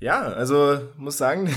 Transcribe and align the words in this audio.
Ja, 0.00 0.20
also 0.22 0.80
muss 0.96 1.16
sagen, 1.16 1.48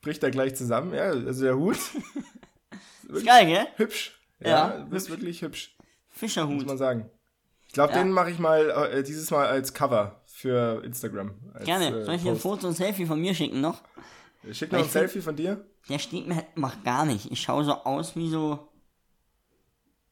bricht 0.00 0.22
da 0.22 0.30
gleich 0.30 0.54
zusammen. 0.56 0.94
Ja, 0.94 1.04
also 1.10 1.44
der 1.44 1.56
Hut. 1.56 1.76
Ist 3.08 3.26
geil, 3.26 3.46
gell? 3.46 3.66
Hübsch. 3.76 4.18
Ja, 4.40 4.48
Ja, 4.48 4.68
du 4.78 4.86
bist 4.86 5.10
wirklich 5.10 5.42
hübsch, 5.42 5.76
muss 5.78 5.86
Fischerhut. 6.18 6.66
man 6.66 6.76
sagen. 6.78 7.10
Ich 7.66 7.72
glaube, 7.72 7.92
Ja. 7.92 7.98
den 8.02 8.10
mache 8.10 8.30
ich 8.30 8.38
mal 8.38 8.70
äh, 8.92 9.02
dieses 9.02 9.30
Mal 9.30 9.46
als 9.46 9.74
Cover 9.74 10.20
für 10.26 10.82
Instagram. 10.84 11.34
Als, 11.54 11.64
Gerne. 11.64 11.88
äh, 12.00 12.04
Soll 12.04 12.14
ich 12.16 12.22
dir 12.22 12.30
ein. 12.32 12.36
Foto 12.38 12.66
und 12.66 12.72
ein 12.72 12.76
Selfie 12.76 13.06
von 13.06 13.20
mir 13.20 13.34
schicken 13.34 13.60
noch? 13.60 13.82
Schick 14.52 14.72
noch 14.72 14.80
ein 14.80 14.88
Selfie 14.88 15.20
von 15.20 15.36
dir. 15.36 15.64
Der 15.88 15.98
steht 15.98 16.26
mir 16.26 16.36
halt 16.36 16.56
macht 16.56 16.84
gar 16.84 17.04
nicht. 17.04 17.30
Ich 17.30 17.40
schaue 17.40 17.64
so 17.64 17.72
aus 17.84 18.16
wie 18.16 18.28
so. 18.30 18.68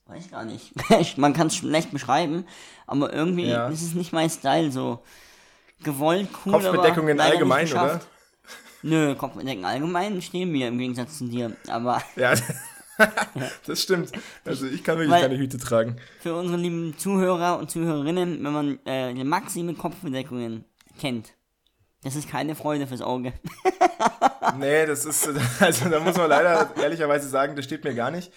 Weiß 0.07 0.31
gar 0.31 0.45
nicht. 0.45 0.73
Man 1.19 1.33
kann 1.33 1.47
es 1.49 1.57
schlecht 1.57 1.91
beschreiben, 1.91 2.47
aber 2.87 3.13
irgendwie 3.13 3.47
Ja. 3.49 3.69
ist 3.69 3.83
es 3.83 3.95
nicht 3.95 4.13
mein 4.13 4.31
Style 4.31 4.71
so. 4.71 5.03
Gewollt, 5.85 6.29
cool. 6.45 6.53
Kopfbedeckungen 6.53 7.21
allgemein, 7.21 7.69
oder? 7.71 8.01
Nö, 8.83 9.15
Kopfbedeckung 9.15 9.65
allgemein 9.65 10.21
stehen 10.21 10.51
mir 10.51 10.69
im 10.69 10.79
Gegensatz 10.79 11.19
zu 11.19 11.27
dir. 11.27 11.57
Aber 11.69 12.03
Ja, 12.17 12.35
das 13.67 13.83
stimmt. 13.83 14.13
Also 14.45 14.67
ich 14.67 14.83
kann 14.85 14.99
wirklich 14.99 15.11
Weil- 15.13 15.23
keine 15.29 15.39
Hüte 15.39 15.59
tragen. 15.59 15.97
für 16.21 16.35
unsere 16.37 16.59
lieben 16.59 16.95
Zuhörer 16.99 17.59
und 17.59 17.71
Zuhörerinnen, 17.71 18.43
wenn 18.45 18.53
man 18.53 18.79
äh, 18.87 19.13
die 19.15 19.25
Maxime 19.25 19.75
Kopfbedeckungen 19.75 20.65
kennt, 21.01 21.33
das 22.05 22.15
ist 22.17 22.29
keine 22.29 22.55
Freude 22.55 22.87
fürs 22.87 23.03
Auge. 23.03 23.33
Nee, 24.59 24.87
das 24.87 25.05
ist, 25.05 25.29
also 25.61 25.89
da 25.89 25.99
muss 26.01 26.17
man 26.17 26.29
leider 26.29 26.71
ehrlicherweise 26.77 27.29
sagen, 27.29 27.57
das 27.57 27.65
steht 27.65 27.83
mir 27.83 27.95
gar 27.95 28.11
nicht. 28.11 28.31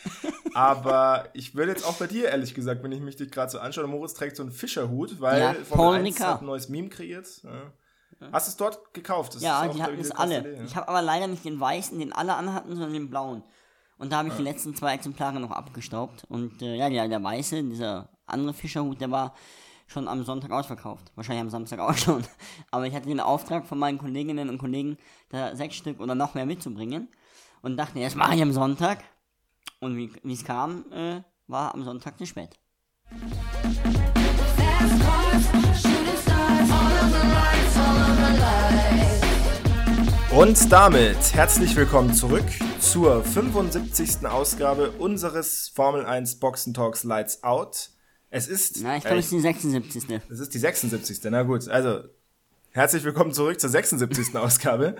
Aber 0.53 1.25
ich 1.33 1.53
würde 1.53 1.71
jetzt 1.71 1.85
auch 1.85 1.93
bei 1.95 2.07
dir, 2.07 2.29
ehrlich 2.29 2.53
gesagt, 2.55 2.81
wenn 2.81 2.91
ich 2.91 3.01
mich 3.01 3.17
dich 3.17 3.29
gerade 3.29 3.51
so 3.51 3.59
anschaue, 3.59 3.87
Moritz 3.87 4.13
trägt 4.13 4.35
so 4.37 4.43
einen 4.43 4.51
Fischerhut, 4.51 5.19
weil 5.21 5.39
Ja, 5.39 5.53
Formel 5.53 5.65
Paul 5.67 5.95
1 5.95 6.07
Ricard. 6.07 6.33
hat 6.35 6.41
ein 6.41 6.45
neues 6.45 6.69
Meme 6.69 6.89
kreiert. 6.89 7.27
Ja. 7.43 8.29
Hast 8.31 8.47
du 8.47 8.51
es 8.51 8.57
dort 8.57 8.93
gekauft? 8.93 9.35
Das 9.35 9.41
Ja, 9.43 9.67
die 9.67 9.83
hatten 9.83 9.99
es 9.99 10.11
alle. 10.11 10.39
Idee, 10.39 10.55
ja. 10.55 10.63
Ich 10.63 10.75
habe 10.75 10.87
aber 10.87 11.01
leider 11.01 11.27
nicht 11.27 11.45
den 11.45 11.59
weißen, 11.59 11.99
den 11.99 12.13
alle 12.13 12.33
anhatten, 12.35 12.69
sondern 12.69 12.93
den 12.93 13.09
blauen. 13.09 13.43
Und 13.99 14.11
da 14.11 14.17
habe 14.17 14.29
ich 14.29 14.35
die 14.35 14.43
letzten 14.43 14.75
zwei 14.75 14.93
Exemplare 14.93 15.39
noch 15.39 15.51
abgestaubt. 15.51 16.23
Und 16.29 16.61
äh, 16.61 16.75
ja, 16.75 16.89
der, 16.89 17.07
der 17.07 17.23
weiße, 17.23 17.63
dieser 17.63 18.09
andere 18.25 18.53
Fischerhut, 18.53 19.01
der 19.01 19.11
war 19.11 19.35
schon 19.87 20.07
am 20.07 20.23
Sonntag 20.23 20.51
ausverkauft. 20.51 21.11
Wahrscheinlich 21.15 21.41
am 21.41 21.49
Samstag 21.49 21.79
auch 21.79 21.93
schon. 21.97 22.23
Aber 22.71 22.85
ich 22.85 22.93
hatte 22.93 23.07
den 23.07 23.19
Auftrag 23.19 23.65
von 23.65 23.79
meinen 23.79 23.97
Kolleginnen 23.97 24.49
und 24.49 24.57
Kollegen, 24.57 24.97
da 25.29 25.55
sechs 25.55 25.75
Stück 25.75 25.99
oder 25.99 26.13
noch 26.13 26.35
mehr 26.35 26.45
mitzubringen. 26.45 27.09
Und 27.61 27.77
dachte, 27.77 27.99
das 27.99 28.15
mache 28.15 28.35
ich 28.35 28.41
am 28.41 28.51
Sonntag. 28.51 29.03
Und 29.79 29.97
wie 29.97 30.33
es 30.33 30.43
kam, 30.43 30.85
äh, 30.91 31.21
war 31.47 31.73
am 31.73 31.83
Sonntag 31.83 32.17
zu 32.17 32.25
spät. 32.25 32.59
Und 40.31 40.71
damit 40.71 41.33
herzlich 41.33 41.75
willkommen 41.75 42.13
zurück 42.13 42.45
zur 42.79 43.23
75. 43.23 44.27
Ausgabe 44.27 44.91
unseres 44.91 45.69
Formel 45.69 46.05
1 46.05 46.39
Boxen 46.39 46.75
Talks 46.75 47.03
Lights 47.03 47.43
Out. 47.43 47.89
Es 48.29 48.47
ist, 48.47 48.81
Na, 48.81 48.97
ich 48.97 49.03
glaube, 49.03 49.15
äh, 49.15 49.19
es 49.19 49.25
ist 49.25 49.31
die 49.31 49.39
76. 49.39 50.03
es 50.29 50.39
ist 50.39 50.53
die 50.53 50.59
76. 50.59 51.19
Na 51.31 51.43
gut, 51.43 51.67
also 51.69 52.01
herzlich 52.71 53.03
willkommen 53.05 53.31
zurück 53.31 53.59
zur 53.59 53.69
76. 53.69 54.35
Ausgabe. 54.35 54.95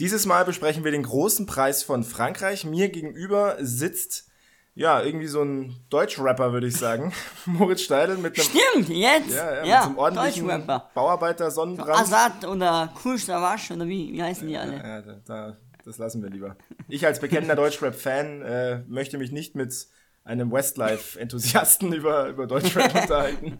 Dieses 0.00 0.26
Mal 0.26 0.44
besprechen 0.44 0.82
wir 0.82 0.90
den 0.90 1.04
großen 1.04 1.46
Preis 1.46 1.84
von 1.84 2.02
Frankreich. 2.02 2.64
Mir 2.64 2.88
gegenüber 2.88 3.56
sitzt, 3.60 4.26
ja, 4.74 5.00
irgendwie 5.00 5.28
so 5.28 5.42
ein 5.42 5.76
Deutschrapper, 5.90 6.52
würde 6.52 6.66
ich 6.66 6.76
sagen. 6.76 7.12
Moritz 7.46 7.82
Steidl 7.82 8.16
mit 8.16 8.36
einem, 8.36 8.48
Stimmt, 8.48 8.88
jetzt! 8.88 9.30
ja, 9.30 9.54
ja, 9.54 9.64
Ja, 9.64 9.76
mit 9.78 9.86
einem 9.86 9.98
ordentlichen 9.98 10.48
Deutschrapper. 10.48 10.90
Bauarbeiter-Sonnenbrand. 10.92 12.00
Assad 12.00 12.44
oder 12.46 12.92
Kusch 13.00 13.22
Savasch 13.26 13.70
oder 13.70 13.86
wie, 13.86 14.12
wie 14.12 14.22
heißen 14.22 14.46
die 14.46 14.56
alle? 14.56 14.76
Ja, 14.76 15.02
da, 15.02 15.20
da, 15.24 15.56
das 15.84 15.98
lassen 15.98 16.20
wir 16.20 16.30
lieber. 16.30 16.56
Ich 16.88 17.06
als 17.06 17.20
bekennender 17.20 17.54
Deutschrap-Fan 17.54 18.42
äh, 18.42 18.80
möchte 18.88 19.18
mich 19.18 19.30
nicht 19.30 19.54
mit 19.54 19.86
einem 20.26 20.50
Westlife-Enthusiasten 20.50 21.92
über, 21.94 22.28
über 22.28 22.46
Deutschrap 22.46 22.94
unterhalten. 23.00 23.58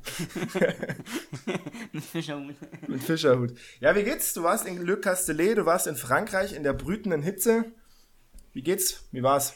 Mit 1.93 2.05
Fischerhut. 2.05 2.57
mit 2.89 3.03
Fischerhut. 3.03 3.53
Ja, 3.81 3.95
wie 3.95 4.03
geht's? 4.03 4.35
Du 4.35 4.43
warst 4.43 4.67
in 4.67 4.85
Le 4.85 4.99
Castellet, 4.99 5.57
du 5.57 5.65
warst 5.65 5.87
in 5.87 5.97
Frankreich 5.97 6.53
in 6.53 6.65
der 6.65 6.73
brütenden 6.73 7.23
Hitze. 7.23 7.67
Wie 8.53 8.63
geht's? 8.63 9.05
Wie 9.13 9.23
war's? 9.23 9.55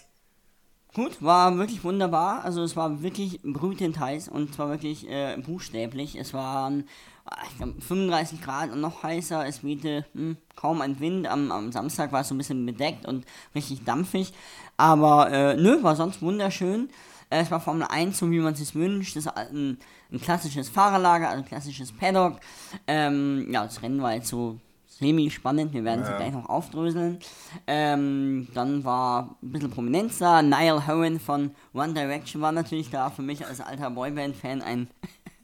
Gut, 0.93 1.23
war 1.23 1.57
wirklich 1.57 1.85
wunderbar. 1.85 2.45
Also 2.45 2.63
es 2.63 2.77
war 2.77 3.01
wirklich 3.03 3.41
brütend 3.43 4.01
heiß 4.01 4.29
und 4.29 4.55
zwar 4.55 4.71
wirklich 4.71 5.09
äh, 5.09 5.37
buchstäblich. 5.37 6.17
Es 6.17 6.35
waren 6.35 6.85
ah, 7.27 7.37
glaub, 7.59 7.81
35 7.81 8.43
Grad 8.43 8.73
und 8.73 8.81
noch 8.81 9.05
heißer. 9.05 9.47
Es 9.47 9.63
wehte 9.63 10.05
hm, 10.15 10.37
kaum 10.57 10.81
ein 10.81 10.99
Wind. 10.99 11.29
Am, 11.29 11.53
am 11.53 11.71
Samstag 11.71 12.11
war 12.11 12.23
es 12.23 12.29
so 12.29 12.35
ein 12.35 12.39
bisschen 12.39 12.67
bedeckt 12.67 13.07
und 13.07 13.25
richtig 13.55 13.85
dampfig. 13.85 14.33
Aber 14.77 15.31
äh, 15.31 15.57
nö, 15.57 15.81
war 15.83 15.95
sonst 15.95 16.23
wunderschön. 16.23 16.91
Äh, 17.31 17.43
es 17.43 17.53
war 17.53 17.61
Formel 17.61 17.87
1, 17.89 18.19
so 18.19 18.29
wie 18.33 18.41
man 18.41 18.55
es 18.55 18.59
sich 18.59 18.75
wünscht. 18.75 19.15
Das 19.15 19.29
ein, 19.29 19.79
ein 20.11 20.21
klassisches 20.21 20.69
Fahrerlager, 20.69 21.29
also 21.29 21.45
ein 21.45 21.49
klassisches 21.49 21.93
Paddock. 21.93 22.41
Ähm, 22.89 23.47
ja, 23.49 23.63
das 23.63 23.81
Rennen 23.83 24.03
war 24.03 24.15
jetzt 24.15 24.29
so 24.29 24.59
semi-spannend, 25.01 25.73
wir 25.73 25.83
werden 25.85 26.03
es 26.03 26.09
Ja. 26.09 26.17
gleich 26.17 26.33
noch 26.33 26.49
aufdröseln. 26.49 27.19
Ähm, 27.67 28.47
dann 28.55 28.85
war 28.85 29.37
ein 29.43 29.53
bisschen 29.53 29.71
Prominenz 29.71 30.19
da. 30.19 30.43
Niall 30.43 30.87
Horan 30.87 31.19
von 31.19 31.51
One 31.75 31.95
Direction 31.95 32.41
war 32.41 32.53
natürlich 32.53 32.91
da. 32.91 33.11
Für 33.11 33.23
mich 33.23 33.45
als 33.47 33.61
alter 33.61 33.91
Boyband-Fan 33.91 34.63
ein. 34.63 34.89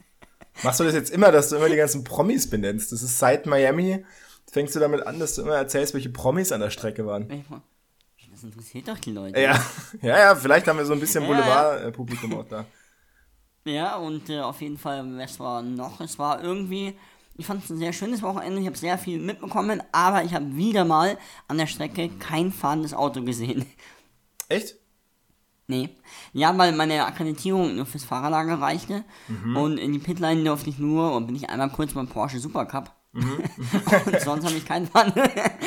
Machst 0.62 0.80
du 0.80 0.84
das 0.84 0.94
jetzt 0.94 1.10
immer, 1.10 1.32
dass 1.32 1.48
du 1.48 1.56
immer 1.56 1.68
die 1.68 1.76
ganzen 1.76 2.04
Promis 2.04 2.48
benennst? 2.48 2.92
Das 2.92 3.02
ist 3.02 3.18
seit 3.18 3.46
Miami, 3.46 4.04
fängst 4.50 4.74
du 4.76 4.80
damit 4.80 5.06
an, 5.06 5.18
dass 5.18 5.34
du 5.34 5.42
immer 5.42 5.56
erzählst, 5.56 5.92
welche 5.94 6.10
Promis 6.10 6.52
an 6.52 6.60
der 6.60 6.70
Strecke 6.70 7.04
waren. 7.06 7.28
Das 8.30 8.44
interessiert 8.44 8.86
doch 8.88 8.98
die 8.98 9.12
Leute. 9.12 9.40
Ja, 9.40 9.58
ja, 10.02 10.18
ja, 10.18 10.34
vielleicht 10.36 10.68
haben 10.68 10.78
wir 10.78 10.84
so 10.84 10.92
ein 10.92 11.00
bisschen. 11.00 11.26
Boulevard-Publikum 11.26 12.34
auch 12.38 12.44
da. 12.44 12.66
Ja, 13.64 13.96
und 13.96 14.30
äh, 14.30 14.40
auf 14.40 14.60
jeden 14.60 14.78
Fall, 14.78 15.04
was 15.18 15.40
war 15.40 15.60
noch? 15.62 16.00
Es 16.00 16.18
war 16.18 16.42
irgendwie, 16.42 16.96
ich 17.36 17.46
fand 17.46 17.62
es 17.64 17.70
ein 17.70 17.78
sehr 17.78 17.92
schönes 17.92 18.22
Wochenende. 18.22 18.60
Ich 18.60 18.66
habe 18.66 18.76
sehr 18.76 18.98
viel 18.98 19.18
mitbekommen, 19.20 19.82
aber 19.92 20.24
ich 20.24 20.34
habe 20.34 20.56
wieder 20.56 20.84
mal 20.84 21.18
an 21.48 21.58
der 21.58 21.66
Strecke 21.66 22.08
kein 22.18 22.52
fahrendes 22.52 22.94
Auto 22.94 23.22
gesehen. 23.22 23.66
Echt? 24.48 24.76
Nee. 25.68 25.90
Ja, 26.32 26.56
weil 26.56 26.72
meine 26.72 27.04
Akkreditierung 27.04 27.74
nur 27.74 27.86
fürs 27.86 28.04
Fahrerlager 28.04 28.60
reichte. 28.60 29.04
Und 29.56 29.78
in 29.78 29.92
die 29.92 29.98
Pitline 29.98 30.44
durfte 30.44 30.70
ich 30.70 30.78
nur, 30.78 31.12
und 31.14 31.26
bin 31.26 31.34
ich 31.34 31.50
einmal 31.50 31.70
kurz 31.70 31.92
beim 31.94 32.06
Porsche 32.06 32.38
Supercup. 32.38 32.92
und 33.16 34.20
sonst 34.20 34.44
habe 34.44 34.54
ich 34.56 34.64
keinen 34.66 34.86
Fahren. 34.86 35.12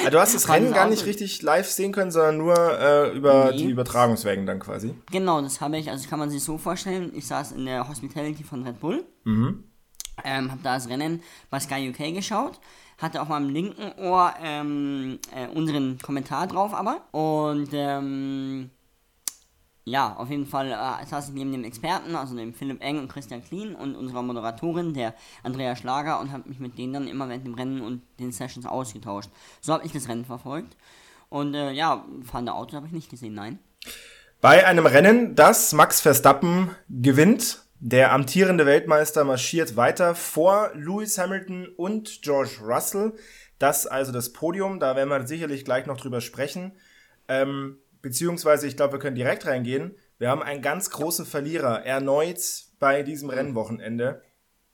Ah, 0.06 0.10
du 0.12 0.20
hast 0.20 0.34
das 0.34 0.48
Rennen 0.48 0.72
gar 0.74 0.88
nicht 0.88 1.06
richtig 1.06 1.42
live 1.42 1.68
sehen 1.68 1.92
können, 1.92 2.10
sondern 2.12 2.38
nur 2.38 2.56
äh, 2.80 3.12
über 3.18 3.52
Nee. 3.52 3.58
die 3.58 3.70
Übertragungswägen 3.70 4.46
dann 4.46 4.60
quasi. 4.60 4.94
Genau, 5.12 5.42
das 5.42 5.60
habe 5.60 5.78
ich, 5.78 5.90
also 5.92 6.08
kann 6.08 6.20
man 6.20 6.30
sich 6.30 6.42
so 6.42 6.58
vorstellen, 6.58 7.12
ich 7.14 7.28
saß 7.28 7.52
in 7.52 7.66
der 7.66 7.90
Hospitality 7.90 8.44
von 8.46 8.64
Red 8.66 8.80
Bull, 8.80 9.04
ähm, 10.24 10.52
habe 10.52 10.62
da 10.64 10.76
das 10.76 10.90
Rennen 10.90 11.22
bei 11.50 11.60
Sky 11.60 11.90
UK 11.90 12.14
geschaut, 12.14 12.60
hatte 12.98 13.22
auf 13.22 13.30
meinem 13.30 13.50
linken 13.50 13.92
Ohr 14.00 14.34
ähm, 14.42 15.20
äh, 15.36 15.48
unseren 15.48 15.98
Kommentar 16.00 16.48
drauf 16.48 16.74
aber 16.74 17.02
und 17.12 17.70
ähm, 17.74 18.70
ja, 19.86 20.16
auf 20.18 20.30
jeden 20.30 20.46
Fall 20.46 20.72
äh, 20.72 21.06
saß 21.06 21.30
ich 21.30 21.34
neben 21.34 21.52
dem 21.52 21.64
Experten, 21.64 22.16
also 22.16 22.36
dem 22.36 22.54
Philipp 22.54 22.84
Eng 22.84 23.00
und 23.00 23.08
Christian 23.12 23.44
Klien 23.44 23.76
und 23.76 23.96
unserer 23.96 24.22
Moderatorin, 24.22 24.94
der 24.94 25.16
Andrea 25.44 25.76
Schlager 25.76 26.20
und 26.20 26.32
habe 26.32 26.48
mich 26.48 26.60
mit 26.60 26.78
denen 26.78 26.94
dann 26.94 27.08
immer 27.08 27.28
während 27.28 27.46
dem 27.46 27.56
Rennen 27.56 27.82
und 27.82 28.04
den 28.20 28.32
Sessions 28.32 28.66
ausgetauscht. 28.66 29.30
So 29.62 29.74
habe 29.74 29.86
ich 29.86 29.92
das 29.92 30.08
Rennen 30.08 30.26
verfolgt 30.26 30.76
und 31.30 31.56
äh, 31.56 31.72
ja, 31.72 32.06
fahrende 32.24 32.54
Autos 32.54 32.76
habe 32.76 32.88
ich 32.88 32.94
nicht 32.94 33.10
gesehen, 33.10 33.34
nein. 33.34 33.60
Bei 34.42 34.66
einem 34.66 34.86
Rennen, 34.86 35.36
das 35.36 35.74
Max 35.74 36.00
Verstappen 36.00 36.70
gewinnt. 36.90 37.64
Der 37.82 38.12
amtierende 38.12 38.66
Weltmeister 38.66 39.24
marschiert 39.24 39.78
weiter 39.78 40.14
vor 40.14 40.72
Lewis 40.76 41.18
Hamilton 41.18 41.70
und 41.78 42.22
George 42.22 42.58
Russell. 42.62 43.14
Das 43.58 43.88
also 43.88 44.12
das 44.12 44.34
Podium, 44.34 44.82
da 44.82 44.98
werden 44.98 45.10
wir 45.10 45.26
sicherlich 45.26 45.64
gleich 45.64 45.86
noch 45.86 45.96
drüber 45.96 46.20
sprechen. 46.20 46.74
Ähm, 47.30 47.78
beziehungsweise, 48.02 48.68
ich 48.68 48.76
glaube, 48.76 48.94
wir 48.94 49.00
können 49.00 49.16
direkt 49.16 49.46
reingehen. 49.46 49.96
Wir 50.18 50.30
haben 50.30 50.44
einen 50.44 50.62
ganz 50.62 50.90
großen 50.90 51.26
Verlierer 51.26 51.86
erneut 51.86 52.42
bei 52.80 53.02
diesem 53.02 53.30
Rennwochenende. 53.30 54.24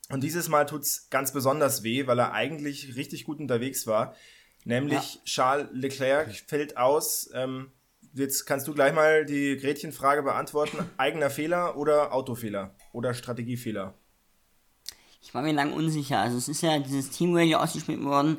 Und 0.08 0.24
dieses 0.24 0.48
Mal 0.48 0.66
tut's 0.66 1.08
ganz 1.08 1.32
besonders 1.32 1.84
weh, 1.84 2.08
weil 2.08 2.18
er 2.18 2.32
eigentlich 2.32 2.96
richtig 2.96 3.24
gut 3.24 3.38
unterwegs 3.38 3.86
war. 3.86 4.16
Nämlich 4.64 5.20
Charles 5.24 5.68
Leclerc 5.72 6.34
fällt 6.48 6.76
aus. 6.76 7.30
Ähm, 7.32 7.70
jetzt 8.16 8.46
kannst 8.46 8.66
du 8.68 8.74
gleich 8.74 8.92
mal 8.92 9.24
die 9.24 9.56
Gretchenfrage 9.56 10.22
beantworten. 10.22 10.78
Eigener 10.96 11.30
Fehler 11.30 11.76
oder 11.76 12.12
Autofehler 12.12 12.74
oder 12.92 13.14
Strategiefehler? 13.14 13.94
ich 15.26 15.34
war 15.34 15.42
mir 15.42 15.52
lang 15.52 15.72
unsicher. 15.72 16.20
Also 16.20 16.38
es 16.38 16.48
ist 16.48 16.60
ja 16.60 16.78
dieses 16.78 17.10
Team 17.10 17.34
Radio 17.34 17.58
ausgespielt 17.58 18.02
worden. 18.04 18.38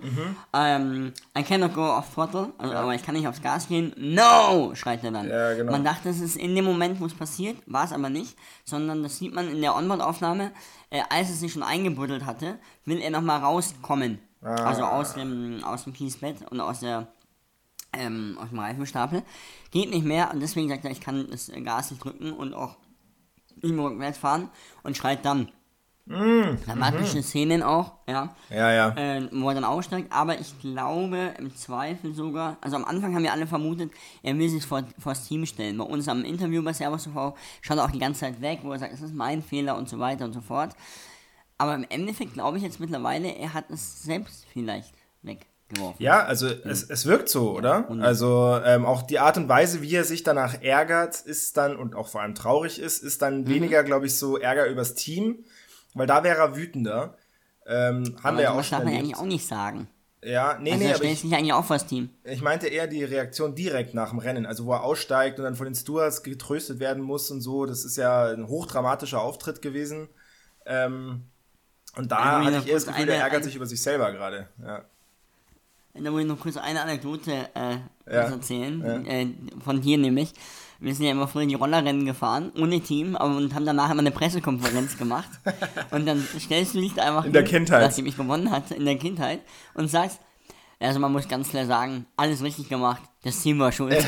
Ähm, 0.53 1.11
I 1.37 1.43
cannot 1.43 1.73
go 1.73 1.83
off 1.83 2.13
throttle, 2.13 2.53
also, 2.57 2.73
aber 2.73 2.95
ich 2.95 3.03
kann 3.03 3.13
nicht 3.13 3.27
aufs 3.27 3.41
Gas 3.41 3.67
gehen. 3.67 3.93
No! 3.97 4.73
schreit 4.73 5.03
er 5.03 5.11
dann. 5.11 5.27
Ja, 5.27 5.53
genau. 5.53 5.73
Man 5.73 5.83
dachte, 5.83 6.07
es 6.07 6.21
ist 6.21 6.37
in 6.37 6.55
dem 6.55 6.63
Moment, 6.63 7.01
wo 7.01 7.05
es 7.05 7.13
passiert, 7.13 7.57
war 7.65 7.83
es 7.83 7.91
aber 7.91 8.09
nicht, 8.09 8.37
sondern 8.63 9.03
das 9.03 9.17
sieht 9.17 9.33
man 9.33 9.49
in 9.49 9.59
der 9.59 9.75
Onboard-Aufnahme, 9.75 10.51
äh, 10.89 11.01
als 11.09 11.29
es 11.29 11.41
sich 11.41 11.51
schon 11.51 11.63
eingebuddelt 11.63 12.25
hatte, 12.25 12.57
will 12.85 13.01
er 13.01 13.09
nochmal 13.09 13.41
rauskommen. 13.41 14.19
Also 14.41 14.83
aus 14.83 15.15
dem, 15.15 15.61
aus 15.65 15.83
dem 15.83 15.93
Kiesbett 15.93 16.49
und 16.49 16.61
aus 16.61 16.79
der 16.79 17.07
ähm, 17.97 18.37
aus 18.41 18.49
dem 18.49 18.59
Reifenstapel. 18.59 19.23
Geht 19.71 19.89
nicht 19.89 20.05
mehr 20.05 20.31
und 20.31 20.39
deswegen 20.39 20.69
sagt 20.69 20.85
er, 20.85 20.91
ich 20.91 21.01
kann 21.01 21.27
das 21.29 21.51
Gas 21.63 21.91
nicht 21.91 22.03
drücken 22.03 22.31
und 22.31 22.53
auch 22.53 22.77
nicht 23.61 23.73
mehr 23.73 23.85
rückwärts 23.85 24.17
fahren 24.17 24.49
und 24.83 24.95
schreit 24.95 25.25
dann. 25.25 25.49
Dramatische 26.65 27.21
Szenen 27.21 27.61
auch, 27.61 27.91
ja, 28.07 28.33
Ja, 28.49 28.71
ja. 28.71 28.89
äh, 28.95 29.27
wo 29.33 29.49
er 29.49 29.55
dann 29.55 29.65
aussteigt, 29.65 30.09
aber 30.13 30.39
ich 30.39 30.57
glaube 30.61 31.33
im 31.37 31.53
Zweifel 31.53 32.13
sogar, 32.13 32.57
also 32.61 32.77
am 32.77 32.85
Anfang 32.85 33.13
haben 33.13 33.23
wir 33.23 33.33
alle 33.33 33.45
vermutet, 33.45 33.91
er 34.23 34.37
will 34.37 34.47
sich 34.47 34.65
vor, 34.65 34.83
vor 34.97 35.11
das 35.11 35.27
Team 35.27 35.45
stellen. 35.45 35.77
Bei 35.77 35.83
uns 35.83 36.07
am 36.07 36.23
Interview 36.23 36.63
bei 36.63 36.71
Servus 36.71 37.03
TV 37.03 37.35
schaut 37.61 37.77
er 37.77 37.83
auch 37.83 37.91
die 37.91 37.99
ganze 37.99 38.21
Zeit 38.21 38.39
weg, 38.39 38.59
wo 38.63 38.71
er 38.71 38.79
sagt, 38.79 38.93
es 38.93 39.01
ist 39.01 39.13
mein 39.13 39.41
Fehler 39.43 39.77
und 39.77 39.89
so 39.89 39.99
weiter 39.99 40.23
und 40.23 40.31
so 40.31 40.39
fort. 40.39 40.75
Aber 41.57 41.75
im 41.75 41.85
Endeffekt 41.89 42.33
glaube 42.35 42.55
ich 42.57 42.63
jetzt 42.63 42.79
mittlerweile, 42.79 43.35
er 43.35 43.53
hat 43.53 43.69
es 43.69 44.03
selbst 44.03 44.45
vielleicht 44.53 44.93
weggeworfen. 45.23 45.56
Ja, 45.99 46.23
also 46.23 46.47
es, 46.47 46.89
es 46.89 47.05
wirkt 47.05 47.27
so, 47.27 47.51
oder? 47.51 47.89
Also 48.01 48.57
ähm, 48.63 48.85
auch 48.85 49.01
die 49.01 49.19
Art 49.19 49.35
und 49.37 49.49
Weise, 49.49 49.81
wie 49.81 49.93
er 49.95 50.05
sich 50.05 50.23
danach 50.23 50.61
ärgert, 50.61 51.19
ist 51.21 51.57
dann, 51.57 51.75
und 51.75 51.93
auch 51.93 52.07
vor 52.07 52.21
allem 52.21 52.35
traurig 52.35 52.79
ist, 52.79 53.03
ist 53.03 53.21
dann 53.21 53.41
Mhm. 53.41 53.47
weniger, 53.49 53.83
glaube 53.83 54.05
ich, 54.05 54.15
so 54.17 54.37
Ärger 54.37 54.67
übers 54.67 54.93
Team, 54.95 55.43
weil 55.93 56.07
da 56.07 56.23
wäre 56.23 56.37
er 56.37 56.55
wütender. 56.55 57.17
Ähm, 57.65 58.15
haben 58.23 58.23
Aber 58.23 58.37
wir 58.37 58.43
ja 58.43 58.51
auch 58.51 58.63
schon 58.63 58.77
darf 58.77 58.83
man 58.85 58.93
ja 58.93 58.99
eigentlich 58.99 59.17
auch 59.17 59.25
nicht 59.25 59.45
sagen. 59.45 59.89
Ja, 60.23 60.57
nee, 60.57 60.71
Also 60.71 60.83
nee, 60.83 60.89
er 60.89 60.95
aber 60.95 61.03
ich, 61.05 61.19
sich 61.21 61.35
eigentlich 61.35 61.53
auch 61.53 61.65
vor 61.65 61.75
das 61.77 61.85
Team. 61.85 62.09
ich 62.23 62.41
meinte 62.41 62.67
eher 62.67 62.87
die 62.87 63.03
Reaktion 63.03 63.53
direkt 63.53 63.93
nach 63.93 64.09
dem 64.11 64.19
Rennen, 64.19 64.45
also 64.45 64.65
wo 64.65 64.71
er 64.73 64.83
aussteigt 64.83 65.37
und 65.37 65.43
dann 65.43 65.55
von 65.55 65.65
den 65.65 65.75
Stewards 65.75 66.23
getröstet 66.23 66.79
werden 66.79 67.03
muss 67.03 67.29
und 67.29 67.41
so. 67.41 67.65
Das 67.65 67.83
ist 67.83 67.97
ja 67.97 68.27
ein 68.27 68.47
hochdramatischer 68.47 69.21
Auftritt 69.21 69.61
gewesen. 69.61 70.07
Ähm, 70.65 71.25
und 71.97 72.11
da 72.11 72.43
hatte 72.45 72.57
ich 72.57 72.67
eher 72.67 72.73
das 72.75 72.85
Gefühl, 72.87 73.05
der 73.05 73.15
eine- 73.15 73.23
ärgert 73.23 73.39
ein- 73.41 73.43
sich 73.43 73.55
über 73.55 73.65
sich 73.65 73.81
selber 73.81 74.11
gerade. 74.13 74.47
Ja. 74.63 74.85
Da 76.01 76.11
muss 76.11 76.21
ich 76.21 76.27
noch 76.27 76.39
kurz 76.39 76.57
eine 76.57 76.81
Anekdote 76.81 77.49
äh, 77.55 77.77
Ja. 78.11 78.21
erzählen. 78.23 78.81
Ja. 79.05 79.11
Äh, 79.11 79.27
von 79.63 79.81
hier 79.81 79.97
nämlich. 79.97 80.33
Wir 80.79 80.93
sind 80.93 81.05
ja 81.05 81.11
immer 81.11 81.27
früher 81.27 81.47
die 81.47 81.55
Rollerrennen 81.55 82.05
gefahren, 82.05 82.51
ohne 82.55 82.79
Team, 82.81 83.15
aber 83.15 83.35
und 83.35 83.55
haben 83.55 83.65
danach 83.65 83.89
immer 83.89 84.01
eine 84.01 84.11
Pressekonferenz 84.11 84.95
gemacht. 84.97 85.29
und 85.91 86.05
dann 86.05 86.23
stellst 86.39 86.75
du 86.75 86.81
dich 86.81 86.93
da 86.93 87.03
einfach 87.03 87.25
In 87.25 87.33
der 87.33 87.41
hin, 87.41 87.49
Kindheit. 87.65 87.81
Nachdem 87.81 88.05
ich 88.05 88.15
gewonnen 88.15 88.51
hatte, 88.51 88.75
in 88.75 88.85
der 88.85 88.97
Kindheit, 88.97 89.39
und 89.73 89.89
sagst, 89.89 90.19
also 90.79 90.99
man 90.99 91.11
muss 91.11 91.27
ganz 91.27 91.49
klar 91.49 91.65
sagen, 91.65 92.05
alles 92.15 92.43
richtig 92.43 92.69
gemacht, 92.69 93.01
das 93.23 93.41
Team 93.41 93.57
war 93.57 93.71
schuld. 93.71 94.05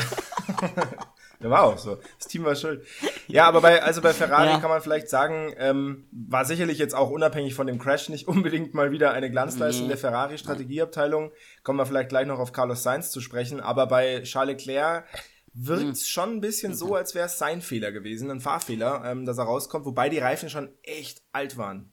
Ja, 1.40 1.50
war 1.50 1.64
auch 1.64 1.76
so. 1.78 1.98
Das 2.18 2.28
Team 2.28 2.44
war 2.44 2.54
schuld. 2.54 2.86
Ja, 3.32 3.46
aber 3.46 3.60
bei, 3.60 3.82
also 3.82 4.00
bei 4.00 4.12
Ferrari 4.12 4.48
Ja. 4.50 4.58
kann 4.58 4.70
man 4.70 4.80
vielleicht 4.82 5.08
sagen, 5.08 5.52
ähm, 5.58 6.06
war 6.12 6.44
sicherlich 6.44 6.78
jetzt 6.78 6.94
auch 6.94 7.10
unabhängig 7.10 7.54
von 7.54 7.66
dem 7.66 7.78
Crash 7.78 8.08
nicht 8.08 8.28
unbedingt 8.28 8.74
mal 8.74 8.90
wieder 8.92 9.12
eine 9.12 9.30
Glanzleistung 9.30 9.84
Nee. 9.86 9.90
der 9.90 9.98
Ferrari-Strategieabteilung. 9.98 11.32
Kommen 11.62 11.78
wir 11.78 11.86
vielleicht 11.86 12.08
gleich 12.08 12.26
noch 12.26 12.38
auf 12.38 12.52
Carlos 12.52 12.82
Sainz 12.82 13.10
zu 13.10 13.20
sprechen, 13.20 13.60
aber 13.60 13.86
bei 13.86 14.22
Charles 14.22 14.64
Leclerc 14.64 15.04
wirkt 15.52 15.82
Hm. 15.82 15.90
es 15.90 16.08
schon 16.08 16.30
ein 16.36 16.40
bisschen 16.40 16.74
so, 16.74 16.94
als 16.94 17.14
wäre 17.14 17.26
es 17.26 17.38
sein 17.38 17.60
Fehler 17.60 17.90
gewesen, 17.92 18.30
ein 18.30 18.40
Fahrfehler, 18.40 19.02
ähm, 19.04 19.24
dass 19.26 19.38
er 19.38 19.44
rauskommt, 19.44 19.84
wobei 19.84 20.08
die 20.08 20.18
Reifen 20.18 20.48
schon 20.48 20.68
echt 20.82 21.22
alt 21.32 21.56
waren. 21.56 21.92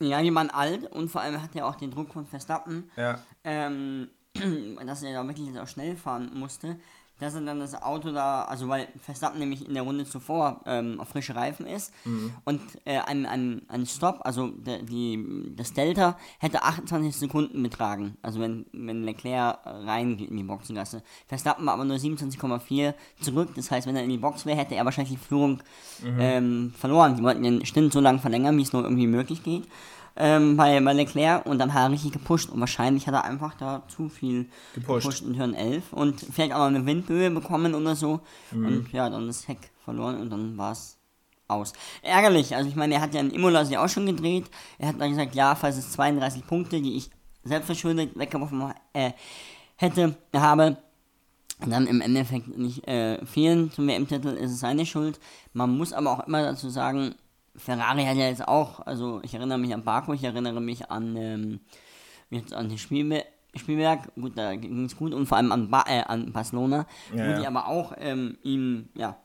Ja, 0.00 0.20
die 0.20 0.34
waren 0.34 0.50
alt 0.50 0.90
und 0.90 1.08
vor 1.08 1.20
allem 1.20 1.40
hat 1.40 1.54
er 1.54 1.66
auch 1.66 1.76
den 1.76 1.90
Druck 1.90 2.12
von 2.12 2.26
Verstappen. 2.26 2.90
Ja. 2.96 3.22
ähm, 3.44 4.08
dass 4.86 5.02
er 5.02 5.12
da 5.14 5.26
wirklich 5.26 5.46
jetzt 5.46 5.58
auch 5.58 5.68
schnell 5.68 5.96
fahren 5.96 6.30
musste, 6.34 6.76
dass 7.20 7.34
er 7.34 7.42
dann 7.42 7.60
das 7.60 7.80
Auto 7.80 8.12
da, 8.12 8.42
also 8.42 8.68
weil 8.68 8.88
Verstappen 9.00 9.38
nämlich 9.38 9.66
in 9.66 9.74
der 9.74 9.84
Runde 9.84 10.04
zuvor 10.04 10.60
ähm, 10.66 11.00
auf 11.00 11.08
frische 11.08 11.34
Reifen 11.34 11.66
ist 11.66 11.92
und 12.44 12.60
äh, 12.84 12.98
ein, 12.98 13.24
ein, 13.26 13.62
ein 13.68 13.86
Stop, 13.86 14.20
also 14.24 14.48
der, 14.48 14.82
die, 14.82 15.52
das 15.56 15.72
Delta 15.72 16.18
hätte 16.38 16.62
28 16.62 17.16
Sekunden 17.16 17.62
betragen, 17.62 18.16
also 18.22 18.40
wenn, 18.40 18.66
wenn 18.72 19.04
Leclerc 19.04 19.60
reingeht 19.64 20.30
in 20.30 20.36
die 20.36 20.42
Boxengasse. 20.42 21.02
Verstappen 21.28 21.64
war 21.66 21.74
aber 21.74 21.84
nur 21.84 21.96
27,4 21.96 22.94
zurück, 23.20 23.50
das 23.54 23.70
heißt, 23.70 23.86
wenn 23.86 23.96
er 23.96 24.02
in 24.02 24.10
die 24.10 24.18
Box 24.18 24.44
wäre, 24.44 24.58
hätte 24.58 24.74
er 24.74 24.84
wahrscheinlich 24.84 25.18
die 25.18 25.24
Führung 25.24 25.62
ähm, 26.18 26.72
verloren. 26.76 27.16
Die 27.16 27.22
wollten 27.22 27.42
den 27.42 27.64
Stint 27.64 27.92
so 27.92 28.00
lange 28.00 28.18
verlängern, 28.18 28.56
wie 28.56 28.62
es 28.62 28.72
nur 28.72 28.82
irgendwie 28.82 29.06
möglich 29.06 29.42
geht 29.42 29.64
ähm, 30.16 30.56
bei, 30.56 30.80
bei 30.80 30.92
Leclerc 30.92 31.44
und 31.46 31.58
dann 31.58 31.74
hat 31.74 31.88
er 31.88 31.90
richtig 31.92 32.12
gepusht 32.12 32.48
und 32.50 32.60
wahrscheinlich 32.60 33.06
hat 33.06 33.14
er 33.14 33.24
einfach 33.24 33.54
da 33.54 33.82
zu 33.88 34.08
viel 34.08 34.46
Gepusht. 34.74 35.22
in 35.22 35.36
Turn 35.36 35.54
11 35.54 35.92
und 35.92 36.20
vielleicht 36.20 36.52
auch 36.52 36.58
noch 36.58 36.66
eine 36.66 36.86
Windböe 36.86 37.30
bekommen 37.30 37.74
oder 37.74 37.96
so 37.96 38.20
Mhm. 38.52 38.66
und 38.66 38.92
ja, 38.92 39.10
dann 39.10 39.26
das 39.26 39.48
Heck 39.48 39.70
verloren 39.84 40.20
und 40.20 40.30
dann 40.30 40.56
war 40.56 40.72
es 40.72 40.96
aus. 41.48 41.72
Ärgerlich, 42.02 42.54
also 42.56 42.68
ich 42.68 42.76
meine, 42.76 42.94
er 42.94 43.00
hat 43.00 43.12
ja 43.14 43.20
in 43.20 43.30
Imola 43.30 43.64
sich 43.64 43.76
auch 43.76 43.88
schon 43.88 44.06
gedreht, 44.06 44.44
er 44.78 44.88
hat 44.88 45.00
dann 45.00 45.10
gesagt, 45.10 45.34
ja, 45.34 45.54
falls 45.54 45.76
es 45.76 45.90
32 45.92 46.46
Punkte, 46.46 46.80
die 46.80 46.96
ich 46.96 47.10
selbstverschuldet 47.42 48.18
weggeworfen 48.18 48.72
äh, 48.94 49.10
hätte, 49.76 50.16
habe, 50.34 50.76
dann 51.66 51.86
im 51.86 52.00
Endeffekt 52.00 52.56
nicht 52.56 52.86
äh, 52.88 53.24
fehlen 53.26 53.70
zum 53.70 53.86
WM-Titel, 53.86 54.28
ist 54.28 54.52
es 54.52 54.60
seine 54.60 54.86
Schuld. 54.86 55.20
Man 55.52 55.76
muss 55.76 55.92
aber 55.92 56.10
auch 56.12 56.26
immer 56.26 56.42
dazu 56.42 56.68
sagen, 56.70 57.14
Ferrari 57.56 58.04
hat 58.04 58.16
ja 58.16 58.28
jetzt 58.28 58.46
auch, 58.46 58.80
also 58.80 59.20
ich 59.22 59.34
erinnere 59.34 59.58
mich 59.58 59.72
an 59.72 59.84
Baku, 59.84 60.12
ich 60.12 60.24
erinnere 60.24 60.60
mich 60.60 60.90
an, 60.90 61.16
ähm, 61.16 61.60
jetzt 62.30 62.52
an 62.52 62.68
den 62.68 62.78
Spielbe 62.78 63.24
Spielberg, 63.56 64.12
gut, 64.16 64.36
da 64.36 64.54
ging 64.56 64.84
es 64.84 64.96
gut 64.96 65.14
und 65.14 65.26
vor 65.26 65.38
allem 65.38 65.52
an, 65.52 65.70
ba 65.70 65.84
äh, 65.86 66.02
an 66.02 66.32
Barcelona, 66.32 66.86
Ja, 67.14 67.26
wo 67.26 67.30
ja. 67.30 67.38
die 67.38 67.46
aber 67.46 67.68
auch 67.68 67.92
ähm, 67.98 68.36
ihm, 68.42 68.88
ja, 68.94 69.16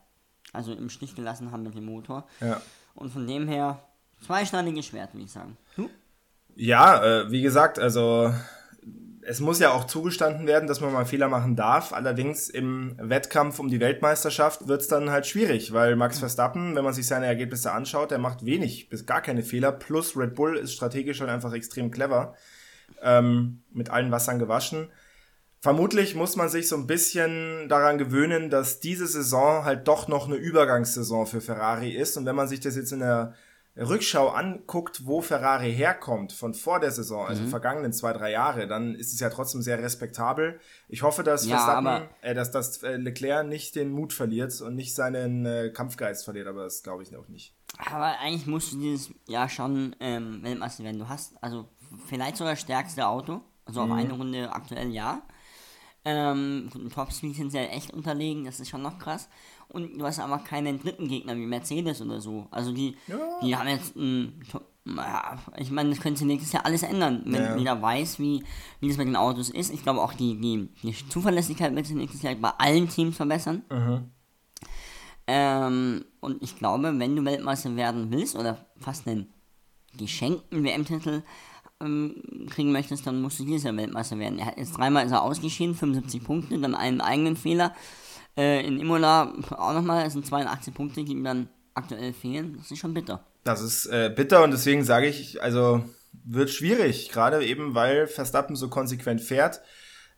also 0.52 0.72
im 0.72 0.88
Stich 0.88 1.14
gelassen 1.14 1.50
haben 1.50 1.64
mit 1.64 1.74
dem 1.74 1.84
Motor. 1.84 2.26
Ja. 2.40 2.60
Und 2.94 3.10
von 3.10 3.26
dem 3.26 3.48
her, 3.48 3.82
zweischneidiges 4.20 4.86
Schwert, 4.86 5.14
würde 5.14 5.24
ich 5.24 5.32
sagen. 5.32 5.56
Du? 5.76 5.88
Ja, 6.56 7.02
äh, 7.02 7.30
wie 7.30 7.42
gesagt, 7.42 7.78
also 7.78 8.32
es 9.22 9.40
muss 9.40 9.58
ja 9.58 9.72
auch 9.72 9.84
zugestanden 9.84 10.46
werden, 10.46 10.66
dass 10.66 10.80
man 10.80 10.92
mal 10.92 11.04
Fehler 11.04 11.28
machen 11.28 11.56
darf. 11.56 11.92
Allerdings 11.92 12.48
im 12.48 12.96
Wettkampf 12.98 13.58
um 13.58 13.68
die 13.68 13.80
Weltmeisterschaft 13.80 14.66
wird's 14.66 14.88
dann 14.88 15.10
halt 15.10 15.26
schwierig, 15.26 15.72
weil 15.72 15.96
Max 15.96 16.18
Verstappen, 16.18 16.74
wenn 16.74 16.84
man 16.84 16.94
sich 16.94 17.06
seine 17.06 17.26
Ergebnisse 17.26 17.72
anschaut, 17.72 18.10
der 18.10 18.18
macht 18.18 18.44
wenig 18.44 18.88
bis 18.88 19.06
gar 19.06 19.20
keine 19.20 19.42
Fehler. 19.42 19.72
Plus 19.72 20.16
Red 20.16 20.34
Bull 20.34 20.56
ist 20.56 20.72
strategisch 20.72 21.20
halt 21.20 21.30
einfach 21.30 21.52
extrem 21.52 21.90
clever. 21.90 22.34
Ähm, 23.02 23.62
mit 23.72 23.90
allen 23.90 24.10
Wassern 24.10 24.38
gewaschen. 24.38 24.90
Vermutlich 25.60 26.14
muss 26.14 26.36
man 26.36 26.48
sich 26.48 26.68
so 26.68 26.76
ein 26.76 26.86
bisschen 26.86 27.68
daran 27.68 27.98
gewöhnen, 27.98 28.50
dass 28.50 28.80
diese 28.80 29.06
Saison 29.06 29.64
halt 29.64 29.86
doch 29.86 30.08
noch 30.08 30.26
eine 30.26 30.36
Übergangssaison 30.36 31.26
für 31.26 31.40
Ferrari 31.40 31.90
ist. 31.90 32.16
Und 32.16 32.26
wenn 32.26 32.34
man 32.34 32.48
sich 32.48 32.60
das 32.60 32.76
jetzt 32.76 32.92
in 32.92 33.00
der 33.00 33.34
Rückschau 33.80 34.28
anguckt, 34.28 35.06
wo 35.06 35.22
Ferrari 35.22 35.72
herkommt 35.72 36.32
von 36.32 36.54
vor 36.54 36.80
der 36.80 36.90
Saison, 36.90 37.26
also 37.26 37.46
vergangenen 37.46 37.92
zwei, 37.92 38.12
drei 38.12 38.30
Jahre, 38.30 38.66
dann 38.66 38.94
ist 38.94 39.12
es 39.12 39.20
ja 39.20 39.30
trotzdem 39.30 39.62
sehr 39.62 39.82
respektabel. 39.82 40.60
Ich 40.88 41.02
hoffe, 41.02 41.22
dass 41.22 41.46
Ja, 41.46 41.56
Verstappen, 41.56 42.08
äh, 42.20 42.34
dass, 42.34 42.50
dass 42.50 42.82
äh, 42.82 42.96
Leclerc 42.96 43.46
nicht 43.46 43.74
den 43.76 43.90
Mut 43.90 44.12
verliert 44.12 44.60
und 44.60 44.74
nicht 44.74 44.94
seinen 44.94 45.46
äh, 45.46 45.70
Kampfgeist 45.70 46.24
verliert, 46.24 46.46
aber 46.46 46.64
das 46.64 46.82
glaube 46.82 47.02
ich 47.02 47.16
auch 47.16 47.28
nicht. 47.28 47.54
Aber 47.90 48.18
eigentlich 48.18 48.46
musst 48.46 48.72
du 48.72 48.78
dieses 48.78 49.10
Jahr 49.26 49.48
schon 49.48 49.96
ähm, 50.00 50.42
Weltmeister 50.42 50.84
werden. 50.84 50.98
Du 50.98 51.08
hast 51.08 51.42
also 51.42 51.68
vielleicht 52.06 52.36
sogar 52.36 52.52
das 52.52 52.60
stärkste 52.60 53.06
Auto, 53.06 53.40
also 53.64 53.80
auf 53.80 53.90
eine 53.90 54.12
Runde 54.12 54.52
aktuell 54.52 54.90
ja. 54.90 55.22
Ähm, 56.04 56.70
im 56.74 56.90
Topspeed 56.90 57.36
sind 57.36 57.50
sie 57.50 57.58
ja 57.58 57.64
echt 57.64 57.92
unterlegen, 57.92 58.46
das 58.46 58.58
ist 58.58 58.70
schon 58.70 58.82
noch 58.82 58.98
krass. 58.98 59.28
Und 59.72 59.98
du 59.98 60.04
hast 60.04 60.18
aber 60.20 60.38
keinen 60.38 60.80
dritten 60.80 61.08
Gegner 61.08 61.36
wie 61.36 61.46
Mercedes 61.46 62.00
oder 62.02 62.20
so. 62.20 62.46
Also 62.50 62.72
die, 62.72 62.96
die 63.42 63.54
haben 63.56 63.68
jetzt 63.68 63.94
ein, 63.96 64.42
ja, 64.84 65.38
ich 65.58 65.70
meine, 65.70 65.90
das 65.90 66.00
könnte 66.00 66.18
sich 66.18 66.26
nächstes 66.26 66.52
Jahr 66.52 66.64
alles 66.66 66.82
ändern, 66.82 67.22
wenn 67.26 67.42
Ja. 67.42 67.56
jeder 67.56 67.80
weiß, 67.82 68.18
wie, 68.18 68.42
wie 68.80 68.88
das 68.88 68.96
mit 68.96 69.06
den 69.06 69.16
Autos 69.16 69.50
ist. 69.50 69.72
Ich 69.72 69.82
glaube 69.82 70.00
auch 70.00 70.12
die, 70.14 70.40
die, 70.40 70.68
die 70.82 71.08
Zuverlässigkeit 71.08 71.74
wird 71.74 71.86
sich 71.86 71.96
nächstes 71.96 72.22
Jahr 72.22 72.34
bei 72.34 72.50
allen 72.58 72.88
Teams 72.88 73.16
verbessern. 73.16 73.62
Ähm, 75.26 76.04
und 76.20 76.42
ich 76.42 76.56
glaube, 76.56 76.98
wenn 76.98 77.14
du 77.14 77.24
Weltmeister 77.24 77.76
werden 77.76 78.10
willst 78.10 78.34
oder 78.36 78.66
fast 78.78 79.06
einen 79.06 79.32
geschenkten 79.96 80.64
WM-Titel 80.64 81.22
ähm, 81.80 82.16
kriegen 82.50 82.72
möchtest, 82.72 83.06
dann 83.06 83.22
musst 83.22 83.38
du 83.38 83.44
dieses 83.44 83.62
Jahr 83.64 83.76
Weltmeister 83.76 84.18
werden. 84.18 84.38
Er 84.38 84.46
hat 84.46 84.58
jetzt 84.58 84.76
dreimal 84.76 85.06
ist 85.06 85.12
er 85.12 85.22
ausgeschieden, 85.22 85.74
75 85.74 86.24
Punkte, 86.24 86.58
dann 86.58 86.74
einen 86.74 87.00
eigenen 87.00 87.36
Fehler. 87.36 87.74
Äh, 88.36 88.66
in 88.66 88.78
Imola 88.78 89.32
auch 89.50 89.74
nochmal, 89.74 90.04
das 90.04 90.12
sind 90.12 90.26
82 90.26 90.72
Punkte, 90.74 91.04
die 91.04 91.12
ihm 91.12 91.24
dann 91.24 91.48
aktuell 91.74 92.12
fehlen. 92.12 92.56
Das 92.58 92.70
ist 92.70 92.78
schon 92.78 92.94
bitter. 92.94 93.24
Das 93.44 93.60
ist 93.60 93.86
äh, 93.86 94.12
bitter 94.14 94.44
und 94.44 94.50
deswegen 94.50 94.84
sage 94.84 95.06
ich, 95.06 95.42
also 95.42 95.82
wird 96.24 96.50
schwierig, 96.50 97.10
gerade 97.10 97.44
eben, 97.44 97.74
weil 97.74 98.06
Verstappen 98.06 98.56
so 98.56 98.68
konsequent 98.68 99.20
fährt. 99.20 99.62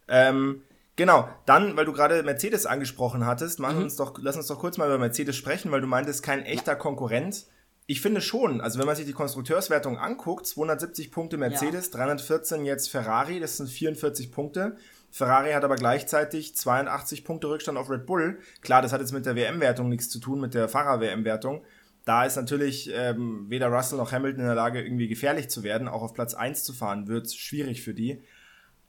Ähm, 0.09 0.63
genau, 0.97 1.29
dann, 1.47 1.77
weil 1.77 1.85
du 1.85 1.93
gerade 1.93 2.23
Mercedes 2.23 2.67
angesprochen 2.67 3.27
hattest, 3.27 3.61
machen 3.61 3.83
uns 3.83 3.97
doch, 3.97 4.19
lass 4.21 4.37
uns 4.37 4.47
doch 4.47 4.59
kurz 4.59 4.79
mal 4.79 4.87
über 4.87 4.99
Mercedes 4.99 5.37
sprechen, 5.37 5.71
weil 5.71 5.81
du 5.81 5.87
meintest, 5.87 6.23
kein 6.23 6.45
echter 6.45 6.77
Konkurrent. 6.77 7.47
Ich 7.87 8.01
finde 8.01 8.21
schon, 8.21 8.61
also 8.61 8.79
wenn 8.79 8.87
man 8.87 8.97
sich 8.97 9.07
die 9.07 9.13
Konstrukteurswertung 9.13 9.99
anguckt, 9.99 10.47
270 10.47 11.11
Punkte 11.11 11.37
Mercedes, 11.37 11.91
314 11.91 12.65
jetzt 12.65 12.91
Ferrari, 12.91 13.41
das 13.41 13.57
sind 13.57 13.69
44 13.69 14.33
Punkte. 14.33 14.77
Ferrari 15.13 15.53
hat 15.53 15.63
aber 15.63 15.77
gleichzeitig 15.77 16.57
82 16.57 17.25
Punkte 17.25 17.49
Rückstand 17.49 17.77
auf 17.77 17.91
Red 17.91 18.07
Bull. 18.07 18.41
Klar, 18.63 18.81
das 18.81 18.95
hat 18.95 19.03
jetzt 19.03 19.13
mit 19.13 19.27
der 19.27 19.37
WM-Wertung 19.37 19.91
nichts 19.91 20.09
zu 20.09 20.19
tun, 20.19 20.41
mit 20.41 20.55
der 20.55 20.71
Fahrer-WM-Wertung. 20.71 21.63
Da 22.07 22.25
ist 22.25 22.37
natürlich 22.37 22.91
ähm, 22.93 23.45
weder 23.49 23.69
Russell 23.69 23.99
noch 23.99 24.11
Hamilton 24.11 24.41
in 24.41 24.47
der 24.47 24.55
Lage, 24.55 24.83
irgendwie 24.83 25.09
gefährlich 25.09 25.51
zu 25.51 25.63
werden. 25.63 25.87
Auch 25.87 26.03
auf 26.03 26.15
Platz 26.15 26.33
1 26.33 26.65
zu 26.65 26.73
fahren, 26.73 27.09
wird 27.09 27.31
schwierig 27.31 27.83
für 27.83 27.93
die. 27.93 28.23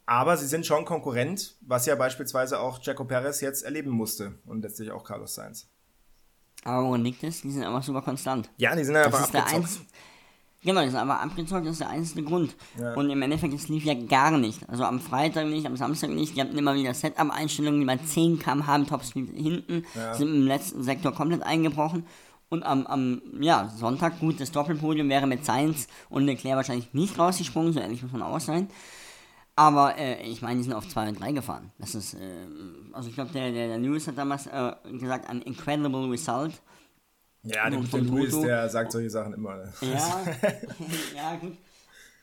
Aber 0.06 0.38
sie 0.38 0.48
sind 0.48 0.66
schon 0.66 0.86
Konkurrent, 0.86 1.56
was 1.62 1.86
ja 1.86 1.96
beispielsweise 1.96 2.60
auch 2.60 2.80
Jaco 2.82 3.04
Perez 3.04 3.42
jetzt 3.42 3.64
erleben 3.64 3.92
musste 3.92 4.36
und 4.46 4.62
letztlich 4.62 4.92
auch 4.92 5.04
Carlos 5.04 5.36
Sainz. 5.36 5.70
Aber 6.64 6.88
woran 6.88 7.04
liegt 7.04 7.22
das? 7.24 7.42
Die 7.42 7.52
sind 7.52 7.64
einfach 7.64 7.84
super 7.84 8.02
konstant. 8.02 8.50
Ja, 8.58 8.76
die 8.76 8.86
sind 8.86 8.96
ja 8.96 9.04
Das 9.04 9.14
einfach 9.14 9.28
ist 9.28 9.36
abgezockt. 9.36 9.86
Genau, 10.64 10.82
sind 10.82 10.96
aber 10.96 11.20
abgezockt, 11.20 11.66
das 11.66 11.74
ist 11.74 11.82
der 11.82 11.90
einzige 11.90 12.24
Grund. 12.24 12.56
Ja. 12.80 12.94
Und 12.94 13.10
im 13.10 13.22
Endeffekt, 13.22 13.54
es 13.54 13.68
lief 13.68 13.84
ja 13.84 13.94
gar 13.94 14.32
nicht. 14.32 14.68
Also 14.70 14.86
am 14.86 15.00
Freitag 15.02 15.48
nicht, 15.48 15.66
am 15.66 15.76
Samstag 15.76 16.10
nicht. 16.12 16.36
Die 16.36 16.42
hatten 16.42 16.58
immer 16.58 16.74
wieder 16.76 16.94
Setup-Einstellungen, 16.94 17.82
die 17.82 17.86
bei 17.86 17.98
10 17.98 18.40
km/h 18.40 18.76
im 18.76 18.88
Topspeed 18.88 19.30
hinten, 19.36 19.84
sind 20.14 20.28
im 20.30 20.48
letzten 20.48 20.84
Sektor 20.84 21.14
komplett 21.14 21.44
eingebrochen. 21.44 22.06
Und 22.50 22.64
am, 22.64 22.86
am 22.86 23.22
ja, 23.42 23.68
Sonntag, 23.76 24.20
gut, 24.20 24.40
das 24.40 24.52
Doppelpodium 24.52 25.10
wäre 25.10 25.26
mit 25.26 25.44
Sainz 25.44 25.88
und 26.10 26.26
Leclerc 26.26 26.56
wahrscheinlich 26.56 26.94
nicht 26.94 27.18
rausgesprungen, 27.18 27.74
so 27.74 27.80
ehrlich 27.80 28.04
muss 28.04 28.12
man 28.12 28.22
auch 28.22 28.40
sein. 28.40 28.70
Aber 29.56 29.98
äh, 29.98 30.24
ich 30.24 30.42
meine, 30.42 30.58
die 30.58 30.64
sind 30.64 30.74
auf 30.74 30.88
2 30.88 31.10
und 31.10 31.20
3 31.20 31.32
gefahren. 31.32 31.72
Das 31.78 31.94
ist, 31.94 32.16
äh, 32.16 32.20
also 32.92 33.10
ich 33.10 33.16
glaube, 33.16 33.32
der, 33.32 33.52
der, 33.52 33.68
der 33.68 33.78
Lewis 33.80 34.08
hat 34.08 34.18
damals 34.18 34.48
äh, 34.48 34.74
gesagt, 35.00 35.30
ein 35.30 35.42
incredible 35.42 36.10
result. 36.10 36.54
Ja, 37.44 37.70
der 37.70 37.80
gute 37.80 37.90
vom 37.92 38.08
Luis, 38.08 38.40
der 38.40 38.70
sagt 38.70 38.92
solche 38.92 39.10
Sachen 39.10 39.34
immer. 39.34 39.56
ne? 39.58 39.74
Ja, 39.82 40.22
ja, 41.16 41.36
gut. 41.36 41.58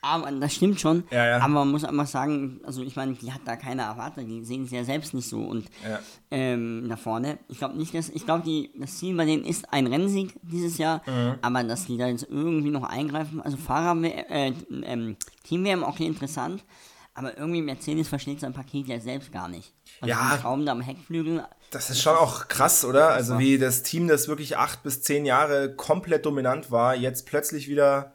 Aber 0.02 0.32
das 0.32 0.54
stimmt 0.54 0.80
schon. 0.80 1.04
Ja, 1.10 1.26
ja. 1.26 1.36
Aber 1.40 1.48
man 1.52 1.70
muss 1.72 1.84
einfach 1.84 2.06
sagen, 2.06 2.58
also 2.64 2.82
ich 2.82 2.96
meine, 2.96 3.12
die 3.12 3.30
hat 3.30 3.42
da 3.44 3.54
keine 3.56 3.82
erwartet, 3.82 4.26
die 4.26 4.42
sehen 4.46 4.64
es 4.64 4.70
ja 4.70 4.82
selbst 4.82 5.12
nicht 5.12 5.28
so. 5.28 5.40
Und 5.42 5.66
Ja. 5.86 5.98
ähm, 6.30 6.86
da 6.88 6.96
vorne, 6.96 7.38
ich 7.48 7.58
glaube 7.58 7.76
nicht, 7.76 7.92
dass, 7.92 8.08
ich 8.08 8.24
glaube, 8.24 8.42
die- 8.42 8.70
das 8.80 8.96
Ziel 8.96 9.14
bei 9.14 9.26
denen 9.26 9.44
ist 9.44 9.70
ein 9.74 9.86
Rennsieg 9.86 10.32
dieses 10.40 10.78
Jahr, 10.78 11.02
Mhm. 11.06 11.34
aber 11.42 11.64
dass 11.64 11.84
die 11.84 11.98
da 11.98 12.06
jetzt 12.06 12.26
irgendwie 12.30 12.70
noch 12.70 12.84
eingreifen, 12.84 13.42
also 13.42 13.58
Fahrer, 13.58 14.02
äh, 14.02 14.54
ähm, 14.84 15.16
Team 15.44 15.64
wäre 15.64 15.84
okay 15.86 16.06
interessant, 16.06 16.64
aber 17.14 17.36
irgendwie 17.36 17.62
Mercedes 17.62 18.08
versteht 18.08 18.40
sein 18.40 18.52
Paket 18.52 18.86
ja 18.86 19.00
selbst 19.00 19.32
gar 19.32 19.48
nicht. 19.48 19.72
Also 20.00 20.10
Ja. 20.10 20.38
Schrauben 20.40 20.64
da 20.64 20.72
am 20.72 20.80
Heckflügel, 20.80 21.44
Das 21.70 21.90
ist 21.90 22.00
schon 22.02 22.16
auch 22.16 22.48
krass, 22.48 22.84
oder? 22.84 23.10
Also 23.10 23.38
wie 23.38 23.58
das 23.58 23.82
Team, 23.82 24.08
das 24.08 24.28
wirklich 24.28 24.56
acht 24.56 24.82
bis 24.82 25.02
zehn 25.02 25.24
Jahre 25.24 25.74
komplett 25.74 26.26
dominant 26.26 26.70
war, 26.70 26.94
jetzt 26.94 27.26
plötzlich 27.26 27.68
wieder 27.68 28.12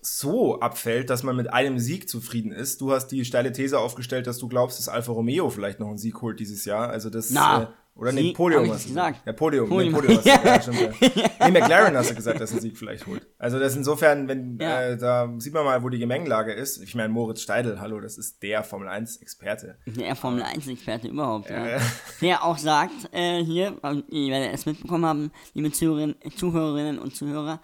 so 0.00 0.60
abfällt, 0.60 1.10
dass 1.10 1.22
man 1.22 1.36
mit 1.36 1.52
einem 1.52 1.78
Sieg 1.78 2.08
zufrieden 2.08 2.52
ist. 2.52 2.80
Du 2.80 2.92
hast 2.92 3.08
die 3.08 3.24
steile 3.24 3.52
These 3.52 3.78
aufgestellt, 3.78 4.26
dass 4.26 4.38
du 4.38 4.48
glaubst, 4.48 4.78
dass 4.78 4.88
Alfa 4.88 5.12
Romeo 5.12 5.50
vielleicht 5.50 5.80
noch 5.80 5.88
einen 5.88 5.98
Sieg 5.98 6.20
holt 6.22 6.38
dieses 6.40 6.64
Jahr. 6.64 6.88
Also 6.88 7.10
das 7.10 7.30
Na, 7.30 7.62
äh, 7.62 7.66
oder 7.98 8.12
nee, 8.12 8.22
Sieg? 8.22 8.36
Podium 8.36 8.70
hast 8.70 8.84
du 8.84 8.88
gesagt. 8.88 9.22
Ja, 9.26 9.32
Podium. 9.32 9.68
Podium. 9.68 9.92
Nee, 9.92 10.00
Podium 10.00 10.16
hast 10.18 10.26
du, 10.26 10.30
ja, 10.30 10.62
stimmt, 10.62 11.00
ja. 11.16 11.48
Nee, 11.48 11.60
McLaren 11.60 11.96
hast 11.96 12.10
du 12.10 12.14
gesagt, 12.14 12.40
dass 12.40 12.52
einen 12.52 12.60
Sieg 12.60 12.78
vielleicht 12.78 13.06
holt. 13.06 13.26
Also 13.38 13.58
das 13.58 13.74
insofern, 13.76 14.28
wenn 14.28 14.56
Ja. 14.60 14.82
äh, 14.82 14.96
da 14.96 15.30
sieht 15.38 15.52
man 15.52 15.64
mal, 15.64 15.82
wo 15.82 15.88
die 15.88 15.98
Gemengelage 15.98 16.52
ist. 16.52 16.80
Ich 16.82 16.94
meine, 16.94 17.08
Moritz 17.08 17.42
Steidl, 17.42 17.80
hallo, 17.80 18.00
das 18.00 18.16
ist 18.16 18.42
der 18.42 18.62
Formel 18.62 18.88
1 18.88 19.16
Experte. 19.16 19.78
Der 19.86 20.14
Formel 20.14 20.42
1-Experte 20.42 21.08
überhaupt, 21.08 21.50
ja. 21.50 21.78
Der 22.20 22.44
auch 22.44 22.56
sagt, 22.58 23.12
äh, 23.12 23.42
hier, 23.44 23.76
äh, 23.82 24.02
ihr 24.10 24.32
werdet 24.32 24.54
es 24.54 24.64
mitbekommen 24.64 25.04
haben, 25.04 25.32
liebe 25.54 25.72
Zuhörerinnen, 25.72 26.14
Zuhörerinnen 26.36 26.98
und 26.98 27.16
Zuhörer, 27.16 27.60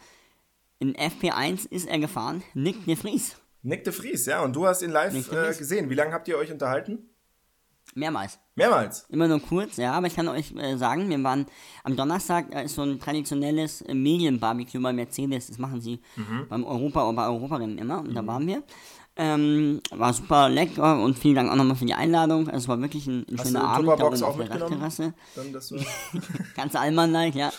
in 0.80 0.94
FP1 0.96 1.70
ist 1.70 1.88
er 1.88 2.00
gefahren, 2.00 2.42
Nick 2.54 2.84
de 2.84 2.96
Vries. 2.96 3.36
Nick 3.62 3.84
de 3.84 3.92
Vries, 3.92 4.26
ja, 4.26 4.42
und 4.42 4.54
du 4.54 4.66
hast 4.66 4.82
ihn 4.82 4.90
live 4.90 5.14
äh, 5.32 5.54
gesehen. 5.56 5.88
Wie 5.88 5.94
lange 5.94 6.12
habt 6.12 6.28
ihr 6.28 6.36
euch 6.36 6.52
unterhalten? 6.52 7.13
Mehrmals. 7.94 8.38
Mehrmals. 8.54 9.06
Immer 9.08 9.28
nur 9.28 9.40
kurz, 9.40 9.76
ja, 9.76 9.92
aber 9.92 10.06
ich 10.06 10.14
kann 10.14 10.28
euch 10.28 10.52
äh, 10.56 10.76
sagen, 10.76 11.08
wir 11.08 11.22
waren 11.22 11.46
am 11.82 11.96
Donnerstag, 11.96 12.50
da 12.50 12.60
ist 12.60 12.74
so 12.74 12.82
ein 12.82 13.00
traditionelles 13.00 13.82
äh, 13.82 13.94
Medienbarbecue 13.94 14.80
bei 14.80 14.92
Mercedes, 14.92 15.48
das 15.48 15.58
machen 15.58 15.80
sie 15.80 16.00
beim 16.48 16.64
Europa 16.64 17.04
oder 17.04 17.16
bei 17.16 17.26
Europarennen 17.26 17.78
immer, 17.78 18.00
und 18.00 18.14
da 18.14 18.26
waren 18.26 18.46
wir. 18.46 18.62
Ähm, 19.16 19.80
war 19.92 20.12
super 20.12 20.48
lecker 20.48 21.00
und 21.00 21.16
vielen 21.16 21.36
Dank 21.36 21.50
auch 21.50 21.54
nochmal 21.54 21.76
für 21.76 21.84
die 21.84 21.94
Einladung. 21.94 22.48
Also 22.48 22.64
es 22.64 22.68
war 22.68 22.80
wirklich 22.80 23.06
ein, 23.06 23.24
ein 23.30 23.38
Hast 23.38 23.46
schöner 23.46 23.60
du 23.60 23.66
Abend 23.66 23.88
da 23.88 23.92
Tupperbox 23.92 24.22
unten 24.22 24.24
auch 24.24 24.28
auf 24.28 24.36
der 24.36 24.58
mitgenommen? 24.58 25.14
Dann, 25.36 25.52
dass 25.52 25.68
du 25.68 25.76
Ganz 26.56 26.74
Allmann-like, 26.74 27.36
ja. 27.36 27.52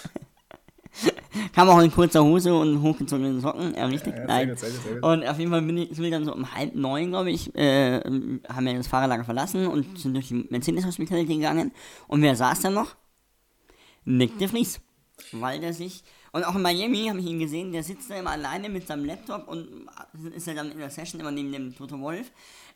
Kam 1.54 1.70
auch 1.70 1.80
in 1.80 1.92
kurzer 1.92 2.24
Hose 2.24 2.54
und 2.54 2.82
hochgezogenen 2.82 3.42
Socken, 3.42 3.76
ja, 3.76 3.86
richtig. 3.86 4.14
Ja, 4.14 4.18
sehr 4.20 4.28
Nein. 4.28 4.50
gut, 4.50 4.60
sehr 4.60 4.70
gut, 4.70 4.82
sehr 4.84 4.94
gut. 4.94 5.04
Und 5.04 5.28
auf 5.28 5.40
jeden 5.40 5.52
Fall 5.52 5.62
bin 5.62 5.78
ich, 5.78 5.90
sind 5.90 6.04
wir 6.04 6.12
dann 6.12 6.26
so 6.26 6.34
um 6.34 6.54
halb 6.54 6.76
neun, 6.76 7.10
glaube 7.10 7.32
ich, 7.32 7.54
äh, 7.56 8.00
haben 8.00 8.66
wir 8.66 8.74
das 8.76 8.88
Fahrerlager 8.88 9.24
verlassen 9.24 9.68
und 9.68 10.00
sind 10.00 10.14
durch 10.14 10.30
die 10.30 10.48
Mercedes 10.50 10.86
Hospitality 10.86 11.36
gegangen. 11.36 11.72
Und 12.08 12.22
wer 12.22 12.36
saß 12.36 12.62
da 12.62 12.70
noch? 12.70 12.96
Nick 14.06 14.38
de 14.38 14.48
Vries. 14.48 14.80
Weil 15.32 15.60
der 15.60 15.74
sich, 15.74 16.04
und 16.32 16.44
auch 16.44 16.56
in 16.56 16.62
Miami 16.62 17.08
habe 17.08 17.20
ich 17.20 17.26
ihn 17.26 17.40
gesehen, 17.40 17.72
der 17.72 17.84
sitzt 17.84 18.10
da 18.10 18.16
immer 18.16 18.32
alleine 18.32 18.70
mit 18.70 18.88
seinem 18.88 19.06
Laptop 19.06 19.48
und 19.48 19.88
ist 20.34 20.48
ja 20.48 20.54
dann 20.54 20.72
in 20.72 20.78
der 20.78 20.90
Session 20.90 21.22
immer 21.22 21.32
neben 21.32 21.52
dem 21.52 21.76
Toto 21.76 22.00
Wolf. 22.00 22.32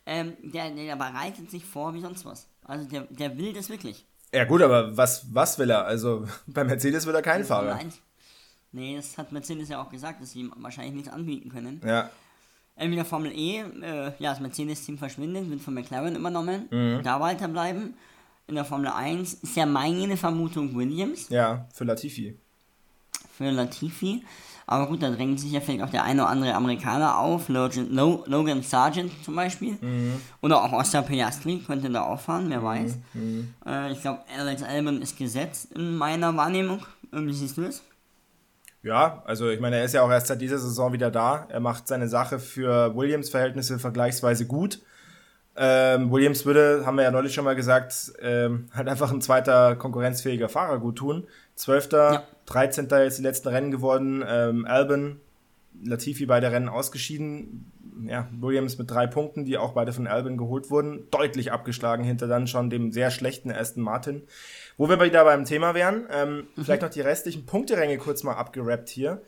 Ähm, 0.05 0.33
der, 0.41 0.71
der 0.71 0.95
bereitet 0.95 1.51
sich 1.51 1.65
vor 1.65 1.93
wie 1.93 1.99
sonst 1.99 2.25
was. 2.25 2.47
Also 2.63 2.88
der, 2.88 3.01
der 3.09 3.38
will 3.38 3.53
das 3.53 3.69
wirklich. 3.69 4.05
ja 4.33 4.45
gut, 4.45 4.61
aber 4.61 4.95
was, 4.95 5.33
was 5.33 5.59
will 5.59 5.69
er? 5.69 5.85
Also 5.85 6.27
bei 6.47 6.63
Mercedes 6.63 7.05
will 7.05 7.15
er 7.15 7.21
keinen 7.21 7.43
Fahrer. 7.43 7.75
1. 7.75 8.01
Nee, 8.71 8.95
das 8.97 9.17
hat 9.17 9.31
Mercedes 9.31 9.69
ja 9.69 9.81
auch 9.81 9.89
gesagt, 9.89 10.21
dass 10.21 10.31
sie 10.31 10.41
ihm 10.41 10.53
wahrscheinlich 10.57 10.93
nichts 10.93 11.09
anbieten 11.09 11.49
können. 11.49 11.81
Ja, 11.85 12.09
Entweder 12.75 13.03
Formel 13.03 13.33
E, 13.35 13.57
äh, 13.59 14.11
ja, 14.19 14.29
das 14.31 14.39
Mercedes-Team 14.39 14.97
verschwindet, 14.97 15.49
wird 15.49 15.59
von 15.61 15.73
McLaren 15.73 16.15
übernommen, 16.15 16.67
Mhm. 16.71 17.03
da 17.03 17.19
weiterbleiben. 17.19 17.93
In 18.47 18.55
der 18.55 18.63
Formel 18.63 18.88
1 18.88 19.33
ist 19.33 19.55
ja 19.57 19.65
meine 19.65 20.15
Vermutung 20.15 20.73
Williams 20.75 21.27
ja, 21.29 21.65
für 21.73 21.83
Latifi. 21.83 22.38
für 23.38 23.49
Latifi. 23.51 24.23
Aber 24.65 24.88
gut, 24.88 25.01
da 25.03 25.09
drängt 25.09 25.39
sich 25.39 25.51
ja 25.51 25.59
vielleicht 25.61 25.81
auch 25.83 25.89
der 25.89 26.03
eine 26.03 26.21
oder 26.21 26.29
andere 26.31 26.53
Amerikaner 26.53 27.17
auf, 27.17 27.49
Logan, 27.49 27.91
Lo- 27.91 28.23
Logan 28.27 28.61
Sargent 28.63 29.11
zum 29.25 29.35
Beispiel. 29.35 29.77
Mhm. 29.81 30.21
Oder 30.41 30.63
auch 30.63 30.71
Oscar 30.71 31.01
Piastri 31.01 31.57
könnte 31.65 31.89
da 31.89 32.03
auch 32.03 32.19
fahren, 32.19 32.45
wer 32.49 32.63
weiß. 32.63 32.97
Äh, 33.65 33.91
ich 33.91 34.01
glaube, 34.01 34.19
Alex 34.38 34.63
Albon 34.63 35.01
ist 35.01 35.17
gesetzt 35.17 35.73
in 35.73 35.97
meiner 35.97 36.35
Wahrnehmung. 36.38 36.85
Wie 37.11 37.33
siehst 37.33 37.57
du 37.57 37.63
es? 37.63 37.81
Ja, 38.81 39.21
also 39.25 39.50
ich 39.50 39.59
meine, 39.59 39.77
er 39.77 39.83
ist 39.83 39.93
ja 39.93 40.01
auch 40.03 40.09
erst 40.12 40.27
seit 40.27 40.41
dieser 40.41 40.57
Saison 40.57 40.93
wieder 40.93 41.12
da. 41.12 41.48
Er 41.50 41.59
macht 41.59 41.88
seine 41.88 42.07
Sache 42.07 42.39
für 42.39 42.95
Williams-Verhältnisse 42.95 43.77
vergleichsweise 43.77 44.45
gut. 44.45 44.79
Ähm, 45.57 46.09
Williams 46.12 46.45
würde, 46.45 46.83
haben 46.86 46.95
wir 46.95 47.03
ja 47.03 47.12
neulich 47.12 47.33
schon 47.33 47.43
mal 47.43 47.55
gesagt, 47.55 48.13
ähm, 48.21 48.69
halt 48.74 48.88
einfach 48.88 49.12
ein 49.12 49.19
zweiter 49.21 49.75
konkurrenzfähiger 49.75 50.48
Fahrer 50.48 50.79
gut 50.79 50.98
tun. 50.98 51.27
Zwölfter, 51.55 52.13
Ja. 52.13 52.24
13. 52.45 52.88
jetzt 52.89 53.17
die 53.17 53.24
letzten 53.24 53.50
Rennen 53.50 53.69
geworden. 53.71 54.24
Ähm, 54.25 54.65
Albon, 54.65 55.19
Latifi 55.83 56.25
beide 56.25 56.50
Rennen 56.51 56.69
ausgeschieden. 56.69 57.71
Ja, 58.05 58.27
Williams 58.39 58.77
mit 58.77 58.89
drei 58.89 59.07
Punkten, 59.07 59.45
die 59.45 59.57
auch 59.57 59.73
beide 59.73 59.93
von 59.93 60.07
Albon 60.07 60.37
geholt 60.37 60.69
wurden. 60.69 61.07
Deutlich 61.11 61.51
abgeschlagen 61.51 62.03
hinter 62.03 62.27
dann 62.27 62.47
schon 62.47 62.69
dem 62.69 62.91
sehr 62.91 63.11
schlechten 63.11 63.51
Aston 63.51 63.83
Martin. 63.83 64.23
Wo 64.77 64.87
wir 64.89 64.99
wieder 65.01 65.23
beim 65.23 65.45
Thema 65.45 65.73
wären, 65.73 66.07
ähm, 66.11 66.47
vielleicht 66.55 66.81
noch 66.81 66.89
die 66.89 67.01
restlichen 67.01 67.45
Punkteränge 67.45 67.97
kurz 67.97 68.23
mal 68.23 68.35
abgerappt 68.35 68.89
hier 68.89 69.21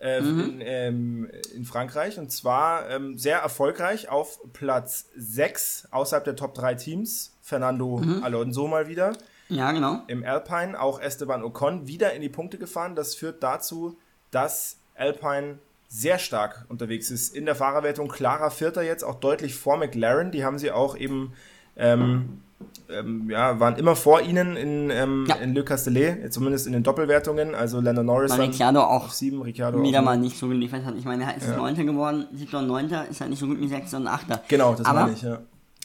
äh, 0.00 0.18
in, 0.18 0.60
ähm, 0.60 1.30
in 1.54 1.64
Frankreich. 1.64 2.18
Und 2.18 2.30
zwar 2.30 2.88
ähm, 2.90 3.16
sehr 3.18 3.38
erfolgreich 3.38 4.08
auf 4.08 4.38
Platz 4.52 5.06
6 5.16 5.88
außerhalb 5.90 6.24
der 6.24 6.36
Top 6.36 6.54
3 6.54 6.74
Teams. 6.74 7.36
Fernando 7.40 8.02
Alonso 8.22 8.66
mal 8.66 8.88
wieder. 8.88 9.16
Ja, 9.48 9.72
genau. 9.72 10.02
Im 10.08 10.24
Alpine 10.24 10.78
auch 10.78 11.00
Esteban 11.00 11.42
Ocon 11.42 11.86
wieder 11.86 12.12
in 12.12 12.20
die 12.20 12.28
Punkte 12.28 12.58
gefahren. 12.58 12.94
Das 12.94 13.14
führt 13.14 13.42
dazu, 13.42 13.96
dass 14.30 14.78
Alpine 14.94 15.58
sehr 15.88 16.18
stark 16.18 16.66
unterwegs 16.68 17.10
ist 17.10 17.34
in 17.34 17.46
der 17.46 17.54
Fahrerwertung. 17.54 18.08
Klarer 18.08 18.50
Vierter 18.50 18.82
jetzt, 18.82 19.02
auch 19.02 19.16
deutlich 19.16 19.54
vor 19.54 19.78
McLaren. 19.78 20.30
Die 20.30 20.44
haben 20.44 20.58
sie 20.58 20.70
auch 20.70 20.96
eben, 20.96 21.32
ähm, 21.76 22.42
ähm, 22.90 23.30
ja, 23.30 23.58
waren 23.58 23.76
immer 23.76 23.96
vor 23.96 24.20
ihnen 24.20 24.56
in, 24.56 24.90
ähm, 24.90 25.24
Ja. 25.26 25.36
in 25.36 25.54
Le 25.54 25.64
Castellet, 25.64 26.30
zumindest 26.32 26.66
in 26.66 26.74
den 26.74 26.82
Doppelwertungen. 26.82 27.54
Also 27.54 27.80
Lando 27.80 28.02
Norris 28.02 28.32
Weil 28.32 28.42
Ricciardo 28.42 28.82
auch 28.82 29.10
sieben, 29.10 29.40
Ricciardo 29.40 29.82
wieder 29.82 30.00
auf 30.00 30.04
mal 30.04 30.18
nicht 30.18 30.36
so 30.36 30.48
geliefert 30.48 30.84
hat. 30.84 30.94
Ich 30.96 31.06
meine, 31.06 31.24
er 31.24 31.36
ist 31.36 31.48
Neunter 31.56 31.84
geworden, 31.84 32.26
Siebter 32.34 32.58
und 32.58 32.66
Neunter 32.66 33.08
ist 33.08 33.20
halt 33.22 33.30
nicht 33.30 33.40
so 33.40 33.46
gut 33.46 33.58
wie 33.58 33.68
Sechster 33.68 33.96
und 33.96 34.08
Achter. 34.08 34.42
Genau, 34.48 34.74
das 34.74 34.84
Aber 34.86 35.02
meine 35.02 35.12
ich, 35.14 35.22
ja. 35.22 35.38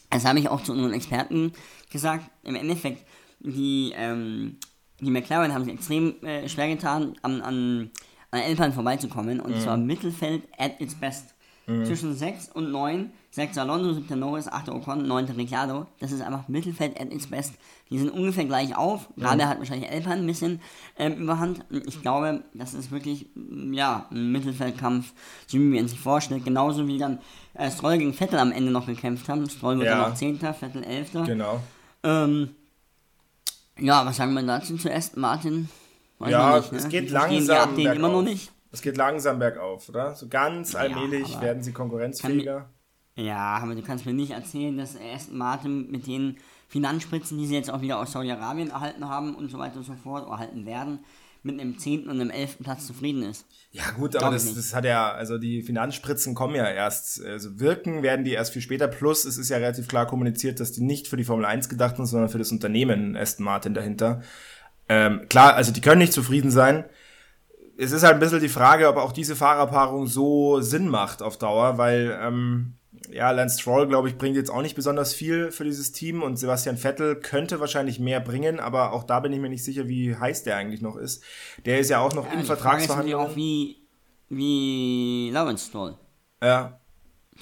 Das 0.09 0.25
habe 0.25 0.37
ich 0.37 0.49
auch 0.49 0.61
zu 0.61 0.73
unseren 0.73 0.93
Experten 0.93 1.53
gesagt. 1.91 2.25
Im 2.43 2.55
Endeffekt, 2.55 3.05
die, 3.39 3.93
ähm, 3.95 4.57
die 4.99 5.09
McLaren 5.11 5.53
haben 5.53 5.63
sich 5.63 5.73
extrem 5.73 6.21
äh, 6.23 6.47
schwer 6.49 6.67
getan, 6.67 7.15
an, 7.21 7.41
an, 7.41 7.91
an 8.33 8.41
Alpine 8.41 8.71
vorbeizukommen. 8.73 9.39
Und 9.39 9.55
Mhm. 9.55 9.59
zwar 9.61 9.77
Mittelfeld 9.77 10.43
at 10.57 10.79
its 10.81 10.95
best. 10.95 11.33
zwischen 11.65 12.13
6 12.13 12.49
und 12.49 12.71
9. 12.73 13.09
6 13.31 13.57
Alonso, 13.57 13.93
7 13.93 14.19
Norris, 14.19 14.49
8 14.49 14.67
Ocon, 14.67 15.07
9 15.07 15.23
Ricciardo. 15.29 15.85
Das 16.01 16.11
ist 16.11 16.19
einfach 16.19 16.49
Mittelfeld 16.49 16.99
at 16.99 17.13
its 17.13 17.27
best. 17.27 17.53
Die 17.89 17.97
sind 17.97 18.09
ungefähr 18.09 18.43
gleich 18.43 18.75
auf. 18.75 19.07
Gerade 19.15 19.47
hat 19.47 19.59
wahrscheinlich 19.59 19.89
Alpine 19.89 20.15
ein 20.15 20.27
bisschen 20.27 20.59
ähm, 20.99 21.13
Überhand. 21.13 21.63
Ich 21.87 22.01
glaube, 22.01 22.43
das 22.53 22.73
ist 22.73 22.91
wirklich, 22.91 23.27
mm, 23.35 23.71
ja, 23.73 24.07
ein 24.11 24.33
Mittelfeldkampf, 24.33 25.13
so 25.47 25.57
wie 25.57 25.63
man 25.63 25.87
sich 25.87 26.01
vorstellt. 26.01 26.43
Genauso 26.43 26.85
wie 26.85 26.97
dann 26.97 27.19
äh, 27.53 27.71
Stroll 27.71 27.97
gegen 27.97 28.13
Vettel 28.13 28.39
am 28.39 28.51
Ende 28.51 28.69
noch 28.69 28.85
gekämpft 28.85 29.29
haben. 29.29 29.49
Stroll 29.49 29.77
wird 29.77 29.87
Ja. 29.87 30.01
dann 30.01 30.09
noch 30.09 30.17
10., 30.17 30.39
Vettel 30.53 30.83
11. 30.83 31.13
Genau. 31.25 31.61
Ähm, 32.03 32.49
ja, 33.79 34.05
was 34.05 34.17
sagen 34.17 34.33
wir 34.33 34.43
dazu 34.43 34.75
zuerst, 34.75 35.15
Martin? 35.15 35.69
Weiß 36.23 36.31
Ja, 36.31 36.57
nicht, 36.59 36.71
ne? 36.71 36.77
es 36.79 36.89
geht 36.89 37.03
Die 37.03 37.07
die 37.07 37.13
langsam 37.13 37.57
Update 37.57 37.85
immer 37.95 38.07
noch 38.09 38.19
bergauf. 38.19 38.23
nicht. 38.23 38.51
Es 38.71 38.81
geht 38.81 38.97
langsam 38.97 39.39
bergauf, 39.39 39.87
oder? 39.89 40.15
So 40.15 40.27
ganz 40.27 40.73
allmählich 40.75 41.39
werden 41.41 41.61
sie 41.63 41.71
konkurrenzfähiger. 41.73 42.69
Ja, 43.15 43.57
aber 43.61 43.75
du 43.75 43.83
kannst 43.83 44.05
mir 44.07 44.13
nicht 44.13 44.31
erzählen, 44.31 44.75
dass 44.75 44.95
Aston 44.99 45.37
Martin 45.37 45.91
mit 45.91 46.07
den 46.07 46.37
Finanzspritzen, 46.67 47.37
die 47.37 47.45
sie 47.45 47.53
jetzt 47.53 47.69
auch 47.69 47.81
wieder 47.81 47.99
aus 47.99 48.11
Saudi-Arabien 48.13 48.71
erhalten 48.71 49.07
haben 49.07 49.35
und 49.35 49.51
so 49.51 49.59
weiter 49.59 49.77
und 49.77 49.83
so 49.83 49.93
fort, 49.93 50.27
erhalten 50.27 50.65
werden, 50.65 51.05
mit 51.43 51.59
einem 51.59 51.77
10. 51.77 52.05
und 52.05 52.19
einem 52.19 52.31
11. 52.31 52.59
Platz 52.63 52.87
zufrieden 52.87 53.21
ist. 53.21 53.45
Ja 53.71 53.83
gut, 53.91 54.15
aber 54.15 54.31
das, 54.31 54.55
das 54.55 54.73
hat 54.73 54.85
ja, 54.85 55.11
also 55.11 55.37
die 55.37 55.61
Finanzspritzen 55.61 56.33
kommen 56.33 56.55
ja 56.55 56.67
erst, 56.67 57.23
also 57.23 57.59
wirken 57.59 58.01
werden 58.01 58.23
die 58.25 58.31
erst 58.31 58.53
viel 58.53 58.61
später. 58.63 58.87
Plus 58.87 59.25
es 59.25 59.37
ist 59.37 59.49
ja 59.49 59.57
relativ 59.57 59.87
klar 59.87 60.07
kommuniziert, 60.07 60.59
dass 60.59 60.71
die 60.71 60.81
nicht 60.81 61.07
für 61.07 61.17
die 61.17 61.25
Formel 61.25 61.45
1 61.45 61.69
gedacht 61.69 61.97
sind, 61.97 62.05
sondern 62.07 62.29
für 62.29 62.37
das 62.39 62.51
Unternehmen 62.51 63.15
Aston 63.15 63.45
Martin 63.45 63.73
dahinter. 63.75 64.23
Ähm, 64.89 65.27
klar, 65.29 65.53
also 65.55 65.71
die 65.71 65.81
können 65.81 65.99
nicht 65.99 66.13
zufrieden 66.13 66.51
sein. 66.51 66.85
Es 67.77 67.91
ist 67.91 68.03
halt 68.03 68.15
ein 68.15 68.19
bisschen 68.19 68.39
die 68.39 68.49
Frage, 68.49 68.87
ob 68.87 68.97
auch 68.97 69.11
diese 69.11 69.35
Fahrerpaarung 69.35 70.07
so 70.07 70.61
Sinn 70.61 70.87
macht 70.87 71.21
auf 71.23 71.37
Dauer, 71.37 71.77
weil 71.77 72.17
ähm, 72.21 72.75
ja, 73.11 73.31
Lance 73.31 73.59
Stroll, 73.59 73.87
glaube 73.87 74.07
ich, 74.07 74.17
bringt 74.17 74.35
jetzt 74.35 74.51
auch 74.51 74.61
nicht 74.61 74.75
besonders 74.75 75.13
viel 75.13 75.51
für 75.51 75.63
dieses 75.63 75.91
Team 75.91 76.21
und 76.21 76.37
Sebastian 76.37 76.77
Vettel 76.77 77.15
könnte 77.15 77.59
wahrscheinlich 77.59 77.99
mehr 77.99 78.19
bringen, 78.19 78.59
aber 78.59 78.93
auch 78.93 79.03
da 79.03 79.19
bin 79.19 79.33
ich 79.33 79.39
mir 79.39 79.49
nicht 79.49 79.63
sicher, 79.63 79.87
wie 79.87 80.15
heiß 80.15 80.43
der 80.43 80.55
eigentlich 80.57 80.81
noch 80.81 80.95
ist. 80.95 81.23
Der 81.65 81.79
ist 81.79 81.89
ja 81.89 81.99
auch 81.99 82.13
noch 82.13 82.25
Ja, 82.27 82.33
in 82.33 82.39
die 82.41 82.45
Frage 82.45 82.83
ist 82.83 82.91
Vertragsverhandlungen. 82.91 83.27
auch, 83.31 83.35
wie, 83.35 83.77
wie 84.29 85.31
Lawrence 85.33 85.65
Stroll 85.67 85.95
Ja, 86.41 86.79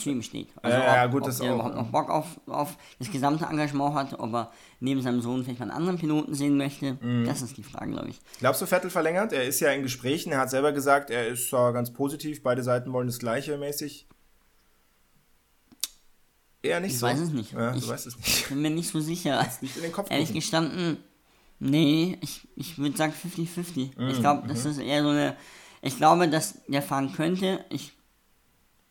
ihm 0.10 0.22
steht. 0.24 0.48
Also 0.62 0.78
Ja, 0.78 0.96
ja, 0.96 1.06
ob, 1.06 1.12
gut, 1.12 1.24
ob 1.24 1.38
der 1.38 1.52
auch, 1.52 1.56
überhaupt 1.56 1.76
ja. 1.76 1.82
noch 1.84 1.90
Bock 1.92 2.10
auf, 2.10 2.26
auf 2.48 2.78
das 3.00 3.12
gesamte 3.12 3.46
Engagement 3.46 3.94
hat, 3.96 4.20
ob 4.20 4.34
er 4.34 4.52
neben 4.80 5.02
seinem 5.02 5.22
Sohn 5.22 5.44
vielleicht 5.44 5.60
mal 5.60 5.66
einen 5.70 5.78
anderen 5.78 5.98
Piloten 6.00 6.34
sehen 6.34 6.58
möchte. 6.58 6.98
Mhm. 7.02 7.26
Das 7.26 7.42
ist 7.42 7.56
die 7.58 7.64
Frage, 7.64 7.92
glaube 7.92 8.10
ich. 8.10 8.20
Glaubst 8.40 8.62
du, 8.62 8.66
Vettel 8.66 8.90
verlängert? 8.90 9.32
Er 9.34 9.44
ist 9.44 9.60
ja 9.60 9.70
in 9.72 9.84
Gesprächen. 9.84 10.32
Er 10.32 10.40
hat 10.40 10.50
selber 10.50 10.72
gesagt, 10.72 11.10
er 11.12 11.28
ist 11.28 11.50
zwar 11.50 11.72
ganz 11.74 11.92
positiv. 11.94 12.42
Beide 12.44 12.64
Seiten 12.64 12.92
wollen 12.94 13.08
das 13.08 13.20
Gleiche 13.20 13.58
mäßig. 13.58 14.08
Eher 16.64 16.80
nicht 16.80 16.94
Ich 16.94 17.00
so. 17.00 17.08
weiß 17.08 17.20
es 17.20 17.30
nicht. 17.32 17.54
Ja, 17.54 17.74
Ich- 17.74 17.84
du 17.84 17.90
weißt 17.90 18.08
es 18.08 18.18
nicht. 18.18 18.50
Bin 18.50 18.62
mir 18.62 18.70
nicht 18.70 18.90
so 18.90 19.00
sicher. 19.00 19.46
Nicht 19.62 19.76
in 19.78 19.84
den 19.84 19.92
Kopf 19.92 20.12
Ehrlich 20.12 20.28
gucken. 20.28 20.42
gestanden, 20.42 20.98
nee, 21.60 22.18
ich, 22.22 22.48
ich 22.56 22.78
würde 22.78 22.96
sagen 22.98 23.14
50-50. 23.14 23.98
Mhm, 24.00 24.08
ich 24.10 24.20
glaube, 24.20 24.48
das 24.48 24.66
ist 24.66 24.78
eher 24.78 25.02
so 25.02 25.10
eine. 25.10 25.36
Ich 25.82 25.98
glaube, 25.98 26.30
dass 26.30 26.60
der 26.68 26.84
fahren 26.84 27.12
könnte. 27.14 27.66
Ich. 27.70 27.94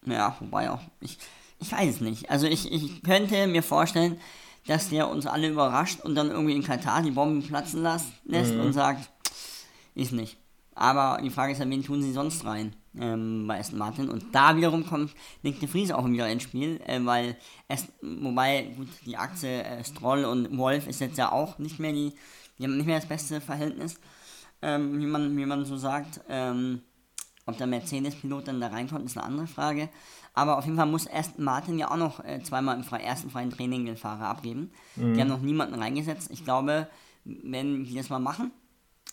Ja, 0.07 0.37
wobei 0.41 0.71
auch. 0.71 0.81
Ich, 1.01 1.19
ich 1.59 1.71
weiß 1.71 1.97
es 1.97 2.01
nicht. 2.01 2.31
Also 2.31 2.47
ich, 2.47 2.71
ich 2.73 3.03
könnte 3.03 3.47
mir 3.47 3.63
vorstellen, 3.63 4.19
dass 4.67 4.89
der 4.91 5.09
uns 5.09 5.27
alle 5.27 5.49
überrascht 5.49 6.01
und 6.01 6.15
dann 6.15 6.31
irgendwie 6.31 6.55
in 6.55 6.63
Katar 6.63 7.03
die 7.03 7.11
Bomben 7.11 7.43
platzen 7.47 7.83
las, 7.83 8.07
lässt 8.25 8.55
Mhm. 8.55 8.61
und 8.61 8.73
sagt, 8.73 9.11
ist 9.95 10.13
nicht. 10.13 10.37
Aber 10.75 11.21
die 11.23 11.31
Frage 11.31 11.53
ist 11.53 11.59
ja, 11.59 11.69
wen 11.69 11.83
tun 11.85 12.01
sie 12.01 12.13
sonst 12.13 12.45
rein 12.45 12.75
ähm, 12.99 13.47
bei 13.47 13.59
Aston 13.59 13.79
Martin? 13.79 14.09
Und 14.09 14.25
da 14.33 14.57
wiederum 14.57 14.87
kommt 14.87 15.13
Nick 15.43 15.61
de 15.61 15.69
Vries 15.69 15.91
auch 15.91 16.07
wieder 16.09 16.29
ins 16.29 16.45
Spiel, 16.45 16.81
äh, 16.87 17.01
weil 17.05 17.37
es, 17.69 17.87
wobei, 18.01 18.63
gut, 18.77 18.89
die 19.05 19.17
Achse 19.17 19.49
äh, 19.49 19.85
Stroll 19.85 20.25
und 20.25 20.57
Wolf 20.57 20.87
ist 20.87 21.01
jetzt 21.01 21.19
ja 21.19 21.33
auch 21.33 21.59
nicht 21.59 21.79
mehr 21.81 21.93
die, 21.93 22.13
die 22.59 22.65
haben 22.65 22.77
nicht 22.77 22.87
mehr 22.87 23.01
das 23.01 23.09
beste 23.09 23.41
Verhältnis, 23.41 23.97
ähm, 24.63 24.99
wie, 25.01 25.07
man, 25.07 25.37
wie 25.37 25.45
man 25.47 25.65
so 25.67 25.77
sagt. 25.77 26.21
Ähm, 26.29 26.83
ob 27.47 27.59
der 27.59 27.67
Mercedes-Pilot 27.67 28.49
dann 28.49 28.61
da 28.61 28.69
reinkommt, 28.69 29.05
ist 29.05 29.17
eine 29.17 29.27
andere 29.27 29.47
Frage. 29.47 29.89
Aber 30.35 30.59
auf 30.59 30.65
jeden 30.65 30.77
Fall 30.77 30.87
muss 30.87 31.11
Aston 31.11 31.45
Martin 31.45 31.79
ja 31.79 31.91
auch 31.91 31.97
noch 31.97 32.25
äh, 32.25 32.41
zweimal 32.43 32.77
im 32.77 32.85
frei, 32.85 32.99
ersten 32.99 33.31
freien 33.31 33.51
Training 33.51 33.85
den 33.85 33.97
Fahrer 33.97 34.27
abgeben. 34.27 34.71
Die 34.97 35.21
haben 35.21 35.29
noch 35.29 35.41
niemanden 35.41 35.75
reingesetzt. 35.75 36.31
Ich 36.31 36.45
glaube, 36.45 36.89
wenn 37.25 37.85
die 37.85 37.97
das 37.97 38.11
mal 38.11 38.21
machen, 38.21 38.53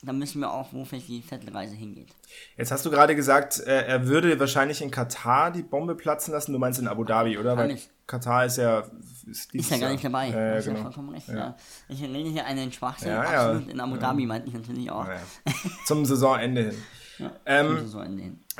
dann 0.04 0.20
müssen 0.20 0.42
wir 0.42 0.52
auch, 0.52 0.74
wo 0.74 0.86
vielleicht 0.86 1.08
die 1.08 1.24
Vettelreise 1.28 1.76
hingeht. 1.76 2.10
Jetzt 2.56 2.72
hast 2.72 2.86
du 2.86 2.92
gerade 2.92 3.16
gesagt, 3.16 3.60
äh, 3.60 3.88
er 3.88 4.06
würde 4.08 4.40
wahrscheinlich 4.40 4.82
in 4.82 4.92
Katar 4.92 5.50
die 5.50 5.64
Bombe 5.64 5.96
platzen 5.96 6.34
lassen. 6.34 6.54
Du 6.54 6.60
meinst 6.60 6.80
in 6.80 6.88
Abu 6.88 7.04
Dhabi, 7.04 7.38
oder? 7.38 7.52
Weil 7.52 7.58
Wahrscheinlich. 7.58 7.90
Katar 8.06 8.46
ist 8.46 8.58
ja. 8.58 8.84
Ist 9.26 9.54
dieses 9.54 9.72
ja 9.72 9.78
gar 9.80 9.90
nicht 9.90 10.04
dabei. 10.04 10.30
Ja, 10.30 10.40
ja, 10.40 10.56
Hast 10.56 10.68
ja 10.68 10.74
genau. 10.74 10.84
vollkommen 10.84 11.10
recht. 11.10 11.28
Ja. 11.30 11.56
Ich 11.90 12.02
rede 12.02 12.30
hier 12.30 12.46
einen 12.46 12.72
Schwachsinn. 12.72 13.10
Ja, 13.10 13.24
ja. 13.24 13.48
Absolut. 13.48 13.70
In 13.70 13.80
Abu 13.80 13.98
Dhabi 13.98 14.26
meinte 14.28 14.48
ich 14.48 14.54
natürlich 14.54 14.92
auch. 14.92 15.06
Ja, 15.06 15.16
ja. 15.16 15.54
Zum 15.86 16.06
Saisonende 16.06 16.62
hin. 16.70 16.84
Ja, 17.20 17.32
Ähm, 17.46 17.88
so. 17.88 18.02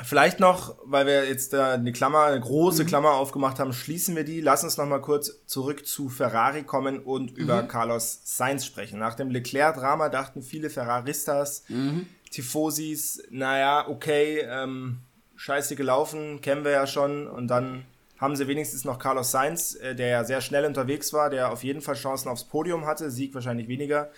Vielleicht 0.04 0.38
noch, 0.40 0.76
weil 0.84 1.06
wir 1.06 1.28
jetzt 1.28 1.52
da 1.52 1.74
eine 1.74 1.92
Klammer, 1.92 2.24
eine 2.24 2.40
große 2.40 2.84
Mhm. 2.84 2.86
Klammer 2.88 3.12
aufgemacht 3.12 3.58
haben, 3.58 3.72
schließen 3.72 4.14
wir 4.16 4.24
die. 4.24 4.40
Lass 4.40 4.62
uns 4.64 4.76
noch 4.76 4.86
mal 4.86 5.00
kurz 5.00 5.44
zurück 5.46 5.86
zu 5.86 6.08
Ferrari 6.08 6.62
kommen 6.62 7.00
und 7.00 7.30
über 7.36 7.62
Mhm. 7.62 7.68
Carlos 7.68 8.20
Sainz 8.24 8.64
sprechen. 8.64 8.98
Nach 8.98 9.14
dem 9.14 9.30
Leclerc-Drama 9.30 10.08
dachten 10.08 10.42
viele 10.42 10.70
Ferraristas, 10.70 11.64
Mhm. 11.68 12.06
Tifosis, 12.30 13.22
naja, 13.30 13.86
okay, 13.88 14.40
ähm, 14.48 15.00
scheiße 15.36 15.76
gelaufen, 15.76 16.40
kennen 16.40 16.64
wir 16.64 16.72
ja 16.72 16.86
schon. 16.86 17.26
Und 17.26 17.48
dann 17.48 17.84
haben 18.18 18.34
sie 18.36 18.48
wenigstens 18.48 18.84
noch 18.84 18.98
Carlos 18.98 19.30
Sainz, 19.30 19.74
äh, 19.76 19.94
der 19.94 20.08
ja 20.08 20.24
sehr 20.24 20.40
schnell 20.40 20.64
unterwegs 20.64 21.12
war, 21.12 21.30
der 21.30 21.52
auf 21.52 21.62
jeden 21.62 21.80
Fall 21.82 21.94
Chancen 21.94 22.28
aufs 22.28 22.44
Podium 22.44 22.86
hatte, 22.86 23.10
Sieg 23.10 23.34
wahrscheinlich 23.34 23.68
weniger. 23.68 24.10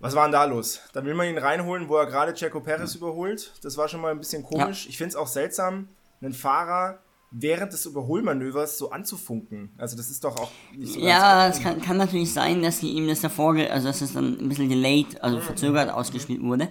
Was 0.00 0.14
war 0.14 0.24
denn 0.24 0.32
da 0.32 0.44
los? 0.44 0.80
Da 0.92 1.04
will 1.04 1.14
man 1.14 1.28
ihn 1.28 1.38
reinholen, 1.38 1.88
wo 1.88 1.96
er 1.96 2.06
gerade 2.06 2.32
Checo 2.34 2.60
Perez 2.60 2.94
überholt. 2.94 3.52
Das 3.62 3.76
war 3.76 3.88
schon 3.88 4.00
mal 4.00 4.12
ein 4.12 4.18
bisschen 4.18 4.42
komisch. 4.44 4.86
Ich 4.88 4.96
finde 4.96 5.10
es 5.10 5.16
auch 5.16 5.26
seltsam, 5.26 5.88
einen 6.20 6.32
Fahrer 6.32 7.00
während 7.30 7.72
des 7.72 7.84
Überholmanövers 7.84 8.78
so 8.78 8.90
anzufunken. 8.90 9.70
Also 9.76 9.96
das 9.96 10.08
ist 10.08 10.24
doch 10.24 10.36
auch 10.38 10.50
nicht 10.74 10.94
so 10.94 11.00
Ja, 11.00 11.48
es 11.48 11.60
kann, 11.60 11.80
kann 11.80 11.98
natürlich 11.98 12.32
sein, 12.32 12.62
dass 12.62 12.78
sie 12.78 12.90
ihm 12.90 13.06
das 13.06 13.20
davor, 13.20 13.54
also 13.56 13.88
dass 13.88 14.00
es 14.00 14.14
dann 14.14 14.38
ein 14.38 14.48
bisschen 14.48 14.68
delayed, 14.68 15.22
also 15.22 15.40
verzögert 15.40 15.90
ausgespielt 15.90 16.42
wurde. 16.42 16.68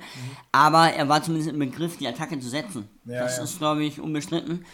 Aber 0.51 0.91
er 0.91 1.07
war 1.09 1.21
zumindest 1.21 1.51
im 1.51 1.59
Begriff, 1.59 1.97
die 1.97 2.07
Attacke 2.07 2.39
zu 2.39 2.49
setzen. 2.49 2.89
Ja, 3.05 3.23
das 3.23 3.37
ja. 3.37 3.43
ist, 3.43 3.59
glaube 3.59 3.83
ich, 3.83 3.99
unbestritten. 3.99 4.65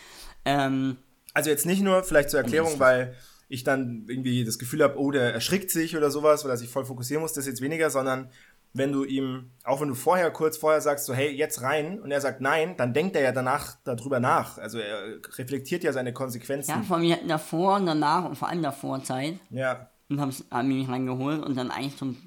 Ähm, 0.45 0.97
Also 1.33 1.49
jetzt 1.49 1.65
nicht 1.65 1.81
nur, 1.81 2.03
vielleicht 2.03 2.29
zur 2.29 2.39
Erklärung, 2.39 2.79
weil 2.79 3.15
ich 3.53 3.63
dann 3.63 4.05
irgendwie 4.07 4.43
das 4.43 4.57
Gefühl 4.57 4.81
habe, 4.83 4.99
oh, 4.99 5.11
der 5.11 5.33
erschrickt 5.33 5.69
sich 5.69 5.95
oder 5.95 6.09
sowas, 6.09 6.43
weil 6.43 6.51
er 6.51 6.57
sich 6.57 6.69
voll 6.69 6.85
fokussieren 6.85 7.21
muss, 7.21 7.33
das 7.33 7.45
ist 7.45 7.51
jetzt 7.51 7.61
weniger, 7.61 7.89
sondern 7.91 8.29
wenn 8.73 8.91
du 8.91 9.03
ihm, 9.03 9.51
auch 9.63 9.81
wenn 9.81 9.89
du 9.89 9.93
vorher, 9.93 10.31
kurz 10.31 10.57
vorher 10.57 10.81
sagst, 10.81 11.05
so, 11.05 11.13
hey, 11.13 11.29
jetzt 11.29 11.61
rein, 11.61 11.99
und 11.99 12.09
er 12.09 12.19
sagt 12.19 12.41
nein, 12.41 12.75
dann 12.75 12.93
denkt 12.93 13.15
er 13.15 13.21
ja 13.21 13.31
danach 13.31 13.75
darüber 13.83 14.19
nach. 14.19 14.57
Also 14.57 14.79
er 14.79 15.19
reflektiert 15.37 15.83
ja 15.83 15.93
seine 15.93 16.11
Konsequenzen. 16.11 16.71
ja, 16.71 16.81
vor 16.81 16.97
hatten 16.97 17.27
davor 17.27 17.75
und 17.75 17.85
danach 17.85 18.25
und 18.25 18.35
vor 18.35 18.49
allem 18.49 18.63
davor 18.63 19.03
Zeit 19.03 19.35
Ja, 19.51 19.91
und 20.09 20.19
haben 20.19 20.71
ihn 20.71 20.89
reingeholt 20.89 21.43
und 21.43 21.55
dann 21.55 21.69
eigentlich 21.69 21.97
zum 21.97 22.17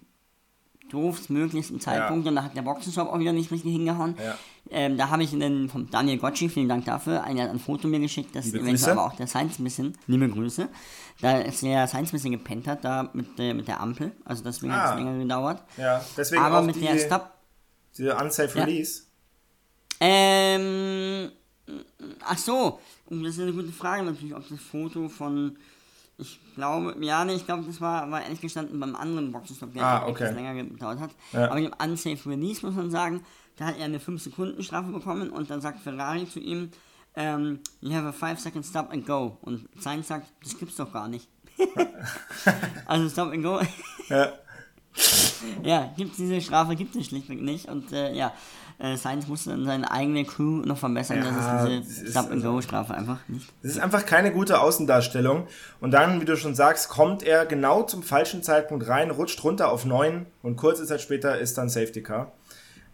doofstmöglichsten 0.90 1.80
Zeitpunkt 1.80 2.26
und 2.26 2.34
da 2.36 2.42
hat 2.44 2.56
der 2.56 2.62
Boxenstopp 2.62 3.08
auch 3.08 3.18
wieder 3.18 3.32
nicht 3.32 3.50
richtig 3.50 3.72
hingehauen. 3.72 4.14
Ja. 4.22 4.36
Ähm, 4.70 4.96
da 4.96 5.10
habe 5.10 5.22
ich 5.22 5.30
den 5.30 5.68
vom 5.68 5.90
Daniel 5.90 6.18
Gottschi, 6.18 6.48
vielen 6.48 6.68
Dank 6.68 6.84
dafür, 6.84 7.22
hat 7.22 7.28
ein 7.38 7.58
Foto 7.58 7.86
mir 7.88 8.00
geschickt, 8.00 8.34
dass 8.34 8.46
Liebe 8.46 8.58
eventuell 8.58 8.74
Grüße. 8.76 8.92
aber 8.92 9.06
auch 9.06 9.16
der 9.16 9.26
Science 9.26 9.58
ein 9.58 9.64
bisschen, 9.64 9.96
liebe 10.06 10.28
Grüße, 10.28 10.68
da 11.20 11.38
ist 11.38 11.62
der 11.62 11.86
Science 11.86 12.10
ein 12.10 12.16
bisschen 12.16 12.32
gepennt 12.32 12.66
hat, 12.66 12.84
da 12.84 13.08
mit, 13.12 13.38
der 13.38 13.54
mit 13.54 13.68
der 13.68 13.80
Ampel, 13.80 14.12
also 14.24 14.42
deswegen 14.42 14.72
hat 14.72 14.86
Ah. 14.86 14.90
es 14.94 14.96
länger 14.98 15.18
gedauert. 15.18 15.62
ja. 15.76 16.04
Deswegen 16.16 16.42
aber 16.42 16.58
auch 16.60 16.64
mit 16.64 16.76
die, 16.76 16.80
der 16.80 16.98
Stop, 16.98 17.30
die 17.96 18.08
Unsafe 18.08 18.58
Ja. 18.58 18.64
Release. 18.64 19.02
ähm, 20.00 21.30
ach 22.24 22.38
so, 22.38 22.80
das 23.08 23.20
ist 23.30 23.40
eine 23.40 23.52
gute 23.52 23.72
Frage 23.72 24.02
natürlich, 24.02 24.34
ob 24.34 24.48
das 24.48 24.60
Foto 24.60 25.08
von, 25.08 25.56
ich 26.18 26.40
glaube, 26.54 26.96
ja, 27.00 27.24
nee, 27.24 27.34
ich 27.34 27.44
glaube, 27.44 27.64
das 27.64 27.80
war, 27.80 28.10
war 28.10 28.22
ehrlich 28.22 28.40
gestanden 28.40 28.80
beim 28.80 28.94
anderen 28.96 29.32
Boxenstopp, 29.32 29.72
der 29.74 29.84
Ah, 29.84 29.96
etwas 30.08 30.10
okay. 30.10 30.34
länger 30.34 30.54
gedauert 30.54 30.98
hat. 31.00 31.10
Ja. 31.32 31.50
Aber 31.50 31.58
im 31.58 31.72
Unsafe 31.82 32.30
Release 32.30 32.64
muss 32.64 32.74
man 32.74 32.90
sagen, 32.90 33.22
da 33.56 33.66
hat 33.66 33.78
er 33.78 33.84
eine 33.84 33.98
5-Sekunden-Strafe 33.98 34.90
bekommen 34.90 35.30
und 35.30 35.50
dann 35.50 35.60
sagt 35.60 35.80
Ferrari 35.80 36.28
zu 36.28 36.40
ihm, 36.40 36.70
ähm, 37.14 37.60
you 37.80 37.94
have 37.94 38.06
a 38.06 38.10
5-second 38.10 38.64
stop 38.64 38.90
and 38.92 39.06
go. 39.06 39.38
Und 39.40 39.68
Sainz 39.78 40.08
sagt, 40.08 40.32
das 40.42 40.58
gibt's 40.58 40.76
doch 40.76 40.92
gar 40.92 41.08
nicht. 41.08 41.28
also 42.86 43.08
Stop 43.08 43.32
and 43.32 43.42
Go. 43.42 43.60
Ja. 44.08 44.32
ja, 45.62 45.92
gibt 45.96 46.16
diese 46.18 46.40
Strafe 46.40 46.74
gibt 46.76 46.96
es 46.96 47.06
schlichtweg 47.06 47.40
nicht. 47.42 47.68
Und 47.68 47.92
äh, 47.92 48.12
ja, 48.14 48.32
äh, 48.78 48.96
Sainz 48.96 49.26
musste 49.26 49.50
dann 49.50 49.64
seine 49.64 49.90
eigene 49.90 50.24
Crew 50.24 50.62
noch 50.64 50.78
verbessern, 50.78 51.18
Ja, 51.18 51.24
dass 51.24 51.34
das 51.36 51.64
es 51.70 51.88
ist 51.88 52.00
diese 52.00 52.10
Stop 52.12 52.24
and 52.24 52.32
also- 52.32 52.52
Go 52.52 52.60
Strafe 52.62 52.94
einfach 52.94 53.18
nicht. 53.28 53.52
Das 53.62 53.72
ist 53.72 53.78
einfach 53.80 54.04
keine 54.06 54.32
gute 54.32 54.60
Außendarstellung. 54.60 55.46
Und 55.80 55.90
dann, 55.92 56.20
wie 56.20 56.24
du 56.24 56.36
schon 56.36 56.54
sagst, 56.54 56.88
kommt 56.88 57.22
er 57.22 57.46
genau 57.46 57.82
zum 57.82 58.02
falschen 58.02 58.42
Zeitpunkt 58.42 58.86
rein, 58.88 59.10
rutscht 59.10 59.42
runter 59.44 59.70
auf 59.70 59.84
9 59.84 60.26
und 60.42 60.56
kurze 60.56 60.84
Zeit 60.86 61.00
später 61.00 61.38
ist 61.38 61.56
dann 61.58 61.68
Safety 61.68 62.02
Car. 62.02 62.32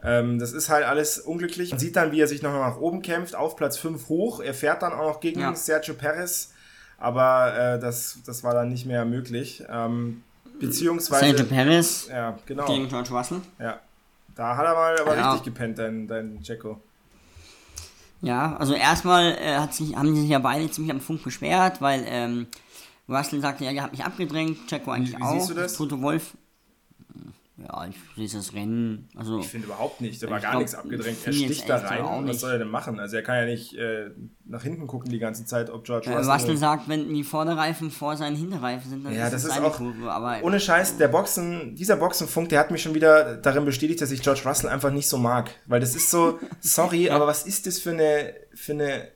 Ähm, 0.04 0.40
das 0.40 0.52
ist 0.52 0.68
halt 0.68 0.84
alles 0.84 1.20
unglücklich. 1.20 1.70
Man 1.70 1.78
sieht 1.78 1.94
dann, 1.94 2.10
wie 2.10 2.20
er 2.20 2.26
sich 2.26 2.42
noch 2.42 2.52
nach 2.52 2.78
oben 2.78 3.02
kämpft, 3.02 3.36
auf 3.36 3.54
Platz 3.54 3.76
5 3.78 4.08
hoch. 4.08 4.40
Er 4.40 4.54
fährt 4.54 4.82
dann 4.82 4.92
auch 4.92 5.06
noch 5.06 5.20
gegen 5.20 5.40
Ja. 5.40 5.54
Sergio 5.54 5.94
Perez, 5.94 6.52
aber 6.98 7.56
äh, 7.56 7.78
das, 7.78 8.18
das 8.26 8.42
war 8.42 8.52
dann 8.52 8.68
nicht 8.68 8.84
mehr 8.84 9.04
möglich. 9.04 9.62
Ähm, 9.70 10.22
beziehungsweise. 10.60 11.24
Sergio 11.26 11.44
Perez 11.46 12.08
ja, 12.08 12.38
genau. 12.46 12.66
gegen 12.66 12.88
George 12.88 13.10
Russell. 13.10 13.40
Ja. 13.58 13.78
Da 14.34 14.56
hat 14.56 14.64
er 14.64 14.74
mal 14.74 14.98
aber 15.00 15.16
Ja. 15.16 15.32
richtig 15.32 15.52
gepennt, 15.54 15.78
dein, 15.78 16.08
dein 16.08 16.38
Jacko. 16.42 16.80
Ja, 18.22 18.56
also 18.56 18.72
erstmal 18.74 19.32
äh, 19.32 19.56
hat 19.58 19.74
sich, 19.74 19.96
haben 19.96 20.14
die 20.14 20.20
sich 20.20 20.30
ja 20.30 20.38
beide 20.38 20.70
ziemlich 20.70 20.92
am 20.92 21.00
Funk 21.00 21.22
beschwert, 21.24 21.80
weil 21.80 22.04
ähm, 22.06 22.46
Russell 23.08 23.40
sagte, 23.40 23.64
ja, 23.64 23.72
ihr 23.72 23.82
habt 23.82 23.92
mich 23.92 24.04
abgedrängt, 24.04 24.70
Jacko 24.70 24.92
eigentlich 24.92 25.18
wie 25.18 25.22
auch. 25.22 25.32
siehst 25.34 25.50
du 25.50 25.54
das? 25.54 25.74
Toto 25.74 26.00
Wolf. 26.00 26.32
Ja, 27.58 27.86
ich 27.86 28.30
sehe 28.30 28.40
das 28.40 28.54
Rennen. 28.54 29.08
Also, 29.14 29.38
Ich 29.38 29.46
finde 29.46 29.66
überhaupt 29.66 30.00
nicht. 30.00 30.22
Da 30.22 30.30
war 30.30 30.40
gar 30.40 30.52
glaub, 30.52 30.62
nichts 30.62 30.74
abgedrängt. 30.74 31.18
Er 31.26 31.32
sticht 31.32 31.68
da 31.68 31.76
rein. 31.76 32.26
Was 32.26 32.40
soll 32.40 32.52
er 32.52 32.58
denn 32.58 32.68
machen? 32.68 32.98
Also 32.98 33.16
er 33.16 33.22
kann 33.22 33.36
ja 33.36 33.44
nicht 33.44 33.74
äh, 33.74 34.10
nach 34.46 34.62
hinten 34.62 34.86
gucken 34.86 35.10
die 35.10 35.18
ganze 35.18 35.44
Zeit, 35.44 35.68
ob 35.68 35.84
George 35.84 36.10
äh, 36.10 36.14
Russell. 36.14 36.32
Russell 36.32 36.56
sagt, 36.56 36.88
wenn 36.88 37.12
die 37.12 37.24
Vorderreifen 37.24 37.90
vor 37.90 38.16
seinen 38.16 38.36
Hinterreifen 38.36 38.88
sind, 38.88 39.04
dann 39.04 39.14
Ja, 39.14 39.26
ist 39.26 39.34
das 39.34 39.44
es 39.44 39.50
ist 39.50 39.60
auch 39.60 39.76
Kurve. 39.76 40.10
Aber 40.10 40.42
ohne 40.42 40.60
Scheiß, 40.60 40.96
der 40.96 41.08
Boxen, 41.08 41.74
dieser 41.74 41.96
Boxenfunk, 41.96 42.48
der 42.48 42.58
hat 42.58 42.70
mich 42.70 42.82
schon 42.82 42.94
wieder 42.94 43.36
darin 43.36 43.66
bestätigt, 43.66 44.00
dass 44.00 44.10
ich 44.10 44.22
George 44.22 44.42
Russell 44.46 44.70
einfach 44.70 44.90
nicht 44.90 45.08
so 45.08 45.18
mag. 45.18 45.50
Weil 45.66 45.80
das 45.80 45.94
ist 45.94 46.10
so, 46.10 46.38
sorry, 46.60 47.10
aber 47.10 47.26
was 47.26 47.44
ist 47.44 47.66
das 47.66 47.78
für 47.78 47.90
eine, 47.90 48.34
für 48.54 48.72
eine 48.72 49.08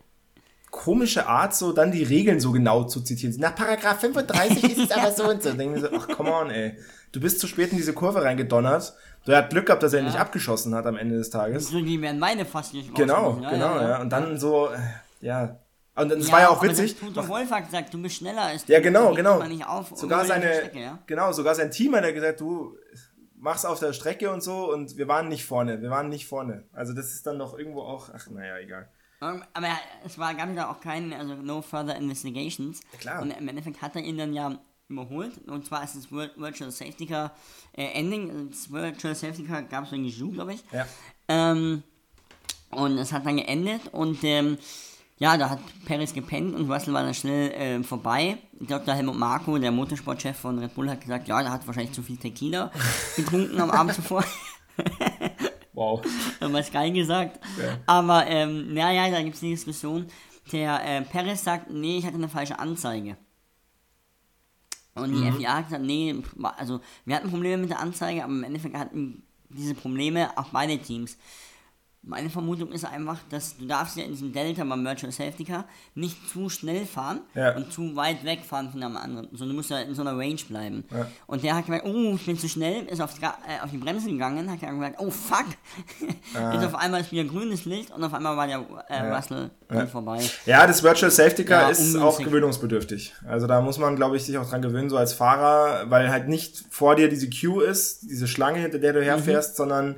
komische 0.70 1.26
Art, 1.26 1.54
so 1.54 1.72
dann 1.72 1.90
die 1.92 2.02
Regeln 2.02 2.40
so 2.40 2.52
genau 2.52 2.84
zu 2.84 3.00
zitieren. 3.00 3.34
Nach 3.38 3.54
Paragraph 3.54 4.00
35 4.00 4.64
ist 4.64 4.78
es 4.78 4.90
aber 4.90 5.10
so 5.12 5.28
und 5.28 5.42
so. 5.42 5.52
Denken 5.54 5.80
so, 5.80 5.88
ach 5.96 6.08
come 6.08 6.32
on, 6.32 6.50
ey. 6.50 6.76
Du 7.12 7.20
bist 7.20 7.40
zu 7.40 7.46
spät 7.46 7.70
in 7.70 7.78
diese 7.78 7.92
Kurve 7.94 8.22
reingedonnert. 8.22 8.94
Du 9.24 9.34
hat 9.34 9.50
Glück 9.50 9.66
gehabt, 9.66 9.82
dass 9.82 9.92
er 9.92 10.00
ihn 10.00 10.06
nicht 10.06 10.18
abgeschossen 10.18 10.74
hat 10.74 10.86
am 10.86 10.96
Ende 10.96 11.16
des 11.16 11.30
Tages. 11.30 11.70
die 11.70 12.00
werden 12.02 12.18
meine 12.18 12.44
fast 12.44 12.74
nicht 12.74 12.94
Genau, 12.94 13.30
rausgenommen. 13.30 13.50
genau, 13.50 13.80
ja, 13.80 14.00
Und 14.00 14.10
dann 14.10 14.38
so, 14.38 14.68
äh, 14.68 14.78
ja. 15.26 15.58
Und 15.94 16.12
es 16.12 16.26
Ja, 16.26 16.32
war 16.34 16.40
ja 16.42 16.48
auch 16.50 16.62
witzig. 16.62 16.96
Toto 17.00 17.26
Wolf 17.26 17.50
hat 17.50 17.64
gesagt, 17.64 17.94
du 17.94 18.02
bist 18.02 18.16
schneller 18.16 18.42
als 18.42 18.66
Ja, 18.68 18.80
genau, 18.80 19.14
genau. 19.14 19.40
auf, 19.66 19.92
sogar 19.96 20.24
seine, 20.26 20.52
Strecke, 20.52 20.80
ja? 20.80 20.98
genau, 21.06 21.32
sogar 21.32 21.54
sein 21.54 21.70
Team 21.70 21.96
hat 21.96 22.04
ja 22.04 22.10
gesagt, 22.10 22.40
du 22.40 22.76
mach's 23.38 23.64
auf 23.64 23.78
der 23.80 23.92
Strecke 23.94 24.30
und 24.30 24.42
so 24.42 24.70
und 24.72 24.96
wir 24.98 25.08
waren 25.08 25.28
nicht 25.28 25.44
vorne, 25.46 25.80
wir 25.80 25.90
waren 25.90 26.08
nicht 26.10 26.26
vorne. 26.26 26.64
Also 26.72 26.92
das 26.92 27.12
ist 27.12 27.26
dann 27.26 27.38
doch 27.38 27.58
irgendwo 27.58 27.80
auch, 27.80 28.10
ach 28.14 28.28
naja, 28.30 28.58
egal. 28.58 28.88
Ähm, 29.22 29.42
Aber 29.54 29.68
es 30.04 30.18
war, 30.18 30.34
gab 30.34 30.54
ja 30.54 30.70
auch 30.70 30.80
kein, 30.80 31.12
also 31.12 31.34
no 31.34 31.62
further 31.62 31.96
investigations. 31.96 32.80
Klar. 33.00 33.22
Und 33.22 33.30
im 33.30 33.48
Endeffekt 33.48 33.80
hat 33.82 33.96
er 33.96 34.02
ihn 34.02 34.18
dann 34.18 34.32
ja 34.34 34.58
überholt. 34.88 35.32
Und 35.48 35.66
zwar 35.66 35.82
ist 35.84 35.96
das 35.96 36.06
Vir- 36.10 36.30
Virtual 36.36 36.70
Safety 36.70 37.06
Car 37.06 37.32
äh, 37.72 37.86
Ending. 37.98 38.50
Das 38.50 38.70
Virtual 38.70 39.14
Safety 39.14 39.44
Car 39.44 39.62
gab 39.62 39.84
es 39.84 39.92
irgendwie 39.92 40.10
Ju, 40.10 40.30
glaube 40.30 40.54
ich. 40.54 40.64
Ja. 40.72 40.86
Ähm, 41.28 41.82
und 42.70 42.98
es 42.98 43.12
hat 43.12 43.24
dann 43.26 43.36
geendet 43.36 43.80
und 43.92 44.22
ähm, 44.22 44.58
ja, 45.18 45.36
da 45.38 45.48
hat 45.48 45.60
Perez 45.86 46.12
gepennt 46.12 46.54
und 46.54 46.70
Russell 46.70 46.92
war 46.92 47.02
dann 47.02 47.14
schnell 47.14 47.50
ähm, 47.54 47.84
vorbei. 47.84 48.36
Dr. 48.60 48.94
Helmut 48.94 49.16
Marko, 49.16 49.56
der 49.58 49.72
Motorsportchef 49.72 50.36
von 50.36 50.58
Red 50.58 50.74
Bull, 50.74 50.90
hat 50.90 51.00
gesagt, 51.00 51.26
ja, 51.26 51.40
der 51.42 51.52
hat 51.52 51.66
wahrscheinlich 51.66 51.92
zu 51.94 52.02
viel 52.02 52.18
Tequila 52.18 52.70
getrunken 53.16 53.58
am 53.60 53.70
Abend 53.70 53.94
zuvor. 53.94 54.24
Wow. 55.76 56.02
haben 56.40 56.52
wir 56.52 56.62
Sky 56.62 56.90
gesagt. 56.90 57.38
Ja. 57.60 57.78
Aber, 57.86 58.26
ähm, 58.26 58.72
naja, 58.74 59.10
da 59.10 59.22
gibt 59.22 59.34
es 59.34 59.40
die 59.40 59.50
Diskussion. 59.50 60.06
Der 60.50 60.82
äh, 60.84 61.02
Perez 61.02 61.44
sagt, 61.44 61.70
nee, 61.70 61.98
ich 61.98 62.06
hatte 62.06 62.16
eine 62.16 62.28
falsche 62.28 62.58
Anzeige. 62.58 63.16
Und 64.94 65.12
die 65.12 65.18
Mhm. 65.18 65.34
FIA 65.36 65.56
hat 65.56 65.64
gesagt, 65.66 65.84
nee, 65.84 66.14
also 66.56 66.80
wir 67.04 67.16
hatten 67.16 67.28
Probleme 67.30 67.58
mit 67.58 67.70
der 67.70 67.80
Anzeige, 67.80 68.24
aber 68.24 68.32
im 68.32 68.44
Endeffekt 68.44 68.74
hatten 68.76 69.22
diese 69.50 69.74
Probleme 69.74 70.30
auch 70.36 70.48
beide 70.48 70.78
Teams. 70.78 71.18
Meine 72.08 72.30
Vermutung 72.30 72.70
ist 72.70 72.84
einfach, 72.84 73.18
dass 73.30 73.56
du 73.58 73.66
darfst 73.66 73.96
ja 73.96 74.04
in 74.04 74.12
diesem 74.12 74.32
Delta 74.32 74.62
beim 74.62 74.84
Virtual 74.84 75.10
Safety 75.10 75.42
Car 75.44 75.64
nicht 75.96 76.16
zu 76.30 76.48
schnell 76.48 76.86
fahren 76.86 77.20
Ja. 77.34 77.56
und 77.56 77.72
zu 77.72 77.96
weit 77.96 78.24
wegfahren 78.24 78.70
von 78.70 78.80
einem 78.82 78.96
anderen, 78.96 79.26
sondern 79.32 79.48
du 79.48 79.54
musst 79.56 79.70
ja 79.70 79.80
in 79.80 79.92
so 79.94 80.02
einer 80.02 80.16
Range 80.16 80.38
bleiben. 80.48 80.84
Ja. 80.94 81.06
Und 81.26 81.42
der 81.42 81.56
hat 81.56 81.66
gesagt, 81.66 81.84
oh, 81.84 82.14
ich 82.14 82.24
bin 82.24 82.38
zu 82.38 82.48
schnell, 82.48 82.84
ist 82.86 83.00
auf 83.00 83.12
die, 83.14 83.22
äh, 83.24 83.60
auf 83.62 83.70
die 83.72 83.78
Bremse 83.78 84.08
gegangen, 84.08 84.48
hat 84.50 84.60
gesagt, 84.60 84.96
oh 85.00 85.10
fuck, 85.10 85.46
jetzt 86.52 86.64
auf 86.64 86.74
einmal 86.76 87.00
ist 87.00 87.10
wieder 87.12 87.24
grünes 87.24 87.64
Licht 87.64 87.90
und 87.90 88.02
auf 88.04 88.14
einmal 88.14 88.36
war 88.36 88.46
der 88.46 88.64
äh, 88.88 89.08
Ja. 89.08 89.16
Russell 89.16 89.50
vorbei. 89.90 90.20
Ja, 90.44 90.64
das 90.66 90.82
Virtual 90.82 91.10
Safety 91.10 91.44
Car 91.44 91.70
ist 91.72 91.96
auch 91.96 92.18
gewöhnungsbedürftig. 92.18 93.14
Also 93.26 93.46
da 93.48 93.60
muss 93.60 93.78
man, 93.78 93.96
glaube 93.96 94.16
ich, 94.16 94.24
sich 94.24 94.38
auch 94.38 94.48
dran 94.48 94.62
gewöhnen, 94.62 94.90
so 94.90 94.96
als 94.96 95.12
Fahrer, 95.12 95.90
weil 95.90 96.08
halt 96.10 96.28
nicht 96.28 96.64
vor 96.70 96.94
dir 96.94 97.08
diese 97.08 97.28
Queue 97.28 97.64
ist, 97.64 98.02
diese 98.10 98.28
Schlange, 98.28 98.60
hinter 98.60 98.78
der 98.78 98.92
du 98.92 99.02
herfährst, 99.02 99.54
Mhm. 99.54 99.56
sondern 99.56 99.96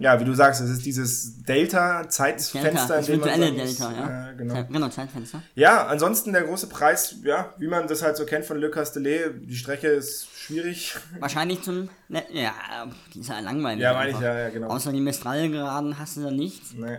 ja, 0.00 0.18
wie 0.18 0.24
du 0.24 0.34
sagst, 0.34 0.60
es 0.60 0.70
ist 0.70 0.84
dieses 0.84 1.42
Delta-Zeitfenster, 1.44 2.62
Delta, 2.70 2.96
das 2.96 3.08
virtuelle. 3.08 3.52
Delta, 3.52 3.92
ja. 3.92 3.98
ja 4.26 4.32
genau. 4.32 4.54
Zeit, 4.54 4.68
genau, 4.72 4.88
Zeitfenster. 4.88 5.42
Ja, 5.54 5.86
ansonsten 5.86 6.32
der 6.32 6.42
große 6.42 6.68
Preis, 6.68 7.16
ja, 7.22 7.54
wie 7.58 7.68
man 7.68 7.86
das 7.86 8.02
halt 8.02 8.16
so 8.16 8.24
kennt 8.24 8.44
von 8.44 8.58
Le 8.58 8.70
Castellet, 8.70 9.34
die 9.48 9.54
Strecke 9.56 9.88
ist 9.88 10.26
schwierig. 10.34 10.96
Wahrscheinlich 11.18 11.62
zum, 11.62 11.88
ne, 12.08 12.24
ja, 12.32 12.52
die 13.14 13.20
ist 13.20 13.28
ja 13.28 13.38
langweilig. 13.40 13.82
Ja, 13.82 13.92
meine 13.92 14.10
ich, 14.10 14.18
ja, 14.20 14.38
ja, 14.38 14.48
genau. 14.48 14.68
Außer 14.68 14.90
die 14.92 15.00
Mistral-Geraden 15.00 15.98
hast 15.98 16.16
du 16.16 16.22
da 16.22 16.30
nichts. 16.30 16.72
Nee. 16.74 16.98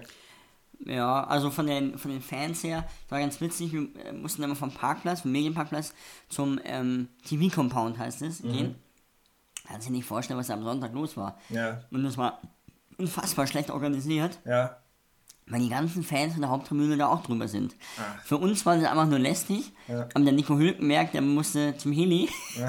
Ja, 0.84 1.24
also 1.26 1.52
von 1.52 1.68
den, 1.68 1.98
von 2.00 2.10
den 2.10 2.22
Fans 2.22 2.64
her, 2.64 2.84
das 3.04 3.12
war 3.12 3.20
ganz 3.20 3.40
witzig, 3.40 3.72
wir 3.74 3.88
äh, 4.04 4.14
mussten 4.14 4.42
immer 4.42 4.56
vom 4.56 4.72
Parkplatz, 4.72 5.22
vom 5.22 5.32
Medienparkplatz 5.32 5.94
zum 6.28 6.60
ähm, 6.66 7.08
TV-Compound 7.28 7.98
heißt 8.00 8.22
es, 8.24 8.42
Mhm. 8.42 8.52
gehen. 8.52 8.76
Kannst 9.68 9.88
dir 9.88 9.92
nicht 9.92 10.06
vorstellen, 10.08 10.40
was 10.40 10.48
da 10.48 10.56
am 10.56 10.64
Sonntag 10.64 10.92
los 10.94 11.16
war. 11.18 11.38
Ja, 11.50 11.82
Und 11.92 12.04
das 12.04 12.18
war 12.18 12.42
unfassbar 13.02 13.48
schlecht 13.48 13.70
organisiert, 13.72 14.40
ja, 14.46 14.78
weil 15.48 15.60
die 15.62 15.70
ganzen 15.70 16.04
Fans 16.04 16.34
von 16.34 16.42
der 16.42 16.50
Haupttribüne 16.52 16.96
da 16.96 17.08
auch 17.08 17.24
drüber 17.24 17.48
sind. 17.50 17.76
Ah. 17.98 18.04
Für 18.24 18.38
uns 18.38 18.66
war 18.66 18.78
das 18.78 18.86
einfach 18.86 19.08
nur 19.08 19.20
lästig. 19.20 19.74
Ja. 19.88 20.08
Aber 20.14 20.24
der 20.24 20.32
Nico 20.34 20.58
Hülkenberg, 20.58 21.12
der 21.12 21.22
musste 21.22 21.76
zum 21.78 21.92
Heli. 21.92 22.30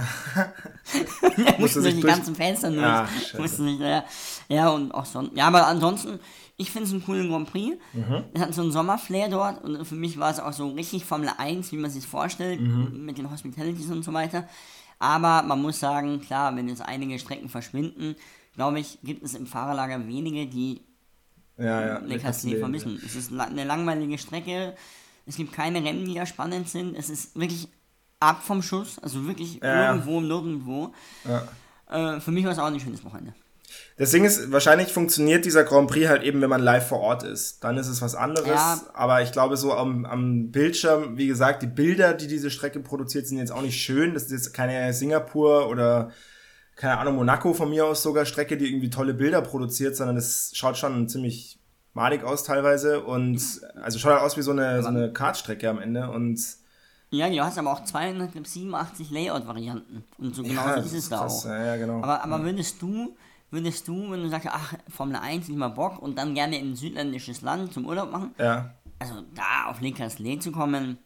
der 1.36 1.58
musste 1.58 1.80
sich 1.80 1.92
durch 1.92 1.94
die 1.96 2.00
durch- 2.00 2.14
ganzen 2.14 2.34
Fenster 2.34 2.70
durch. 2.70 2.84
Ach, 2.84 3.08
musste 3.38 3.62
sich, 3.64 3.78
ja, 3.78 4.04
ja, 4.48 4.68
und 4.70 4.92
auch 4.92 5.04
sonst. 5.04 5.36
Ja, 5.36 5.46
aber 5.46 5.66
ansonsten, 5.66 6.18
ich 6.56 6.70
finde 6.70 6.86
es 6.88 6.92
einen 6.92 7.04
coolen 7.04 7.28
Grand 7.28 7.50
Prix. 7.50 7.76
Mhm. 7.92 8.24
Es 8.34 8.40
hat 8.40 8.54
so 8.54 8.62
einen 8.62 8.72
Sommerflair 8.72 9.28
dort 9.28 9.62
und 9.64 9.84
für 9.84 9.94
mich 9.94 10.18
war 10.18 10.30
es 10.30 10.40
auch 10.40 10.52
so 10.52 10.68
richtig 10.70 11.04
Formel 11.04 11.30
1, 11.36 11.70
wie 11.72 11.76
man 11.76 11.90
sich 11.90 12.06
vorstellt, 12.06 12.60
Mhm. 12.60 13.04
mit 13.04 13.18
den 13.18 13.30
Hospitalities 13.30 13.90
und 13.90 14.02
so 14.04 14.12
weiter. 14.12 14.48
Aber 14.98 15.42
man 15.42 15.60
muss 15.60 15.80
sagen, 15.80 16.20
klar, 16.20 16.54
wenn 16.56 16.68
jetzt 16.68 16.82
einige 16.82 17.18
Strecken 17.18 17.48
verschwinden, 17.48 18.14
glaube 18.54 18.80
ich, 18.80 18.98
gibt 19.02 19.22
es 19.22 19.34
im 19.34 19.46
Fahrerlager 19.46 20.06
wenige, 20.06 20.46
die 20.46 20.82
ja, 21.58 21.86
ja. 21.86 21.98
Le 21.98 22.18
Castellet 22.18 22.58
vermissen. 22.58 23.00
Es 23.04 23.14
ist 23.14 23.32
eine 23.32 23.64
langweilige 23.64 24.18
Strecke. 24.18 24.74
Es 25.26 25.36
gibt 25.36 25.52
keine 25.52 25.84
Rennen, 25.84 26.04
die 26.04 26.14
da 26.14 26.26
spannend 26.26 26.68
sind. 26.68 26.96
Es 26.96 27.10
ist 27.10 27.38
wirklich 27.38 27.68
ab 28.20 28.42
vom 28.42 28.62
Schuss. 28.62 28.98
Also 28.98 29.26
wirklich 29.26 29.60
Ja. 29.62 29.90
irgendwo, 29.90 30.20
nirgendwo. 30.20 30.92
Ja. 31.24 32.16
Äh, 32.16 32.20
für 32.20 32.30
mich 32.30 32.44
war 32.44 32.52
es 32.52 32.58
auch 32.58 32.66
ein 32.66 32.80
schönes 32.80 33.04
Wochenende. 33.04 33.34
Das 33.96 34.10
Ding 34.10 34.24
ist, 34.24 34.50
wahrscheinlich 34.50 34.88
funktioniert 34.92 35.44
dieser 35.44 35.64
Grand 35.64 35.90
Prix 35.90 36.08
halt 36.08 36.22
eben, 36.22 36.40
wenn 36.40 36.50
man 36.50 36.60
live 36.62 36.88
vor 36.88 37.00
Ort 37.00 37.22
ist. 37.22 37.62
Dann 37.64 37.76
ist 37.78 37.88
es 37.88 38.02
was 38.02 38.14
anderes. 38.14 38.48
Ja. 38.48 38.80
Aber 38.94 39.22
ich 39.22 39.32
glaube, 39.32 39.56
so 39.56 39.72
am, 39.74 40.04
am 40.04 40.50
Bildschirm, 40.50 41.16
wie 41.16 41.26
gesagt, 41.26 41.62
die 41.62 41.66
Bilder, 41.68 42.14
die 42.14 42.26
diese 42.26 42.50
Strecke 42.50 42.80
produziert, 42.80 43.26
sind 43.26 43.38
jetzt 43.38 43.52
auch 43.52 43.62
nicht 43.62 43.80
schön. 43.80 44.14
Das 44.14 44.24
ist 44.24 44.32
jetzt 44.32 44.52
keine 44.52 44.92
Singapur 44.92 45.68
oder, 45.68 46.10
keine 46.76 46.98
Ahnung, 46.98 47.16
Monaco 47.16 47.52
von 47.52 47.70
mir 47.70 47.86
aus 47.86 48.02
sogar 48.02 48.24
Strecke, 48.24 48.56
die 48.56 48.66
irgendwie 48.66 48.90
tolle 48.90 49.14
Bilder 49.14 49.42
produziert, 49.42 49.96
sondern 49.96 50.16
das 50.16 50.52
schaut 50.54 50.76
schon 50.76 51.08
ziemlich 51.08 51.58
madig 51.94 52.24
aus 52.24 52.44
teilweise. 52.44 53.02
Und 53.04 53.40
also 53.82 53.98
schaut 53.98 54.12
halt 54.12 54.22
aus 54.22 54.36
wie 54.36 54.42
so 54.42 54.52
eine, 54.52 54.82
so 54.82 54.88
eine 54.88 55.12
Kartstrecke 55.12 55.68
am 55.68 55.78
Ende. 55.78 56.10
Und 56.10 56.40
Ja, 57.10 57.28
du 57.28 57.40
hast 57.40 57.58
aber 57.58 57.72
auch 57.72 57.84
287 57.84 59.10
Layout-Varianten. 59.10 60.04
Und 60.18 60.34
so 60.34 60.42
genau 60.42 60.68
so 60.68 60.76
das 60.76 60.86
ist 60.86 60.94
es 60.94 61.08
da 61.08 61.18
krass. 61.18 61.44
auch. 61.46 61.50
Ja, 61.50 61.64
ja, 61.66 61.76
genau. 61.76 61.98
Aber, 61.98 62.24
aber 62.24 62.42
würdest 62.42 62.80
du, 62.80 63.16
würdest 63.50 63.86
du, 63.86 64.10
wenn 64.10 64.22
du 64.22 64.28
sagst, 64.28 64.48
ach, 64.50 64.74
Formel 64.88 65.16
1 65.16 65.48
nicht 65.48 65.58
mal 65.58 65.68
Bock 65.68 66.00
und 66.00 66.16
dann 66.16 66.34
gerne 66.34 66.58
in 66.58 66.72
ein 66.72 66.76
südländisches 66.76 67.42
Land 67.42 67.72
zum 67.74 67.86
Urlaub 67.86 68.10
machen, 68.10 68.34
ja. 68.38 68.74
also 68.98 69.22
da 69.34 69.70
auf 69.70 69.80
Le 69.82 69.92
Castellet 69.92 70.42
zu 70.42 70.52
kommen, 70.52 70.96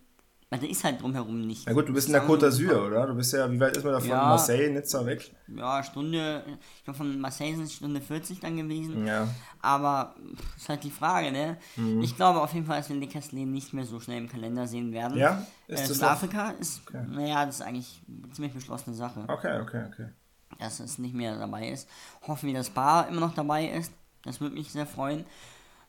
weil 0.48 0.61
da 0.61 0.66
ist 0.66 0.85
halt 0.85 1.02
drumherum 1.02 1.40
nicht. 1.40 1.66
Na 1.66 1.72
gut, 1.72 1.88
du 1.88 1.92
bist 1.92 2.06
in 2.06 2.12
der 2.12 2.22
Côte 2.24 2.46
d'Azur, 2.46 2.87
oder? 2.87 3.06
Du 3.09 3.14
bist 3.14 3.32
ja, 3.32 3.50
wie 3.50 3.59
weit 3.59 3.76
ist 3.76 3.82
man 3.82 3.94
da 3.94 4.00
von 4.00 4.09
Ja. 4.09 4.28
Marseille, 4.28 4.70
Nizza 4.70 5.04
weg? 5.04 5.35
Ja, 5.48 5.82
Stunde, 5.82 6.44
ich 6.78 6.85
glaube 6.85 6.98
von 6.98 7.18
Marseille 7.20 7.54
sind 7.56 7.64
es 7.64 7.74
Stunde 7.74 8.00
40 8.00 8.38
dann 8.40 8.56
gewesen. 8.56 9.06
Ja. 9.06 9.26
Aber 9.61 10.14
pff, 10.37 10.56
ist 10.56 10.68
halt 10.68 10.85
die 10.85 10.90
Frage, 10.90 11.32
ne? 11.32 11.56
Mhm. 11.74 12.00
Ich 12.02 12.14
glaube 12.14 12.40
auf 12.40 12.52
jeden 12.54 12.64
Fall, 12.66 12.78
dass 12.78 12.88
wir 12.88 12.96
Le 12.96 13.09
Castellet 13.09 13.48
nicht 13.48 13.72
mehr 13.72 13.85
so 13.85 13.98
schnell 13.98 14.18
im 14.18 14.28
Kalender 14.28 14.68
sehen 14.68 14.92
werden. 14.92 15.18
Ja? 15.18 15.44
Ist 15.66 15.80
Äh, 15.80 15.88
das 15.88 15.96
Südafrika 15.96 16.50
ist, 16.61 16.82
naja, 16.92 17.44
das 17.44 17.56
ist 17.56 17.62
eigentlich 17.62 18.00
eine 18.09 18.32
ziemlich 18.32 18.54
beschlossene 18.54 18.94
Sache, 18.94 19.24
Okay, 19.26 19.61
okay, 19.61 19.85
okay. 19.88 20.06
dass 20.61 20.78
es 20.78 20.98
nicht 20.98 21.14
mehr 21.14 21.37
dabei 21.38 21.70
ist. 21.70 21.88
Hoffen 22.26 22.46
wir, 22.46 22.54
dass 22.54 22.70
Bar 22.70 23.09
immer 23.09 23.20
noch 23.20 23.35
dabei 23.35 23.66
ist. 23.66 23.92
Das 24.22 24.40
würde 24.40 24.54
mich 24.54 24.70
sehr 24.70 24.87
freuen. 24.87 25.24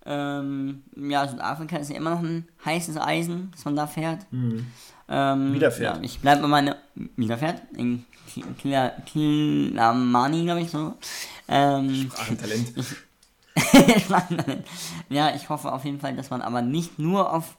Ähm, 0.09 0.83
ja, 0.95 1.27
Südafrika 1.27 1.77
ist 1.77 1.89
ja 1.89 1.97
immer 1.97 2.11
noch 2.11 2.21
ein 2.23 2.47
heißes 2.63 2.97
Eisen, 2.97 3.51
dass 3.51 3.65
man 3.65 3.75
da 3.75 3.87
fährt. 3.87 4.25
Ähm, 5.09 5.53
Wieder 5.53 5.69
fährt. 5.71 5.97
Ja, 5.97 6.01
ich 6.03 6.19
bleibe 6.19 6.41
bei 6.43 6.47
meiner. 6.47 6.77
Wieder 7.15 7.37
fährt? 7.37 7.61
In 7.75 8.05
Kila- 8.61 8.93
Kilamani, 9.05 10.43
glaube 10.45 10.61
ich 10.61 10.71
so. 10.71 10.93
Ähm, 11.49 12.09
Ach, 12.15 12.29
ein 12.29 12.37
Talent. 12.37 12.73
ja, 15.09 15.35
ich 15.35 15.49
hoffe 15.49 15.71
auf 15.71 15.83
jeden 15.85 15.99
Fall, 15.99 16.15
dass 16.15 16.29
man 16.29 16.41
aber 16.41 16.61
nicht 16.61 16.99
nur 16.99 17.33
auf 17.33 17.55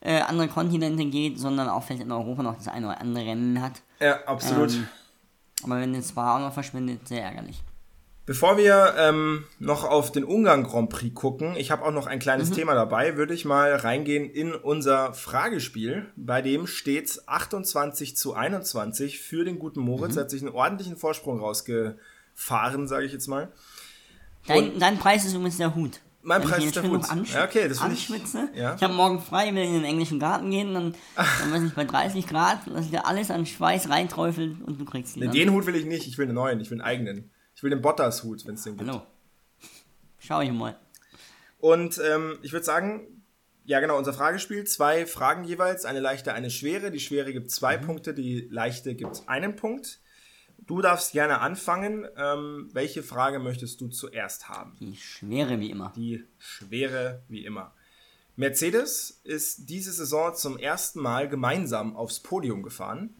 äh, 0.00 0.20
andere 0.20 0.48
Kontinente 0.48 1.04
geht, 1.06 1.38
sondern 1.38 1.68
auch 1.68 1.82
vielleicht 1.82 2.02
in 2.02 2.12
Europa 2.12 2.42
noch 2.42 2.56
das 2.56 2.68
eine 2.68 2.86
oder 2.88 3.00
andere 3.00 3.24
Rennen 3.26 3.60
hat. 3.60 3.82
Ja, 4.00 4.22
absolut. 4.26 4.72
Ähm, 4.72 4.88
aber 5.64 5.80
wenn 5.80 5.94
jetzt 5.94 6.10
Spa 6.10 6.36
auch 6.36 6.40
noch 6.40 6.52
verschwindet, 6.52 7.06
sehr 7.08 7.22
ärgerlich. 7.24 7.62
Bevor 8.26 8.58
wir 8.58 8.94
ähm, 8.98 9.44
noch 9.60 9.84
auf 9.84 10.10
den 10.10 10.24
Ungarn 10.24 10.64
Grand 10.64 10.90
Prix 10.90 11.14
gucken, 11.14 11.54
ich 11.56 11.70
habe 11.70 11.84
auch 11.84 11.92
noch 11.92 12.08
ein 12.08 12.18
kleines 12.18 12.50
Thema 12.50 12.74
dabei, 12.74 13.16
würde 13.16 13.32
ich 13.34 13.44
mal 13.44 13.72
reingehen 13.76 14.28
in 14.28 14.52
unser 14.52 15.14
Fragespiel. 15.14 16.06
Bei 16.16 16.42
dem 16.42 16.66
steht's 16.66 17.28
28 17.28 18.16
zu 18.16 18.34
21 18.34 19.20
für 19.20 19.44
den 19.44 19.60
guten 19.60 19.78
Moritz. 19.80 20.16
Er 20.16 20.22
hat 20.22 20.30
sich 20.30 20.42
einen 20.42 20.52
ordentlichen 20.52 20.96
Vorsprung 20.96 21.38
rausgefahren, 21.38 22.88
sage 22.88 23.06
ich 23.06 23.12
jetzt 23.12 23.28
mal. 23.28 23.52
Dein, 24.48 24.76
dein 24.80 24.98
Preis 24.98 25.24
ist 25.24 25.34
übrigens 25.34 25.58
der 25.58 25.76
Hut. 25.76 26.00
Mein 26.22 26.42
Wenn 26.42 26.48
Preis 26.48 26.64
ist 26.64 26.74
der 26.74 26.82
Hut. 26.82 27.02
Ja, 27.32 27.44
okay, 27.44 27.68
das 27.68 27.80
will 27.80 27.92
ich- 27.92 28.10
anschwitze. 28.10 28.48
ja. 28.56 28.74
Ich 28.74 28.82
habe 28.82 28.94
morgen 28.94 29.20
frei, 29.20 29.54
will 29.54 29.62
in 29.62 29.74
den 29.74 29.84
englischen 29.84 30.18
Garten 30.18 30.50
gehen, 30.50 30.74
dann, 30.74 30.94
dann 31.40 31.52
weiß 31.52 31.62
ich 31.62 31.74
bei 31.74 31.84
30 31.84 32.26
Grad, 32.26 32.58
lass 32.66 32.86
ich 32.86 32.90
dir 32.90 33.06
alles 33.06 33.30
an 33.30 33.46
Schweiß 33.46 33.88
reinträufeln 33.88 34.62
und 34.66 34.80
du 34.80 34.84
kriegst 34.84 35.14
die 35.14 35.20
Nee, 35.20 35.28
den 35.28 35.52
Hut 35.52 35.66
will 35.66 35.76
ich 35.76 35.84
nicht, 35.84 36.08
ich 36.08 36.18
will 36.18 36.26
einen 36.26 36.34
neuen, 36.34 36.58
ich 36.58 36.68
will 36.72 36.80
einen 36.80 36.88
eigenen. 36.88 37.30
Ich 37.56 37.62
will 37.62 37.70
den 37.70 37.80
Bottas-Hut, 37.80 38.46
wenn 38.46 38.54
es 38.54 38.64
den 38.64 38.76
gibt. 38.76 38.88
Hallo. 38.88 39.02
Schau 40.18 40.42
ich 40.42 40.52
mal. 40.52 40.78
Und 41.58 41.98
ähm, 42.04 42.38
ich 42.42 42.52
würde 42.52 42.66
sagen, 42.66 43.24
ja 43.64 43.80
genau, 43.80 43.96
unser 43.96 44.12
Fragespiel, 44.12 44.64
zwei 44.64 45.06
Fragen 45.06 45.44
jeweils, 45.44 45.86
eine 45.86 46.00
leichte, 46.00 46.34
eine 46.34 46.50
schwere. 46.50 46.90
Die 46.90 47.00
schwere 47.00 47.32
gibt 47.32 47.50
zwei 47.50 47.78
Punkte, 47.78 48.12
die 48.12 48.46
leichte 48.50 48.94
gibt 48.94 49.22
einen 49.26 49.56
Punkt. 49.56 50.00
Du 50.66 50.82
darfst 50.82 51.12
gerne 51.12 51.40
anfangen. 51.40 52.06
Ähm, 52.18 52.68
welche 52.74 53.02
Frage 53.02 53.38
möchtest 53.38 53.80
du 53.80 53.88
zuerst 53.88 54.50
haben? 54.50 54.76
Die 54.78 54.96
Schwere 54.96 55.58
wie 55.58 55.70
immer. 55.70 55.94
Die 55.96 56.24
schwere 56.36 57.22
wie 57.28 57.46
immer. 57.46 57.74
Mercedes 58.36 59.22
ist 59.24 59.70
diese 59.70 59.92
Saison 59.92 60.34
zum 60.34 60.58
ersten 60.58 61.00
Mal 61.00 61.26
gemeinsam 61.26 61.96
aufs 61.96 62.20
Podium 62.20 62.62
gefahren. 62.62 63.14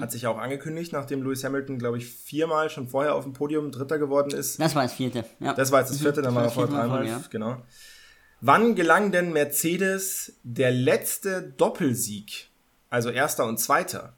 Hat 0.00 0.12
sich 0.12 0.26
auch 0.26 0.38
angekündigt, 0.38 0.92
nachdem 0.92 1.22
Lewis 1.22 1.42
Hamilton, 1.44 1.78
glaube 1.78 1.98
ich, 1.98 2.06
viermal 2.06 2.70
schon 2.70 2.88
vorher 2.88 3.14
auf 3.14 3.24
dem 3.24 3.32
Podium 3.32 3.72
Dritter 3.72 3.98
geworden 3.98 4.30
ist. 4.36 4.60
Das 4.60 4.74
war 4.74 4.82
das 4.82 4.92
vierte. 4.92 5.24
Ja. 5.40 5.54
Das 5.54 5.72
war 5.72 5.80
jetzt 5.80 5.90
das 5.90 5.98
vierte, 6.00 6.22
dann 6.22 6.34
war 6.34 6.44
er 6.44 6.50
vor 6.50 6.68
dreimal. 6.68 7.06
ja. 7.06 7.22
Genau. 7.30 7.56
Wann 8.40 8.74
gelang 8.74 9.12
denn 9.12 9.32
Mercedes 9.32 10.34
der 10.42 10.70
letzte 10.72 11.42
Doppelsieg, 11.42 12.48
also 12.90 13.08
erster 13.10 13.44
und 13.46 13.58
zweiter? 13.58 14.14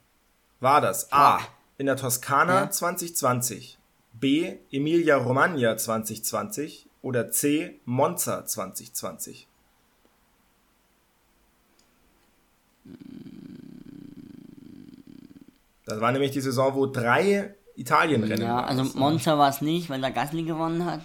War 0.60 0.80
das 0.80 1.12
A. 1.12 1.40
in 1.76 1.86
der 1.86 1.96
Toskana 1.96 2.62
Ja. 2.64 2.70
2020, 2.70 3.78
B. 4.14 4.56
Emilia 4.70 5.16
Romagna 5.16 5.76
2020 5.76 6.88
oder 7.02 7.30
C. 7.30 7.80
Monza 7.84 8.46
2020? 8.46 9.46
Das 15.86 16.00
war 16.00 16.12
nämlich 16.12 16.30
die 16.30 16.40
Saison, 16.40 16.74
wo 16.74 16.86
drei 16.86 17.54
Italienrennen 17.76 18.42
Ja, 18.42 18.64
also 18.64 18.84
Monza 18.98 19.38
war 19.38 19.50
es 19.50 19.60
nicht, 19.60 19.90
weil 19.90 20.00
da 20.00 20.10
Gasly 20.10 20.44
gewonnen 20.44 20.84
hat. 20.84 21.00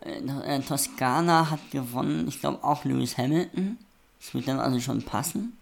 Äh, 0.00 0.18
äh, 0.18 0.60
Toskana 0.60 1.50
hat 1.50 1.70
gewonnen, 1.70 2.26
ich 2.28 2.40
glaube 2.40 2.62
auch 2.64 2.84
Lewis 2.84 3.16
Hamilton. 3.18 3.78
Das 4.18 4.34
wird 4.34 4.48
dann 4.48 4.58
also 4.58 4.80
schon 4.80 5.02
passen. 5.02 5.56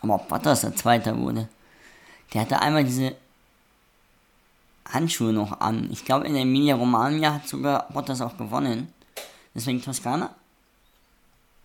Aber 0.00 0.16
ob 0.16 0.28
Bottas 0.28 0.62
der 0.62 0.74
Zweiter 0.74 1.16
wurde. 1.18 1.48
Der 2.32 2.42
hatte 2.42 2.60
einmal 2.60 2.84
diese 2.84 3.16
Handschuhe 4.88 5.32
noch 5.32 5.60
an. 5.60 5.88
Ich 5.90 6.04
glaube 6.04 6.26
in 6.26 6.34
der 6.34 6.42
Emilia 6.42 6.76
Romagna 6.76 7.34
hat 7.34 7.48
sogar 7.48 7.88
Bottas 7.92 8.20
auch 8.20 8.36
gewonnen. 8.36 8.92
Deswegen 9.54 9.82
Toskana. 9.82 10.34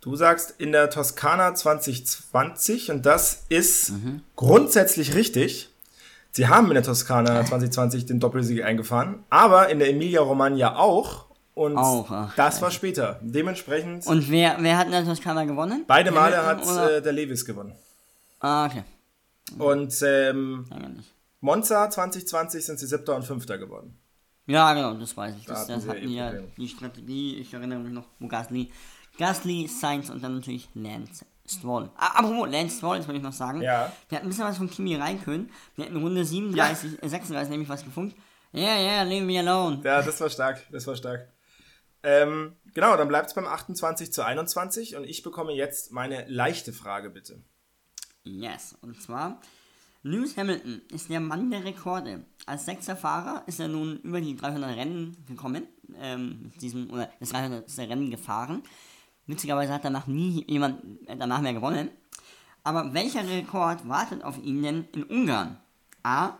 Du 0.04 0.16
sagst 0.16 0.56
in 0.58 0.70
der 0.72 0.90
Toskana 0.90 1.54
2020 1.54 2.90
und 2.90 3.06
das 3.06 3.44
ist 3.48 3.90
grundsätzlich 4.36 5.14
richtig. 5.14 5.70
Sie 6.30 6.46
haben 6.46 6.66
in 6.68 6.74
der 6.74 6.82
Toskana 6.82 7.42
2020 7.42 8.04
den 8.04 8.20
Doppelsieg 8.20 8.62
eingefahren, 8.64 9.24
aber 9.30 9.70
in 9.70 9.78
der 9.78 9.88
Emilia 9.88 10.20
Romagna 10.20 10.76
auch. 10.76 11.24
Und 11.54 11.78
Auch, 11.78 12.10
ach, 12.10 12.34
das 12.36 12.60
war 12.60 12.70
später. 12.70 13.18
Dementsprechend, 13.22 14.06
Und 14.06 14.28
wer, 14.30 14.56
wer 14.60 14.76
hat 14.76 14.86
in 14.86 14.92
der 14.92 15.04
Toskana 15.06 15.44
gewonnen? 15.44 15.84
beide 15.86 16.10
Male 16.10 16.44
hat 16.44 16.62
oder- 16.66 16.96
äh, 16.98 17.02
der 17.02 17.12
Lewis 17.12 17.46
gewonnen. 17.46 17.74
Ah, 18.40 18.66
okay. 18.66 18.82
Und 19.56 19.94
ähm. 20.02 20.66
Monza 21.40 21.88
2020 21.88 22.62
sind 22.66 22.78
sie 22.78 22.86
siebter 22.86 23.16
und 23.16 23.22
fünfter 23.24 23.56
geworden. 23.56 23.96
Ja, 24.46 24.74
genau, 24.74 24.92
das 24.94 25.16
weiß 25.16 25.34
ich. 25.38 25.46
Da 25.46 25.52
Das, 25.54 25.62
hatten 25.62 25.72
das 25.72 25.88
hatten 25.88 26.08
ja 26.10 26.32
die 26.58 26.68
Strategie, 26.68 27.36
ich 27.36 27.54
erinnere 27.54 27.78
mich 27.78 27.92
noch, 27.92 28.04
wo 28.18 28.28
Gasly, 28.28 28.70
Gasly, 29.18 29.68
Sainz 29.68 30.10
und 30.10 30.22
dann 30.22 30.36
natürlich 30.36 30.68
Lance 30.74 31.24
Stroll. 31.46 31.90
Ah, 31.96 32.18
apropos, 32.18 32.50
Lance 32.50 32.78
Stroll, 32.78 32.98
das 32.98 33.06
wollte 33.06 33.18
ich 33.18 33.24
noch 33.24 33.32
sagen. 33.32 33.60
Ja. 33.62 33.92
Der 34.10 34.18
hat 34.18 34.24
ein 34.24 34.28
bisschen 34.28 34.44
was 34.44 34.56
von 34.56 34.70
Kimi 34.70 34.96
Räikkönen. 34.96 35.50
Der 35.76 35.86
hat 35.86 35.92
in 35.92 35.98
Runde 35.98 36.24
37, 36.24 37.02
äh, 37.02 37.08
36 37.08 37.50
nämlich 37.50 37.68
was 37.68 37.84
gefunkt. 37.84 38.16
Yeah, 38.52 38.78
yeah, 38.78 39.02
leave 39.02 39.24
me 39.24 39.38
alone. 39.38 39.80
Ja, 39.84 40.00
das 40.00 40.20
war 40.20 40.30
stark, 40.30 40.64
das 40.70 40.86
war 40.86 40.96
stark. 40.96 41.28
Ähm, 42.04 42.54
genau, 42.72 42.96
dann 42.96 43.08
bleibt 43.08 43.28
es 43.28 43.34
beim 43.34 43.46
28 43.46 44.12
zu 44.12 44.24
21 44.24 44.96
und 44.96 45.04
ich 45.04 45.22
bekomme 45.22 45.52
jetzt 45.52 45.90
meine 45.90 46.24
leichte 46.28 46.72
Frage, 46.72 47.10
bitte. 47.10 47.42
Yes, 48.24 48.76
und 48.80 49.00
zwar, 49.02 49.40
Lewis 50.02 50.36
Hamilton 50.36 50.82
ist 50.92 51.08
der 51.08 51.20
Mann 51.20 51.50
der 51.50 51.64
Rekorde. 51.64 52.24
Als 52.44 52.66
sechster 52.66 52.94
Fahrer 52.94 53.42
ist 53.46 53.58
er 53.58 53.68
nun 53.68 54.00
über 54.00 54.20
die 54.20 54.36
300 54.36 54.76
Rennen 54.76 55.16
gekommen, 55.26 55.66
ähm, 55.98 56.42
mit 56.42 56.60
diesem, 56.60 56.90
oder 56.90 57.10
das 57.20 57.30
300. 57.30 57.66
Rennen 57.78 58.10
gefahren. 58.10 58.62
Witzigerweise 59.26 59.72
hat 59.72 59.84
danach 59.84 60.06
nie 60.06 60.44
jemand 60.46 60.82
äh, 61.06 61.16
danach 61.16 61.40
mehr 61.40 61.54
gewonnen. 61.54 61.88
Aber 62.62 62.94
welcher 62.94 63.26
Rekord 63.28 63.88
wartet 63.88 64.24
auf 64.24 64.42
ihn 64.42 64.62
denn 64.62 64.84
in 64.92 65.04
Ungarn? 65.04 65.58
A. 66.02 66.34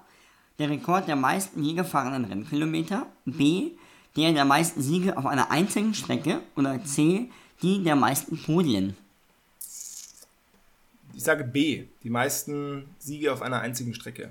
Der 0.58 0.70
Rekord 0.70 1.08
der 1.08 1.16
meisten 1.16 1.62
je 1.62 1.74
gefahrenen 1.74 2.24
Rennkilometer. 2.24 3.06
B. 3.24 3.72
Der 4.16 4.32
der 4.32 4.44
meisten 4.44 4.80
Siege 4.80 5.16
auf 5.16 5.26
einer 5.26 5.50
einzigen 5.50 5.94
Strecke. 5.94 6.40
Oder 6.56 6.82
C. 6.84 7.30
Die 7.62 7.82
der 7.82 7.96
meisten 7.96 8.40
Podien. 8.40 8.96
Ich 11.16 11.22
sage 11.22 11.44
B, 11.44 11.84
die 12.02 12.10
meisten 12.10 12.86
Siege 12.98 13.32
auf 13.32 13.40
einer 13.40 13.60
einzigen 13.60 13.94
Strecke. 13.94 14.30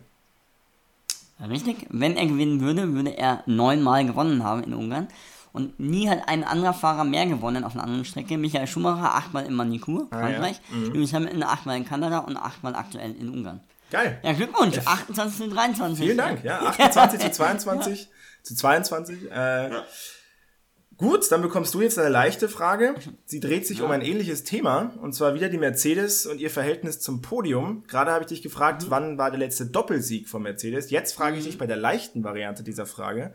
Richtig, 1.40 1.88
wenn 1.90 2.16
er 2.16 2.28
gewinnen 2.28 2.62
würde, 2.62 2.94
würde 2.94 3.18
er 3.18 3.44
neunmal 3.46 4.06
gewonnen 4.06 4.44
haben 4.44 4.64
in 4.64 4.74
Ungarn. 4.74 5.08
Und 5.54 5.80
nie 5.80 6.10
hat 6.10 6.28
ein 6.28 6.44
anderer 6.44 6.74
Fahrer 6.74 7.04
mehr 7.04 7.26
gewonnen 7.28 7.64
auf 7.64 7.74
einer 7.74 7.84
anderen 7.84 8.06
Strecke. 8.06 8.38
Michael 8.38 8.68
Schumacher 8.68 9.14
achtmal 9.16 9.46
in 9.46 9.54
Manicur, 9.54 10.08
Ah, 10.10 10.18
ja. 10.18 10.26
Frankreich. 10.28 10.60
Lewis 10.72 11.14
Hamilton 11.14 11.44
achtmal 11.44 11.78
in 11.78 11.86
Kanada 11.86 12.20
und 12.20 12.36
achtmal 12.38 12.76
aktuell 12.76 13.16
in 13.16 13.30
Ungarn. 13.30 13.62
Geil. 13.92 14.20
Ja, 14.24 14.34
Glückwunsch, 14.34 14.80
28 14.84 15.38
zu 15.38 15.50
23. 15.50 16.04
Vielen 16.06 16.18
Dank. 16.18 16.44
Ja, 16.44 16.60
28 16.62 17.20
zu 17.20 17.32
22 17.34 18.10
zu 18.42 18.56
22. 18.56 19.32
Äh, 19.32 19.70
gut, 20.98 21.32
dann 21.32 21.44
bekommst 21.44 21.74
du 21.76 21.82
jetzt 21.82 22.00
eine 22.00 22.10
leichte 22.10 22.50
Frage. 22.50 22.96
Sie 23.26 23.40
dreht 23.40 23.68
sich 23.68 23.84
um 23.84 23.92
ein 23.92 24.02
ähnliches 24.02 24.44
Thema 24.44 24.94
und 25.02 25.14
zwar 25.14 25.36
wieder 25.36 25.50
die 25.50 25.60
Mercedes 25.60 26.26
und 26.26 26.40
ihr 26.40 26.50
Verhältnis 26.50 27.00
zum 27.00 27.22
Podium. 27.22 27.84
Gerade 27.88 28.12
habe 28.12 28.24
ich 28.24 28.30
dich 28.30 28.42
gefragt, 28.42 28.86
wann 28.90 29.20
war 29.20 29.30
der 29.30 29.40
letzte 29.40 29.68
Doppelsieg 29.68 30.28
von 30.28 30.42
Mercedes? 30.42 30.90
Jetzt 30.90 31.14
frage 31.14 31.38
ich 31.38 31.44
dich 31.46 31.58
bei 31.60 31.68
der 31.68 31.78
leichten 31.78 32.24
Variante 32.24 32.64
dieser 32.64 32.88
Frage. 32.88 33.34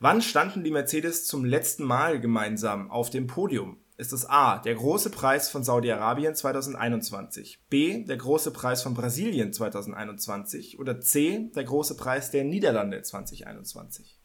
Wann 0.00 0.22
standen 0.22 0.62
die 0.62 0.70
Mercedes 0.70 1.26
zum 1.26 1.44
letzten 1.44 1.82
Mal 1.84 2.20
gemeinsam 2.20 2.90
auf 2.90 3.10
dem 3.10 3.26
Podium? 3.26 3.78
Ist 3.96 4.12
es 4.12 4.24
A, 4.24 4.58
der 4.58 4.76
große 4.76 5.10
Preis 5.10 5.50
von 5.50 5.64
Saudi-Arabien 5.64 6.36
2021, 6.36 7.58
B, 7.68 8.04
der 8.04 8.16
große 8.16 8.52
Preis 8.52 8.80
von 8.80 8.94
Brasilien 8.94 9.52
2021 9.52 10.78
oder 10.78 11.00
C, 11.00 11.50
der 11.56 11.64
große 11.64 11.96
Preis 11.96 12.30
der 12.30 12.44
Niederlande 12.44 13.02
2021? 13.02 14.16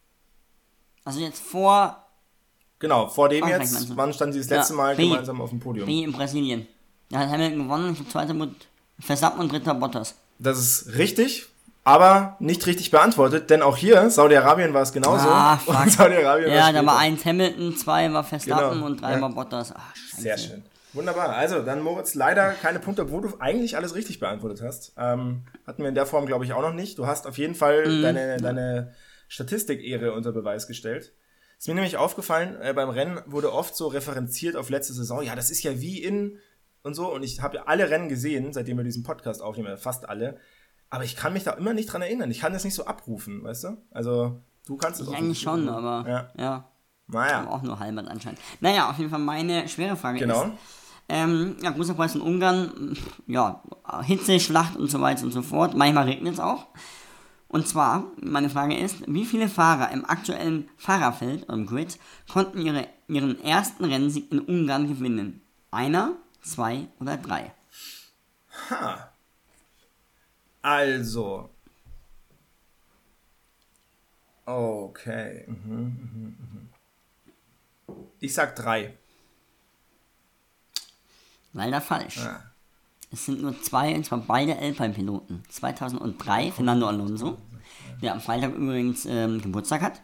Also 1.06 1.20
jetzt 1.22 1.40
vor 1.42 2.00
Genau, 2.78 3.08
vor 3.08 3.30
dem 3.30 3.40
Frankreich 3.40 3.60
meinst 3.60 3.80
jetzt, 3.82 3.98
wann 3.98 4.14
standen 4.14 4.34
sie 4.34 4.40
das 4.40 4.50
letzte 4.50 4.74
Ja, 4.74 4.78
Mal 4.78 4.96
B. 4.96 5.08
gemeinsam 5.08 5.42
auf 5.42 5.50
dem 5.50 5.60
Podium? 5.60 5.88
B 5.88 6.04
in 6.04 6.12
Brasilien. 6.12 6.68
Da 7.10 7.20
hat 7.20 7.30
Hamilton 7.30 7.64
gewonnen, 7.64 7.98
ich 8.00 8.10
zweiter 8.10 8.34
mit 8.36 8.68
Verstappen 9.00 9.40
und 9.40 9.52
dritter 9.52 9.74
Bottas. 9.74 10.16
Das 10.38 10.60
ist 10.60 10.98
richtig, 10.98 11.48
aber 11.84 12.38
nicht 12.39 12.65
richtig 12.65 12.91
beantwortet, 12.91 13.50
denn 13.50 13.62
auch 13.62 13.76
hier, 13.78 14.10
Saudi-Arabien 14.10 14.74
war 14.74 14.82
es 14.84 14.93
genauso. 14.93 15.28
Ah, 15.28 15.58
fuck. 15.58 15.89
Saudi-Arabien 15.89 16.52
Ja, 16.52 16.72
da 16.72 16.86
war 16.86 16.98
eins 17.00 17.26
Hamilton, 17.26 17.76
zwei 17.76 18.12
war 18.13 18.24
Verstappen 18.24 18.76
Genau, 18.76 18.86
und 18.86 19.02
drei 19.02 19.13
ja. 19.13 19.22
war 19.22 19.30
Bottas. 19.30 19.74
Ach, 19.76 19.96
scheiße. 19.96 20.22
Sehr 20.22 20.38
schön. 20.38 20.63
Wunderbar. 20.93 21.30
Also, 21.30 21.62
dann 21.63 21.82
Moritz, 21.82 22.13
leider 22.13 22.52
keine 22.52 22.80
Punkte, 22.80 23.02
obwohl 23.04 23.22
du 23.24 23.34
eigentlich 23.39 23.76
alles 23.76 23.96
richtig 23.96 24.19
beantwortet 24.19 24.62
hast. 24.63 24.93
Ähm, 24.98 25.41
hatten 25.65 25.82
wir 25.82 25.89
in 25.89 25.96
der 25.96 26.06
Form, 26.06 26.26
glaube 26.28 26.46
ich, 26.46 26.54
auch 26.54 26.62
noch 26.62 26.74
nicht. 26.74 27.00
Du 27.00 27.08
hast 27.08 27.26
auf 27.28 27.38
jeden 27.38 27.56
Fall 27.56 27.88
Mhm. 27.88 28.02
deine, 28.04 28.38
deine 28.38 28.93
Statistik-Ehre 29.28 30.13
unter 30.13 30.32
Beweis 30.32 30.67
gestellt. 30.67 31.12
Ist 31.58 31.67
mir 31.67 31.74
nämlich 31.76 31.98
aufgefallen, 31.98 32.58
äh, 32.62 32.74
beim 32.74 32.89
Rennen 32.89 33.19
wurde 33.26 33.52
oft 33.52 33.76
so 33.76 33.88
referenziert 33.88 34.56
auf 34.56 34.69
letzte 34.69 34.93
Saison. 34.93 35.24
Ja, 35.24 35.36
das 35.36 35.50
ist 35.50 35.63
ja 35.63 35.82
wie 35.82 36.04
in 36.04 36.38
und 36.84 36.93
so. 36.93 37.12
Und 37.12 37.24
ich 37.24 37.41
habe 37.41 37.56
ja 37.58 37.63
alle 37.65 37.89
Rennen 37.89 38.08
gesehen, 38.10 38.54
seitdem 38.54 38.78
wir 38.78 38.84
diesen 38.84 39.04
Podcast 39.04 39.41
aufnehmen, 39.41 39.78
fast 39.78 40.08
alle. 40.08 40.38
Aber 40.93 41.03
ich 41.03 41.15
kann 41.15 41.34
mich 41.34 41.43
da 41.43 41.53
immer 41.53 41.73
nicht 41.73 41.91
dran 41.91 42.03
erinnern. 42.03 42.29
Ich 42.29 42.39
kann 42.39 42.53
das 42.53 42.63
nicht 42.63 42.75
so 42.75 42.86
abrufen, 42.86 43.43
weißt 43.43 43.63
du? 43.63 43.77
Also, 43.89 44.39
Du 44.67 44.77
kannst 44.77 45.01
es 45.01 45.08
Ich 45.08 45.12
auch 45.12 45.17
eigentlich 45.17 45.41
schon, 45.41 45.67
aber 45.67 46.08
Ja. 46.08 46.29
ja. 46.38 46.69
Naja, 47.08 47.47
auch 47.47 47.63
nur 47.63 47.79
halbert 47.79 48.08
anscheinend. 48.08 48.39
Naja, 48.60 48.91
auf 48.91 48.99
jeden 48.99 49.10
Fall 49.10 49.17
meine 49.17 49.67
schwere 49.67 49.95
Frage 49.95 50.19
genau. 50.19 50.43
ist, 50.43 50.51
ähm, 51.10 51.58
ja, 51.63 51.71
großer 51.71 51.95
Preis 51.95 52.13
in 52.13 52.21
Ungarn, 52.21 52.95
ja, 53.25 53.63
Hitze, 54.03 54.39
Schlacht 54.39 54.75
und 54.75 54.91
so 54.91 55.01
weiter 55.01 55.23
und 55.23 55.32
so 55.32 55.41
fort. 55.41 55.73
Manchmal 55.73 56.03
regnet 56.06 56.36
es 56.36 56.39
auch. 56.39 56.67
Und 57.47 57.67
zwar, 57.67 58.03
meine 58.21 58.51
Frage 58.51 58.77
ist, 58.77 58.97
wie 59.08 59.25
viele 59.25 59.49
Fahrer 59.49 59.89
im 59.89 60.06
aktuellen 60.06 60.69
Fahrerfeld, 60.77 61.49
im 61.49 61.65
Grid, 61.65 61.97
konnten 62.32 62.62
ihre, 62.62 62.88
ihren 63.08 63.43
ersten 63.43 63.86
Rennsieg 63.86 64.32
in 64.32 64.41
Ungarn 64.41 64.88
gewinnen? 64.88 65.41
Einer, 65.71 66.12
zwei 66.43 66.88
oder 66.99 67.17
drei? 67.17 67.51
Ha. 68.69 69.10
Also. 70.63 71.49
Okay. 74.45 75.45
Mhm, 75.47 75.58
mhm, 75.65 76.38
mhm. 76.39 76.69
Ich 78.19 78.34
sag 78.34 78.56
drei. 78.56 78.97
Leider 81.52 81.82
falsch. 81.82 82.17
Ja. 82.17 82.43
Es 83.12 83.26
sind 83.26 83.41
nur 83.41 83.62
zwei, 83.62 83.93
und 83.93 84.06
zwar 84.06 84.19
beide 84.19 84.58
Alpine-Piloten. 84.58 85.43
2003 85.49 86.52
Fernando 86.52 86.88
Alonso, 86.88 87.38
der 88.02 88.13
am 88.13 88.22
Freitag 88.22 88.54
übrigens 88.56 89.06
ähm, 89.06 89.41
Geburtstag 89.41 89.82
hat 89.82 90.02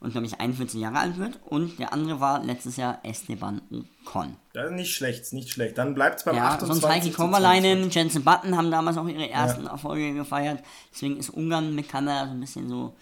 und, 0.00 0.12
glaube 0.12 0.26
ich, 0.26 0.40
41 0.40 0.80
Jahre 0.80 0.98
alt 0.98 1.18
wird. 1.18 1.38
Und 1.44 1.78
der 1.78 1.92
andere 1.92 2.20
war 2.20 2.42
letztes 2.42 2.76
Jahr 2.76 3.00
Esteban 3.02 3.60
Ocon. 4.04 4.36
Ist 4.54 4.70
nicht 4.72 4.94
schlecht, 4.94 5.32
nicht 5.32 5.50
schlecht. 5.50 5.76
Dann 5.78 5.94
bleibt 5.94 6.18
es 6.20 6.24
beim 6.24 6.36
Ja, 6.36 6.48
28 6.50 6.80
sonst 6.82 6.92
Heikki 6.94 7.10
Kovalainen, 7.10 7.90
Jensen 7.90 8.24
Button 8.24 8.56
haben 8.56 8.70
damals 8.70 8.96
auch 8.96 9.08
ihre 9.08 9.28
ersten 9.28 9.66
Erfolge 9.66 10.14
gefeiert. 10.14 10.62
Deswegen 10.92 11.18
ist 11.18 11.30
Ungarn 11.30 11.74
mit 11.74 11.88
Kanada 11.88 12.26
so 12.26 12.32
ein 12.32 12.40
bisschen 12.40 12.68
so, 12.68 12.96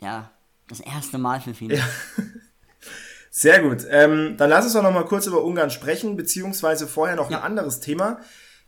ja, 0.00 0.30
das 0.68 0.80
erste 0.80 1.18
Mal 1.18 1.40
für 1.40 1.54
viele. 1.54 1.80
Sehr 3.32 3.62
gut. 3.62 3.86
Ähm, 3.88 4.34
dann 4.36 4.50
lass 4.50 4.64
uns 4.64 4.74
doch 4.74 4.82
noch 4.82 4.92
mal 4.92 5.04
kurz 5.04 5.26
über 5.26 5.44
Ungarn 5.44 5.70
sprechen, 5.70 6.16
beziehungsweise 6.16 6.88
vorher 6.88 7.14
noch 7.16 7.30
Ja. 7.30 7.38
ein 7.38 7.44
anderes 7.44 7.78
Thema, 7.80 8.18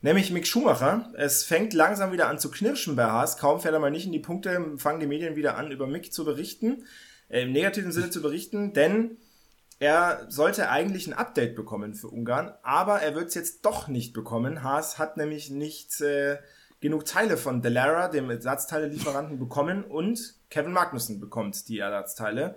nämlich 0.02 0.30
Mick 0.30 0.46
Schumacher. 0.46 1.10
Es 1.16 1.44
fängt 1.44 1.72
langsam 1.72 2.12
wieder 2.12 2.28
an 2.28 2.38
zu 2.38 2.50
knirschen 2.50 2.94
bei 2.96 3.04
Haas. 3.04 3.38
Kaum 3.38 3.60
fährt 3.60 3.74
er 3.74 3.80
mal 3.80 3.90
nicht 3.90 4.06
in 4.06 4.12
die 4.12 4.18
Punkte, 4.18 4.74
fangen 4.76 5.00
die 5.00 5.06
Medien 5.06 5.36
wieder 5.36 5.56
an, 5.56 5.70
über 5.70 5.86
Mick 5.86 6.12
zu 6.12 6.24
berichten, 6.24 6.84
äh, 7.28 7.42
im 7.42 7.52
negativen 7.52 7.92
Sinne 7.92 8.10
zu 8.10 8.20
berichten, 8.20 8.74
denn 8.74 9.16
er 9.78 10.26
sollte 10.28 10.68
eigentlich 10.68 11.08
ein 11.08 11.12
Update 11.12 11.56
bekommen 11.56 11.94
für 11.94 12.08
Ungarn, 12.08 12.52
aber 12.62 13.00
er 13.00 13.16
wird 13.16 13.28
es 13.28 13.34
jetzt 13.34 13.64
doch 13.64 13.88
nicht 13.88 14.12
bekommen. 14.12 14.62
Haas 14.62 14.98
hat 14.98 15.16
nämlich 15.16 15.50
nicht 15.50 16.00
äh, 16.00 16.38
genug 16.80 17.04
Teile 17.04 17.36
von 17.36 17.62
Delara, 17.62 18.08
dem 18.08 18.30
Ersatzteile-Lieferanten, 18.30 19.38
bekommen 19.38 19.82
und 19.82 20.34
Kevin 20.50 20.72
Magnussen 20.72 21.18
bekommt 21.18 21.68
die 21.68 21.78
Ersatzteile. 21.78 22.56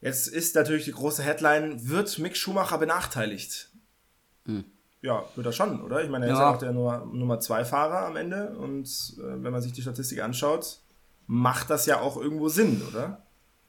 Jetzt 0.00 0.28
ist 0.28 0.54
natürlich 0.54 0.84
die 0.84 0.92
große 0.92 1.22
Headline, 1.22 1.88
wird 1.88 2.18
Mick 2.18 2.36
Schumacher 2.36 2.78
benachteiligt? 2.78 3.70
Ja, 5.02 5.24
wird 5.34 5.46
er 5.46 5.52
schon, 5.52 5.82
oder? 5.82 6.02
Ich 6.02 6.10
meine, 6.10 6.26
er 6.26 6.32
ist 6.32 6.38
Ja. 6.38 6.44
ja 6.50 6.54
auch 6.54 6.58
der 6.58 6.72
Nummer, 6.72 7.04
Nummer 7.12 7.38
zwei 7.40 7.64
Fahrer 7.64 8.06
am 8.06 8.16
Ende 8.16 8.56
und 8.58 8.86
äh, 9.18 9.42
wenn 9.42 9.52
man 9.52 9.60
sich 9.62 9.72
die 9.72 9.82
Statistik 9.82 10.22
anschaut, 10.22 10.78
macht 11.26 11.70
das 11.70 11.86
ja 11.86 12.00
auch 12.00 12.16
irgendwo 12.16 12.48
Sinn, 12.48 12.82
oder? 12.88 13.22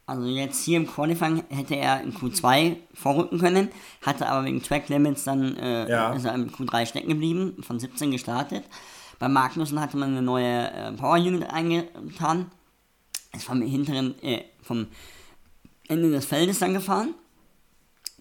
Also 0.06 0.26
jetzt 0.26 0.63
hier 0.63 0.78
im 0.78 0.88
Qualifying 0.88 1.44
hätte 1.50 1.76
er 1.76 2.02
in 2.02 2.13
Q2 2.13 2.78
vorrücken 2.94 3.40
können, 3.40 3.68
hatte 4.02 4.28
aber 4.30 4.46
wegen 4.46 4.63
Track 4.63 4.88
Limits 4.88 5.26
dann 5.26 5.58
äh, 5.58 5.90
Ja. 5.90 6.13
ist 6.13 6.24
er 6.24 6.34
im 6.34 6.50
Q3 6.50 6.86
stecken 6.86 7.10
geblieben, 7.10 7.58
von 7.62 7.78
17 7.80 8.12
gestartet. 8.12 8.63
Bei 9.20 9.28
Magnussen 9.28 9.82
hatte 9.82 9.98
man 9.98 10.12
eine 10.12 10.22
neue 10.22 10.72
äh, 10.72 10.92
Power 10.94 11.16
Unit 11.18 11.50
eingetan. 11.50 12.52
Ist 13.36 13.44
vom 13.46 13.62
hinteren, 13.62 14.16
äh, 14.24 14.44
vom 14.62 14.88
Ende 15.90 16.10
des 16.12 16.26
Feldes 16.26 16.60
dann 16.60 16.74
gefahren. 16.74 17.13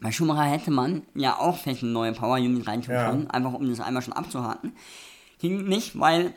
Bei 0.01 0.13
Schumacher 0.13 0.45
hätte 0.45 0.71
man 0.71 1.03
ja 1.15 1.39
auch 1.39 1.57
vielleicht 1.57 1.83
eine 1.83 1.93
neue 1.93 2.13
Power 2.13 2.37
Unit 2.37 2.67
reintun 2.67 2.95
Ja. 2.95 3.11
können, 3.11 3.31
einfach 3.31 3.55
um 3.55 3.69
das 3.69 3.81
einmal 3.81 4.03
schon 4.03 4.13
abzuhaken. 4.13 4.75
Ging 5.39 5.65
nicht, 5.65 5.99
weil 5.99 6.35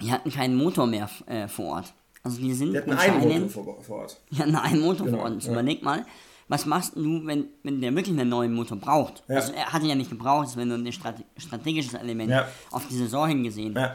die 0.00 0.12
hatten 0.12 0.30
keinen 0.30 0.56
Motor 0.56 0.86
mehr 0.86 1.08
äh, 1.26 1.48
vor 1.48 1.66
Ort. 1.76 1.94
Also 2.22 2.38
die 2.40 2.54
sind 2.54 2.72
Die 2.72 2.78
hatten 2.78 2.92
einen 2.92 3.42
Motor 3.42 3.64
vor, 3.64 3.82
vor 3.82 3.96
Ort. 3.98 4.20
ja, 4.30 4.44
einen 4.44 4.52
neuen 4.52 4.80
Motor 4.80 5.06
Genau, 5.06 5.18
vor 5.18 5.26
uns. 5.26 5.46
ja. 5.46 5.52
Überleg 5.52 5.82
mal, 5.82 6.06
was 6.48 6.64
machst 6.66 6.94
du, 6.96 7.26
wenn, 7.26 7.46
wenn 7.62 7.80
der 7.80 7.94
wirklich 7.94 8.18
einen 8.18 8.28
neuen 8.28 8.54
Motor 8.54 8.78
braucht? 8.78 9.22
Ja. 9.28 9.36
Also 9.36 9.52
er 9.52 9.72
hat 9.72 9.82
ihn 9.82 9.88
ja 9.88 9.94
nicht 9.94 10.10
gebraucht, 10.10 10.46
das 10.48 10.56
wäre 10.56 10.66
nur 10.66 10.78
ein 10.78 10.92
strate 10.92 11.24
strategisches 11.36 11.94
Element 11.94 12.30
Ja. 12.30 12.46
auf 12.70 12.86
die 12.88 12.94
Saison 12.96 13.26
hingesehen. 13.28 13.74
Ja, 13.74 13.94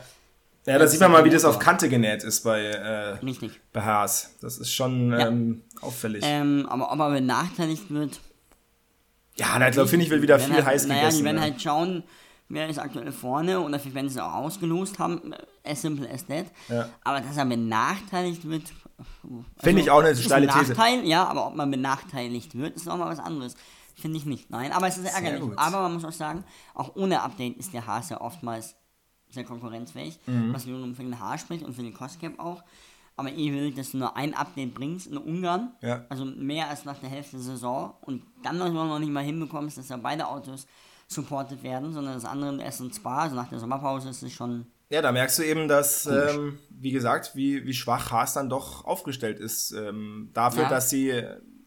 ja 0.66 0.78
da 0.78 0.88
sieht 0.88 1.00
man 1.00 1.12
mal, 1.12 1.24
wie 1.26 1.30
das 1.30 1.46
auf 1.46 1.60
Kante 1.60 1.90
genäht 1.90 2.24
ist 2.24 2.44
bei, 2.44 2.62
äh, 2.66 3.10
Richtig. 3.26 3.60
bei 3.74 3.82
Haas. 3.82 4.36
Das 4.42 4.58
ist 4.58 4.74
schon 4.74 5.14
ähm, 5.14 5.62
auffällig. 5.82 6.24
Ähm, 6.26 6.66
aber 6.70 6.92
ob 6.92 7.00
er 7.00 7.10
benachteiligt 7.12 7.90
wird, 7.90 8.20
ja, 9.40 9.58
na, 9.58 9.68
ich 9.68 9.74
glaube, 9.74 9.90
finde 9.90 10.06
ich, 10.06 10.12
wird 10.12 10.22
wieder 10.22 10.40
viel 10.40 10.54
halt, 10.54 10.66
heiß 10.66 10.86
naja, 10.88 11.02
gegessen. 11.02 11.18
die 11.20 11.24
werden 11.26 11.36
ne? 11.38 11.42
halt 11.42 11.62
schauen, 11.62 12.04
wer 12.50 12.68
ist 12.70 12.78
aktuell 12.80 13.12
vorne 13.12 13.60
oder 13.60 13.80
vielleicht 13.80 13.96
werden 13.96 14.10
sie 14.10 14.18
es 14.18 14.22
auch 14.22 14.34
ausgelost 14.34 15.00
haben, 15.00 15.34
as 15.64 15.82
simple 15.82 16.10
as 16.10 16.26
that. 16.28 16.46
Ja. 16.68 16.90
Aber 17.04 17.22
dass 17.22 17.38
er 17.38 17.46
benachteiligt 17.46 18.48
wird, 18.50 18.64
Finde 19.60 19.82
ich 19.82 19.90
auch 19.92 20.00
eine 20.04 20.14
steile 20.16 20.52
ein 20.52 20.60
These. 20.60 20.74
Nachteil, 20.74 21.06
ja, 21.06 21.26
aber 21.26 21.48
ob 21.48 21.56
man 21.56 21.72
benachteiligt 21.72 22.58
wird, 22.58 22.76
ist 22.76 22.90
auch 22.90 22.98
mal 22.98 23.10
was 23.10 23.20
anderes. 23.20 23.56
Finde 23.96 24.18
ich 24.18 24.26
nicht. 24.26 24.50
Nein, 24.50 24.72
aber 24.74 24.88
es 24.88 24.98
ist 24.98 25.06
ärgerlich. 25.06 25.42
Aber 25.58 25.82
man 25.84 25.94
muss 25.94 26.04
auch 26.06 26.12
sagen, 26.12 26.44
auch 26.74 26.96
ohne 26.96 27.22
Update 27.22 27.58
ist 27.58 27.74
der 27.74 27.88
Haas 27.88 28.10
ja 28.10 28.20
oftmals 28.20 28.76
sehr 29.30 29.44
konkurrenzfähig, 29.46 30.20
Mhm. 30.26 30.54
was 30.54 30.66
wiederum 30.68 30.96
für 30.96 31.04
den 31.04 31.20
Haas 31.20 31.42
spricht 31.42 31.64
und 31.64 31.74
für 31.76 31.82
den 31.84 31.94
Costcap 31.94 32.40
auch. 32.40 32.64
Aber 33.20 33.30
ich 33.30 33.52
will, 33.52 33.72
dass 33.74 33.92
du 33.92 33.98
nur 33.98 34.16
ein 34.16 34.34
Update 34.34 34.74
bringst 34.74 35.08
in 35.08 35.18
Ungarn, 35.18 35.74
Ja. 35.82 36.06
also 36.10 36.26
mehr 36.26 36.70
als 36.70 36.86
nach 36.86 36.98
der 37.00 37.10
Hälfte 37.10 37.32
der 37.38 37.42
Saison 37.46 37.94
und 38.02 38.24
dann 38.44 38.58
noch 38.58 38.72
noch 38.72 39.00
nicht 39.00 39.12
mal 39.12 39.24
hinbekommst, 39.24 39.78
dass 39.78 39.90
ja 39.90 39.98
beide 39.98 40.28
Autos 40.28 40.66
supported 41.08 41.62
werden, 41.64 41.92
sondern 41.94 42.14
das 42.14 42.26
andere 42.26 42.62
erst 42.64 42.82
in 42.82 42.94
Spa, 42.94 43.24
also 43.24 43.36
nach 43.36 43.50
der 43.50 43.60
Sommerpause 43.60 44.10
ist 44.10 44.22
es 44.24 44.32
schon 44.34 44.68
Ja, 44.90 45.02
da 45.02 45.12
merkst 45.12 45.38
du 45.40 45.44
eben, 45.44 45.68
dass, 45.68 46.06
ähm, 46.06 46.58
wie 46.70 46.92
gesagt, 46.92 47.36
wie, 47.36 47.66
wie 47.66 47.74
schwach 47.74 48.10
Haas 48.12 48.34
dann 48.34 48.50
doch 48.50 48.86
aufgestellt 48.86 49.40
ist. 49.40 49.72
Ähm, 49.72 50.30
dafür, 50.34 50.64
Ja. 50.64 50.70
dass 50.70 50.90
sie 50.90 51.14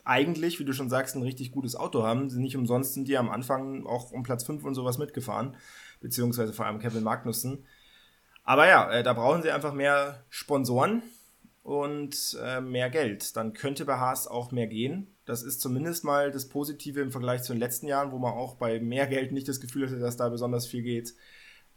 eigentlich, 0.05 0.59
wie 0.59 0.65
du 0.65 0.73
schon 0.73 0.89
sagst, 0.91 1.15
ein 1.15 1.23
richtig 1.23 1.53
gutes 1.53 1.77
Auto 1.77 2.03
haben. 2.03 2.31
Sie 2.31 2.41
Nicht 2.41 2.57
umsonst 2.57 2.95
sind 2.95 3.07
die 3.07 3.17
am 3.19 3.31
Anfang 3.31 3.87
auch 3.87 4.11
um 4.11 4.23
Platz 4.25 4.43
5 4.45 4.65
und 4.65 4.75
sowas 4.75 4.99
mitgefahren. 4.99 5.55
Beziehungsweise 6.01 6.53
vor 6.53 6.67
allem 6.67 6.81
Kevin 6.81 7.05
Magnussen. 7.05 7.65
Aber 8.45 8.67
ja, 8.67 8.91
äh, 8.91 9.03
da 9.05 9.13
brauchen 9.13 9.43
sie 9.43 9.53
einfach 9.53 9.73
mehr 9.73 10.25
Sponsoren 10.29 11.03
und 11.63 12.37
äh, 12.43 12.61
mehr 12.61 12.91
Geld. 12.91 13.37
Dann 13.37 13.53
könnte 13.53 13.85
bei 13.85 13.97
Haas 13.97 14.27
auch 14.27 14.51
mehr 14.51 14.67
gehen. 14.67 15.15
Das 15.25 15.43
ist 15.43 15.61
zumindest 15.61 16.05
mal 16.05 16.31
das 16.31 16.49
Positive 16.49 17.01
im 17.01 17.13
Vergleich 17.13 17.43
zu 17.43 17.53
den 17.53 17.61
letzten 17.61 17.87
Jahren, 17.87 18.13
wo 18.13 18.19
man 18.19 18.33
auch 18.33 18.57
bei 18.57 18.81
mehr 18.81 19.07
Geld 19.07 19.33
nicht 19.33 19.49
das 19.49 19.61
Gefühl 19.61 19.87
hatte, 19.87 20.01
dass 20.01 20.17
da 20.17 20.29
besonders 20.29 20.67
viel 20.67 20.83
geht. 20.83 21.15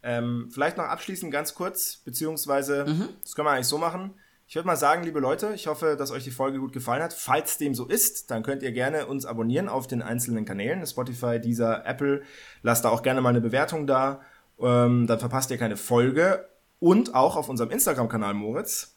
Ähm, 0.02 0.50
vielleicht 0.52 0.78
noch 0.78 0.86
abschließend 0.86 1.32
ganz 1.32 1.54
kurz, 1.56 1.98
beziehungsweise, 1.98 2.86
das 3.24 3.36
können 3.36 3.48
wir 3.48 3.52
eigentlich 3.52 3.68
so 3.68 3.78
machen. 3.78 4.14
Ich 4.48 4.56
würde 4.56 4.68
mal 4.68 4.76
sagen, 4.76 5.04
liebe 5.04 5.20
Leute, 5.20 5.54
ich 5.56 5.66
hoffe, 5.66 5.96
dass 5.98 6.12
euch 6.12 6.24
die 6.24 6.32
Folge 6.32 6.60
gut 6.60 6.72
gefallen 6.74 7.02
hat. 7.02 7.14
Falls 7.14 7.58
dem 7.58 7.74
so 7.74 7.86
ist, 7.88 8.30
dann 8.30 8.44
könnt 8.44 8.62
ihr 8.62 8.72
gerne 8.72 9.08
uns 9.08 9.26
abonnieren 9.26 9.68
auf 9.68 9.88
den 9.88 10.04
einzelnen 10.04 10.46
Kanälen, 10.46 10.86
Spotify, 10.86 11.40
dieser 11.42 11.86
Apple. 11.86 12.22
Lasst 12.62 12.86
da 12.86 12.90
auch 12.90 13.02
gerne 13.02 13.22
mal 13.22 13.30
eine 13.30 13.42
Bewertung 13.42 13.88
da. 13.88 14.22
Ähm, 14.60 15.08
dann 15.08 15.20
verpasst 15.20 15.50
ihr 15.50 15.58
keine 15.58 15.78
Folge. 15.78 16.48
Und 16.80 17.16
auch 17.16 17.36
auf 17.36 17.50
unserem 17.50 17.72
Instagram-Kanal, 17.72 18.36
Moritz. 18.36 18.95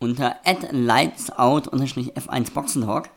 Unter 0.00 0.36
lightsout-f1 0.44 2.52
Boxentalk. 2.52 3.10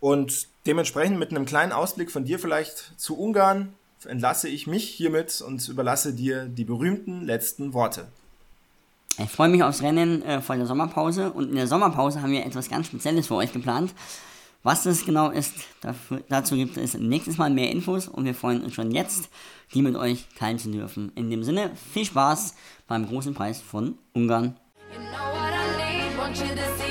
Und 0.00 0.48
dementsprechend 0.66 1.18
mit 1.18 1.30
einem 1.30 1.44
kleinen 1.44 1.70
Ausblick 1.70 2.10
von 2.10 2.24
dir 2.24 2.40
vielleicht 2.40 2.94
zu 2.96 3.16
Ungarn 3.16 3.74
entlasse 4.04 4.48
ich 4.48 4.66
mich 4.66 4.88
hiermit 4.88 5.44
und 5.46 5.68
überlasse 5.68 6.12
dir 6.12 6.46
die 6.46 6.64
berühmten 6.64 7.24
letzten 7.24 7.72
Worte. 7.72 8.08
Ich 9.18 9.30
freue 9.30 9.48
mich 9.48 9.62
aufs 9.62 9.82
Rennen 9.82 10.22
äh, 10.22 10.40
vor 10.40 10.56
der 10.56 10.66
Sommerpause 10.66 11.30
und 11.30 11.50
in 11.50 11.54
der 11.54 11.68
Sommerpause 11.68 12.22
haben 12.22 12.32
wir 12.32 12.44
etwas 12.44 12.68
ganz 12.68 12.88
Spezielles 12.88 13.28
für 13.28 13.36
euch 13.36 13.52
geplant. 13.52 13.94
Was 14.64 14.84
das 14.84 15.04
genau 15.04 15.30
ist, 15.30 15.54
dafür, 15.82 16.22
dazu 16.28 16.56
gibt 16.56 16.76
es 16.76 16.94
nächstes 16.94 17.36
Mal 17.36 17.50
mehr 17.50 17.70
Infos 17.70 18.08
und 18.08 18.24
wir 18.24 18.34
freuen 18.34 18.62
uns 18.62 18.74
schon 18.74 18.90
jetzt, 18.90 19.28
die 19.74 19.82
mit 19.82 19.96
euch 19.96 20.26
teilen 20.38 20.58
zu 20.58 20.70
dürfen. 20.70 21.12
In 21.14 21.30
dem 21.30 21.44
Sinne, 21.44 21.70
viel 21.92 22.04
Spaß 22.04 22.54
beim 22.88 23.06
großen 23.06 23.34
Preis 23.34 23.60
von 23.60 23.98
Ungarn. 24.14 24.56
You 24.92 24.98
know 24.98 25.61
want 26.22 26.38
you 26.38 26.54
to 26.54 26.81